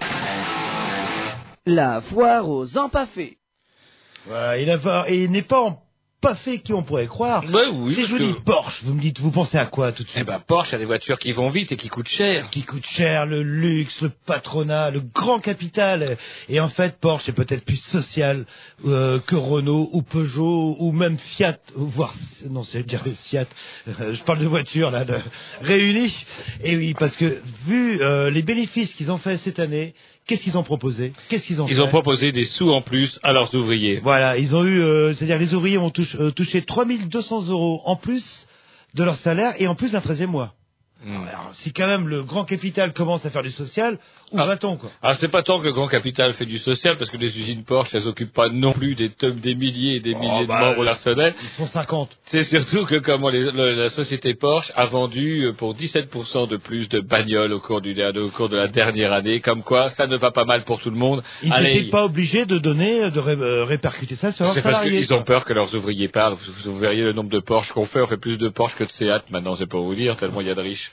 [1.66, 3.36] la foire aux empaffés.
[4.26, 4.80] Voilà, il,
[5.10, 5.83] il n'est pas en
[6.24, 7.44] pas fait qui on pourrait croire.
[7.46, 8.80] Bah oui, C'est joli que- Porsche.
[8.84, 10.84] Vous me dites, vous pensez à quoi tout de suite Eh ben, Porsche a des
[10.86, 12.48] voitures qui vont vite et qui coûtent cher.
[12.50, 16.16] Qui coûtent cher, le luxe, le patronat, le grand capital.
[16.48, 18.46] Et en fait, Porsche est peut-être plus social
[18.86, 22.14] euh, que Renault ou Peugeot ou même Fiat, voire
[22.50, 23.46] non, c'est dire Fiat.
[23.88, 25.18] euh, je parle de voitures là, de,
[25.60, 26.24] réunies.
[26.62, 29.94] Et oui, parce que vu euh, les bénéfices qu'ils ont fait cette année,
[30.26, 33.18] qu'est-ce qu'ils ont proposé Qu'est-ce qu'ils ont Ils fait ont proposé des sous en plus
[33.22, 34.00] à leurs ouvriers.
[34.02, 37.96] Voilà, ils ont eu, euh, c'est-à-dire les ouvriers ont touché, euh, touché 3200 euros en
[37.96, 38.46] plus
[38.94, 40.54] de leur salaire et en plus un 13e mois.
[41.06, 43.98] Alors, si quand même le grand capital commence à faire du social,
[44.32, 47.10] où va-t-on quoi Ah, c'est pas tant que le grand capital fait du social, parce
[47.10, 50.46] que les usines Porsche, elles occupent pas non plus des des milliers et des milliers
[50.46, 51.34] bah, de membres personnels.
[51.42, 52.10] Ils sont 50.
[52.24, 56.56] C'est surtout que comment les- le- la société Porsche a vendu euh, pour 17% de
[56.56, 60.06] plus de bagnoles au cours, du, au cours de la dernière année, comme quoi ça
[60.06, 61.22] ne va pas mal pour tout le monde.
[61.42, 64.76] Ils n'étaient pas obligés de donner, de ré- euh, répercuter ça sur leurs c'est parce
[64.76, 65.00] salariés.
[65.00, 66.34] qu'ils ont peur que leurs ouvriers parlent.
[66.64, 68.84] Vous, vous verriez le nombre de Porsche qu'on fait, on fait plus de Porsche que
[68.84, 70.90] de Seat maintenant, c'est pour vous dire, tellement il y a de riches.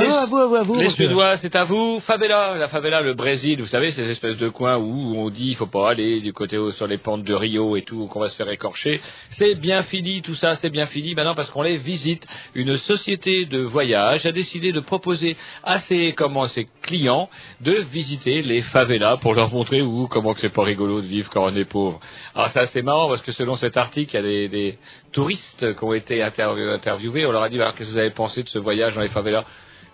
[0.00, 0.90] À vous, à vous, à vous, Les.
[0.90, 2.00] Suédois, c'est à vous.
[2.00, 5.54] Favela, la favela, le Brésil, vous savez, ces espèces de coins où on dit il
[5.56, 8.36] faut pas aller du côté sur les pentes de Rio et tout, qu'on va se
[8.36, 9.00] faire écorcher.
[9.28, 12.26] C'est bien fini, tout ça, c'est bien fini maintenant parce qu'on les visite.
[12.54, 17.28] Une société de voyage a décidé de proposer à ses, comment, ses clients
[17.60, 21.30] de visiter les favelas pour leur montrer où, comment que c'est pas rigolo de vivre
[21.30, 22.00] quand on est pauvre.
[22.34, 24.78] Alors ça, c'est marrant parce que selon cet article, il y a des, des
[25.12, 27.26] touristes qui ont été interv- interviewés.
[27.26, 29.08] On leur a dit, alors, qu'est-ce que vous avez pensé de ce voyage dans les
[29.08, 29.44] favelas?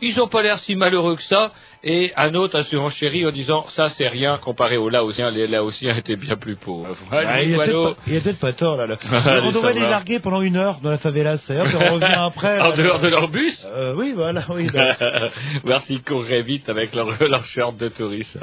[0.03, 1.53] Ils ont pas l'air si malheureux que ça.
[1.85, 5.31] Et un autre a surenchéri en disant ça c'est rien comparé aux Laotiens.
[5.31, 6.95] Les Laotiens étaient bien plus pauvres.
[7.09, 7.73] Voilà, Ah, il a voilà.
[7.73, 8.87] peut-être pas, il a peut-être pas tort là.
[8.87, 8.97] là.
[9.11, 12.61] Allez, on devrait les larguer pendant une heure dans la favela, c'est on revient après.
[12.61, 12.77] En là.
[12.77, 14.67] dehors de leur bus Euh, Oui, voilà, oui.
[15.65, 18.39] Voir s'ils courraient vite avec leur, leur short de touriste.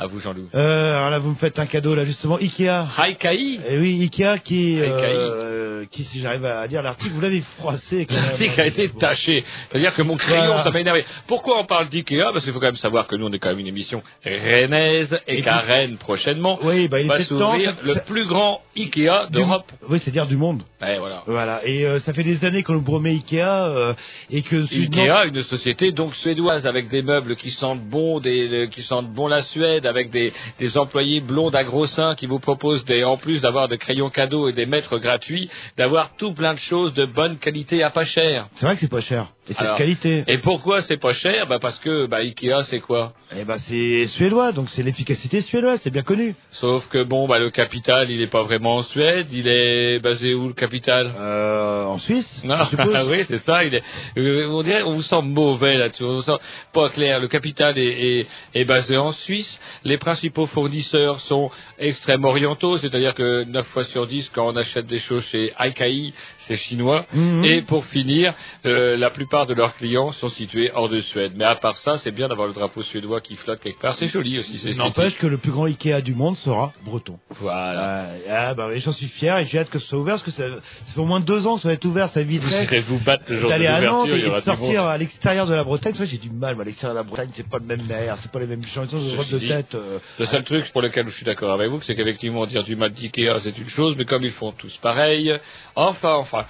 [0.00, 0.48] À vous Jean-Loup.
[0.54, 2.36] Euh, alors là, vous me faites un cadeau là justement.
[2.36, 2.86] Ikea.
[2.98, 3.60] Haikai.
[3.68, 5.14] Eh oui, Ikea qui, Haikai.
[5.14, 8.06] euh, qui si j'arrive à dire l'article, vous l'avez froissé.
[8.08, 9.44] L'article a été taché.
[9.70, 10.62] C'est-à-dire que mon crayon, Voilà.
[10.62, 11.04] ça m'a énervé.
[11.26, 12.30] Pourquoi on parle d'IKEA?
[12.32, 15.18] Parce qu'il faut quand même savoir que nous, on est quand même une émission rennaise
[15.26, 19.26] et, Et qu'à Rennes, prochainement, Oui, bah il va s'ouvrir le ça- plus grand IKEA
[19.26, 19.70] du- d'Europe.
[19.88, 20.62] Oui, c'est-à-dire du monde.
[20.80, 21.22] Ouais, voilà.
[21.26, 21.60] Voilà.
[21.66, 23.92] Et euh, ça fait des années qu'on nous promet Ikea euh,
[24.30, 28.66] et que Ikea, une société donc suédoise avec des meubles qui sentent bon, des, euh,
[28.66, 30.32] qui sentent bon la Suède, avec des,
[30.76, 34.48] employés blonds à gros seins qui vous proposent des, en plus d'avoir des crayons cadeaux
[34.48, 38.48] et des mètres gratuits, d'avoir tout plein de choses de bonne qualité à pas cher.
[38.54, 39.26] C'est vrai que c'est pas cher.
[39.50, 40.24] Et c'est de qualité.
[40.28, 41.48] Et pourquoi c'est pas cher?
[41.48, 43.12] Bah parce que bah, Ikea c'est quoi?
[43.36, 46.36] Eh ben c'est suédois, donc c'est l'efficacité suédoise, c'est bien connu.
[46.50, 50.34] Sauf que bon, bah le capital, il est pas vraiment en Suède, il est basé
[50.34, 51.12] où le capital?
[51.18, 52.58] Euh, en Suisse, Non,
[53.10, 53.64] oui, c'est ça.
[53.64, 53.82] Il est,
[54.18, 56.04] euh, on dirait, on vous sent mauvais là-dessus.
[56.04, 56.38] On vous sent
[56.72, 57.18] pas clair.
[57.18, 59.58] Le capital est, est, est basé en Suisse.
[59.84, 64.86] Les principaux fournisseurs sont extrêmes orientaux, c'est-à-dire que 9 fois sur 10, quand on achète
[64.86, 66.12] des choses chez Aikai,
[66.46, 67.06] c'est chinois.
[67.12, 67.44] Mhm.
[67.44, 68.34] Et pour finir,
[68.66, 71.32] euh, la plupart de leurs clients sont situés hors de Suède.
[71.36, 73.94] Mais à part ça, c'est bien d'avoir le drapeau suédois qui flotte quelque part.
[73.94, 74.60] C'est joli aussi.
[74.76, 77.18] N'empêche que le plus grand Ikea du monde sera breton.
[77.40, 78.08] Voilà.
[78.28, 80.30] Ah, bah, oui, j'en suis fier et j'ai hâte que ce soit ouvert parce que
[80.30, 80.44] ça,
[80.84, 82.98] ça fait au moins deux ans que ça va être ouvert, ça Vous irez vous
[83.00, 85.94] battre le jour de à Nantes et de sortir à l'extérieur de la Bretagne.
[86.00, 88.38] J'ai du mal, à l'extérieur de la Bretagne, c'est pas le même air, c'est pas
[88.40, 89.74] les mêmes gens, ils ont des droits de dit, tête.
[89.74, 92.76] euh, Le seul truc pour lequel je suis d'accord avec vous, c'est qu'effectivement dire du
[92.76, 95.32] mal d'IKEA c'est une chose, mais comme ils font tous pareil,
[95.74, 96.46] enfin, enfin, falar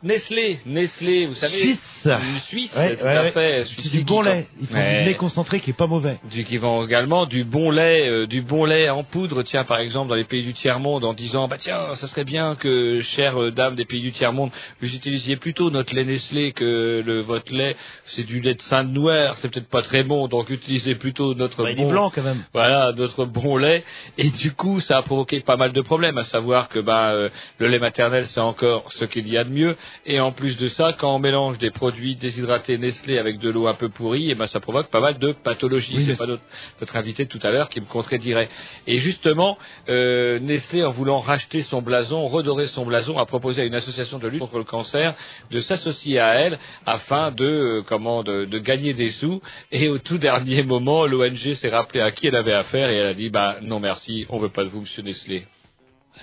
[0.00, 2.08] Nestlé, Nestlé, vous savez, Suisse.
[2.44, 4.46] Suisse, Ouais, tout ouais, à fait, C'est du bon lait.
[4.60, 5.00] Ils font Ouais.
[5.00, 6.18] du lait concentré qui est pas mauvais.
[6.30, 9.80] du qui vend également du bon lait, euh, du bon lait en poudre, tiens par
[9.80, 13.00] exemple dans les pays du tiers monde, en disant bah tiens ça serait bien que
[13.02, 14.50] chères euh, dames des pays du tiers monde,
[14.80, 18.90] vous utilisiez plutôt notre lait Nestlé que le votre lait, c'est du lait de Sainte
[18.92, 22.10] Noire, c'est peut-être pas très bon, donc utilisez plutôt notre Bah, il est bon blanc
[22.14, 22.44] quand même.
[22.54, 23.82] voilà, notre bon lait.
[24.16, 27.28] Et du coup, ça a provoqué pas mal de problèmes, à savoir que ben, euh,
[27.58, 29.76] le lait maternel, c'est encore ce qu'il y a de mieux.
[30.06, 33.66] Et en plus de ça, quand on mélange des produits déshydratés Nestlé avec de l'eau
[33.66, 35.96] un peu pourrie, et ben, ça provoque pas mal de pathologies.
[35.96, 36.42] Oui, c'est pas notre,
[36.80, 38.48] notre invité tout à l'heure qui me contredirait.
[38.86, 39.58] Et justement,
[39.88, 44.18] euh, Nestlé, en voulant racheter son blason, redorer son blason, a proposé à une association
[44.18, 45.14] de lutte contre le cancer
[45.50, 49.40] de s'associer à elle afin de, euh, comment, de, de gagner des sous.
[49.72, 53.06] Et au tout dernier moment, l'ONG s'est rappelé à qui elle avait affaire et elle
[53.06, 55.46] a dit, bah non merci, on veut pas de vous, Monsieur Nestlé.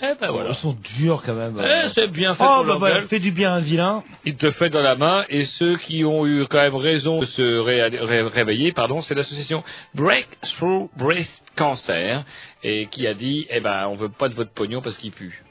[0.02, 0.50] Eh ben voilà.
[0.50, 1.60] Ils sont durs quand même.
[1.64, 3.08] Eh, c'est bien fait Oh, pour bah, gueule.
[3.08, 4.04] fait du bien un vilain.
[4.26, 7.26] Il te fait dans la main et ceux qui ont eu quand même raison de
[7.26, 9.64] se ré- ré- réveiller, pardon, c'est l'association
[9.94, 12.24] Breakthrough Breast Cancer
[12.64, 15.44] et qui a dit, eh ben, on veut pas de votre pognon parce qu'il pue.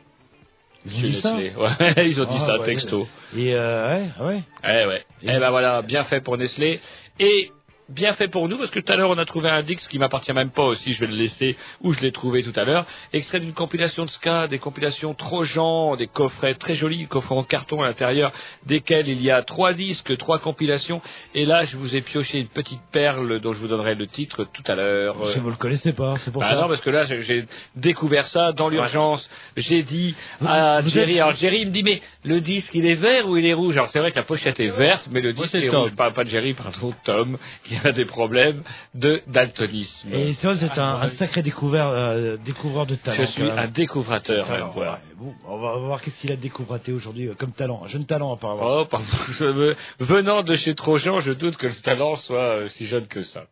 [0.87, 1.53] Ils ont dit ça Nestlé.
[1.57, 2.65] Ouais, ils ont dit Ah, ça, ouais.
[2.67, 3.09] texto.
[3.37, 4.43] Et euh, ouais, ouais.
[4.65, 5.05] Eh ouais.
[5.23, 6.81] Eh ben voilà, bien fait pour Nestlé.
[7.19, 7.51] Et
[7.89, 9.99] bien fait pour nous, parce que tout à l'heure on a trouvé un Dix qui
[9.99, 12.87] m'appartient même pas aussi, je vais le laisser où je l'ai trouvé tout à l'heure.
[13.13, 17.45] Extrait d'une compilation de ska, des compilations trop gens, des coffrets très jolis, coffrets en
[17.45, 18.33] carton à l'intérieur,
[18.67, 21.01] desquels il y a trois disques, trois compilations.
[21.35, 24.45] Et là, je vous ai pioché une petite perle dont je vous donnerai le titre
[24.53, 25.17] tout à l'heure.
[25.33, 26.57] Si vous le connaissez pas, c'est pour Ah ça.
[26.57, 27.45] non, parce que là, j'ai-
[27.77, 29.29] découvert ça dans l'urgence.
[29.57, 32.87] J'ai dit à vous Jerry, êtes- alors Jerry il me dit, mais le disque, il
[32.87, 33.77] est vert ou il est rouge?
[33.77, 35.83] Alors c'est vrai que la pochette est verte, mais le disque est Tom.
[35.83, 35.95] rouge.
[35.97, 38.63] Pas, pas Jerry, pardon, Tom, qui a des problèmes
[38.95, 40.09] de daltonisme.
[40.13, 43.17] Et c'est vrai, c'est un, un sacré découvert, euh, découvreur de talent.
[43.19, 44.93] Je suis un découvrateur, Talent, même, voilà.
[44.93, 44.99] ouais.
[45.17, 48.33] Bon, on va voir qu'est-ce qu'il a découvraté aujourd'hui euh, comme talent, un jeune talent
[48.35, 48.81] apparemment.
[48.81, 49.07] Oh, pardon,
[49.39, 53.07] je me- venant de chez Trojan, je doute que le talent soit euh, si jeune
[53.07, 53.45] que ça.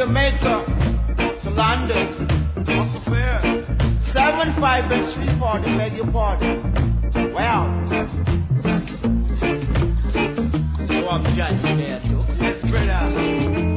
[0.00, 0.64] Jamaica
[1.42, 2.08] to London.
[2.56, 3.42] What's the fare?
[4.14, 6.62] Seven five and three forty, beg your pardon.
[7.34, 7.66] Well.
[10.88, 12.24] So I'm just there too.
[12.40, 12.86] Yes, brother.
[12.86, 13.69] Bye.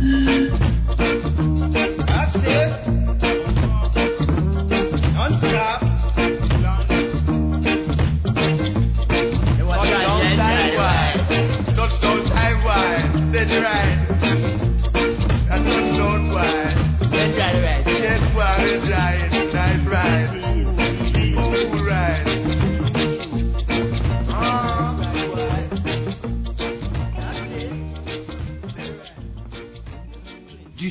[0.00, 0.39] Mm-hmm.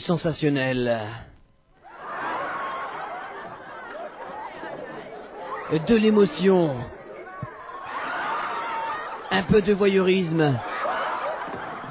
[0.09, 1.01] Du sensationnel.
[5.85, 6.75] De l'émotion.
[9.29, 10.57] Un peu de voyeurisme.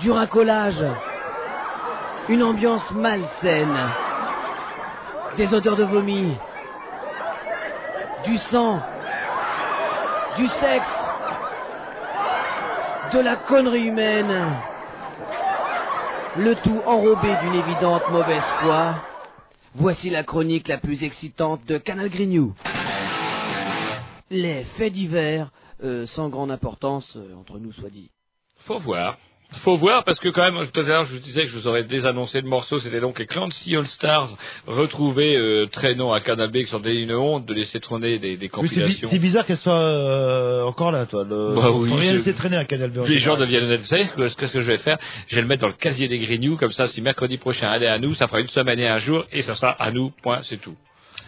[0.01, 0.85] Du racolage.
[2.29, 3.89] Une ambiance malsaine.
[5.37, 6.37] Des odeurs de vomi.
[8.25, 8.81] Du sang.
[10.37, 11.05] Du sexe.
[13.13, 14.59] De la connerie humaine.
[16.37, 19.03] Le tout enrobé d'une évidente mauvaise foi.
[19.75, 22.55] Voici la chronique la plus excitante de Canal Grignou.
[24.31, 25.51] Les faits divers,
[25.83, 28.11] euh, sans grande importance, euh, entre nous soit dit.
[28.59, 29.17] Faut voir.
[29.63, 31.67] Faut voir parce que quand même tout à l'heure je vous disais que je vous
[31.67, 36.51] aurais désannoncé le morceau, c'était donc les Clancy All Stars retrouvés euh, traînant à Canal
[36.51, 39.09] B qui sont une honte de laisser trôner des, des Oui, c'est bi- compilations.
[39.11, 41.25] c'est bizarre qu'elle soit euh, encore là, toi.
[41.25, 41.55] Le...
[41.55, 43.07] Bah oui, je- laisser traîner à Canal B.
[43.07, 43.81] les gens deviennent honnêtes.
[43.81, 44.99] Vous savez ce que, que je vais faire
[45.29, 47.83] Je vais le mettre dans le casier des Grignoux, comme ça si mercredi prochain elle
[47.85, 50.11] est à nous, ça fera une semaine et un jour, et ça sera à nous,
[50.23, 50.77] point, c'est tout.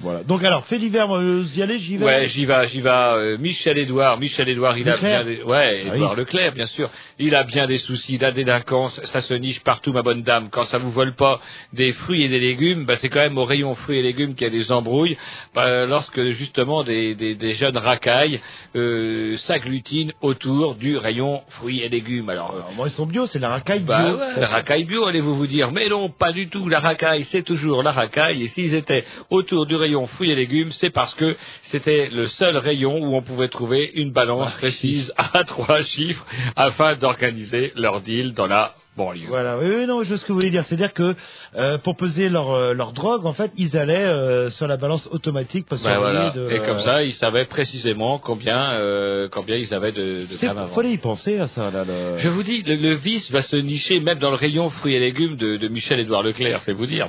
[0.01, 0.23] Voilà.
[0.23, 2.05] Donc alors, fait divers, moi, vous y allez, j'y vais.
[2.05, 2.89] Ouais, j'y vais, j'y vais.
[2.91, 6.19] euh, Michel Édouard, Michel Édouard, il Leclerc a bien des, ouais, Ah Édouard oui.
[6.19, 6.89] Leclerc, bien sûr.
[7.19, 10.49] Il a bien des soucis, la délinquance, ça se niche partout, ma bonne dame.
[10.51, 11.41] Quand ça vous vole pas
[11.73, 14.45] des fruits et des légumes, bah, c'est quand même au rayon fruits et légumes qu'il
[14.47, 15.17] y a des embrouilles.
[15.55, 18.41] Bah, lorsque justement des, des, des jeunes racailles
[18.77, 22.29] euh, s'agglutinent autour du rayon fruits et légumes.
[22.31, 23.89] Alors, euh, moi, ils sont bio, c'est la racaille bio.
[23.95, 25.73] bah ouais, racaille bio, allez-vous vous dire.
[25.73, 26.69] Mais non, pas du tout.
[26.69, 28.43] La racaille, c'est toujours la racaille.
[28.43, 32.57] Et s'ils étaient autour du rayon fruits et légumes, c'est parce que c'était le seul
[32.57, 36.25] rayon où on pouvait trouver une balance précise à trois chiffres
[36.57, 38.75] afin d'organiser leur deal dans la
[39.05, 39.29] banlieue.
[39.29, 40.65] Voilà, oui, non, je vois ce que vous voulez dire.
[40.65, 41.15] C'est-à-dire que
[41.57, 45.09] euh, pour peser leur, euh, leur drogue, en fait, ils allaient euh, sur la balance
[45.11, 45.67] automatique.
[45.69, 46.31] Parce Ben voilà.
[46.31, 50.47] de, Et comme ça, ils savaient précisément combien, euh, combien ils avaient de, de C'est
[50.47, 50.75] grammes avant.
[50.75, 51.85] fallait y penser à ça, là.
[51.85, 54.95] le- Je vous dis, le, le vice va se nicher même dans le rayon fruits
[54.95, 57.09] et légumes de, de Michel-Édouard Leclerc, c'est vous dire.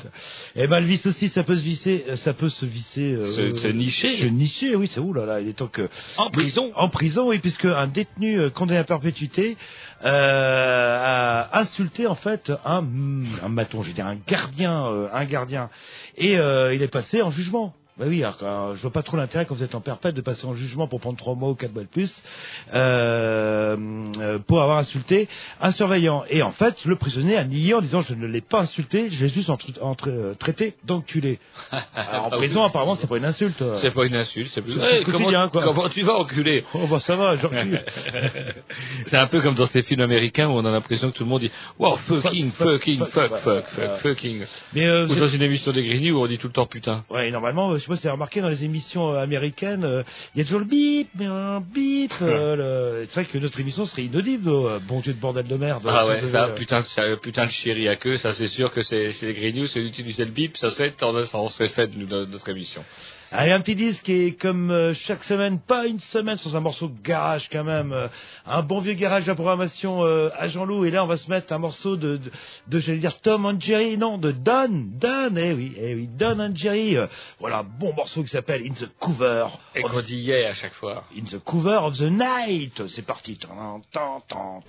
[0.55, 3.13] Eh ben, le vice aussi, ça peut se visser, euh, ça peut se visser.
[3.13, 4.09] euh, Se- se nicher.
[4.17, 5.89] Se nicher, oui, c'est où là, là, il est temps que.
[6.17, 6.71] En prison.
[6.75, 9.57] En prison, oui, puisque un détenu euh, condamné à perpétuité
[10.03, 12.83] euh, a insulté en fait un,
[13.43, 15.69] un maton, dit un gardien, euh, un gardien,
[16.17, 17.73] et euh, il est passé en jugement.
[18.01, 20.21] Bah oui, alors, euh, je vois pas trop l'intérêt quand vous êtes en perpète de
[20.21, 22.11] passer en jugement pour prendre trois mois ou quatre mois de plus
[22.73, 23.77] euh,
[24.19, 25.27] euh, pour avoir insulté
[25.61, 26.23] un surveillant.
[26.29, 29.23] Et en fait, le prisonnier a nié en disant je ne l'ai pas insulté, je
[29.23, 31.37] l'ai juste entre- entre- euh, traité d'enculé.
[31.95, 33.63] Alors en Ah prison, apparemment, c'est pas une insulte.
[33.75, 34.79] C'est pas une insulte, c'est plus.
[34.79, 35.61] Hey, comment, quoi.
[35.63, 36.65] comment tu vas, enculé?
[36.73, 37.83] Oh bah ça va, j'encule.
[39.05, 41.29] C'est un peu comme dans ces films américains où on a l'impression que tout le
[41.29, 44.43] monde dit Wow, fucking, Fuck, fucking, fuck, fuck, fuck, fuck, fuck, fucking.
[44.73, 46.65] Mais euh, Ou c'est- dans une émission des Grigny où on dit tout le temps
[46.65, 47.03] putain.
[47.09, 50.03] Ouais, normalement, je pas si vous avez remarqué dans les émissions euh, américaines, euh,
[50.33, 52.11] il y a toujours le bip, un bip.
[52.21, 52.55] euh,
[53.01, 55.83] le- C'est vrai que notre émission serait inaudible, euh, bon Dieu de bordel de merde.
[55.87, 58.31] Ah Si ouais, on ça, devait, putain, de, ça, putain de chéri à queue, ça
[58.33, 61.87] c'est sûr que c'est les Grigny, c'est d'utiliser le bip, ça serait, en serait fait
[61.87, 62.83] de notre émission.
[63.33, 66.89] Allez, un petit disque est comme euh, chaque semaine, pas une semaine sans un morceau
[66.89, 67.93] de garage quand même.
[67.93, 68.09] euh,
[68.45, 70.83] un bon vieux garage de la programmation euh, à Jean-Loup.
[70.83, 72.29] Et là, on va se mettre un morceau de, de,
[72.67, 74.67] de, j'allais dire Tom and Jerry, non, de Don,
[74.99, 76.97] Don, eh oui, eh oui, Don and Jerry.
[77.39, 79.45] voilà, un bon morceau qui s'appelle In the Cover.
[79.75, 81.05] Et qu'on dit yeah à chaque fois.
[81.17, 82.85] In the Cover of the Night.
[82.87, 83.37] C'est parti.
[83.37, 84.61] Tan, tan, tan,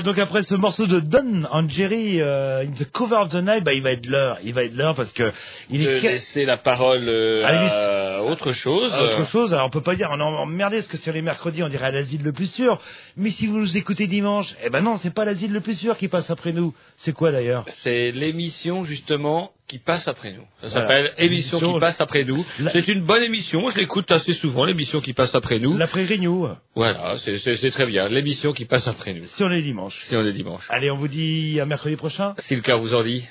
[0.00, 3.34] Voilà, donc après ce morceau de Don and Jerry, euh, In the Cover of the
[3.42, 4.38] Night, bah, il va être l'heure.
[4.42, 5.30] Il va être l'heure parce que
[5.68, 6.00] il De est...
[6.00, 8.90] laisser la parole euh, À à autre chose.
[8.94, 11.20] Ah, Autre chose, alors on peut pas dire, on est emmerdé, parce que sur les
[11.20, 12.80] mercredis, on dirait à l'asile le plus sûr.
[13.18, 15.98] Mais si vous nous écoutez dimanche, eh ben non, c'est pas l'asile le plus sûr
[15.98, 16.72] qui passe après nous.
[16.96, 17.64] C'est quoi d'ailleurs?
[17.68, 20.42] C'est l'émission justement qui passe après nous.
[20.62, 20.80] Ça Voilà.
[20.80, 22.44] s'appelle Émission Émission- qui passe après nous.
[22.72, 25.76] C'est une bonne émission, je l'écoute assez souvent, l'émission qui passe après nous.
[25.76, 26.48] L'après Grignou.
[26.74, 29.22] Voilà, c'est- c'est c'est très bien, l'émission qui passe après nous.
[29.22, 30.02] Si on est dimanche.
[30.02, 30.64] Si on est dimanche.
[30.68, 32.34] Allez, on vous dit à mercredi prochain.
[32.38, 33.24] Si le cœur vous en dit.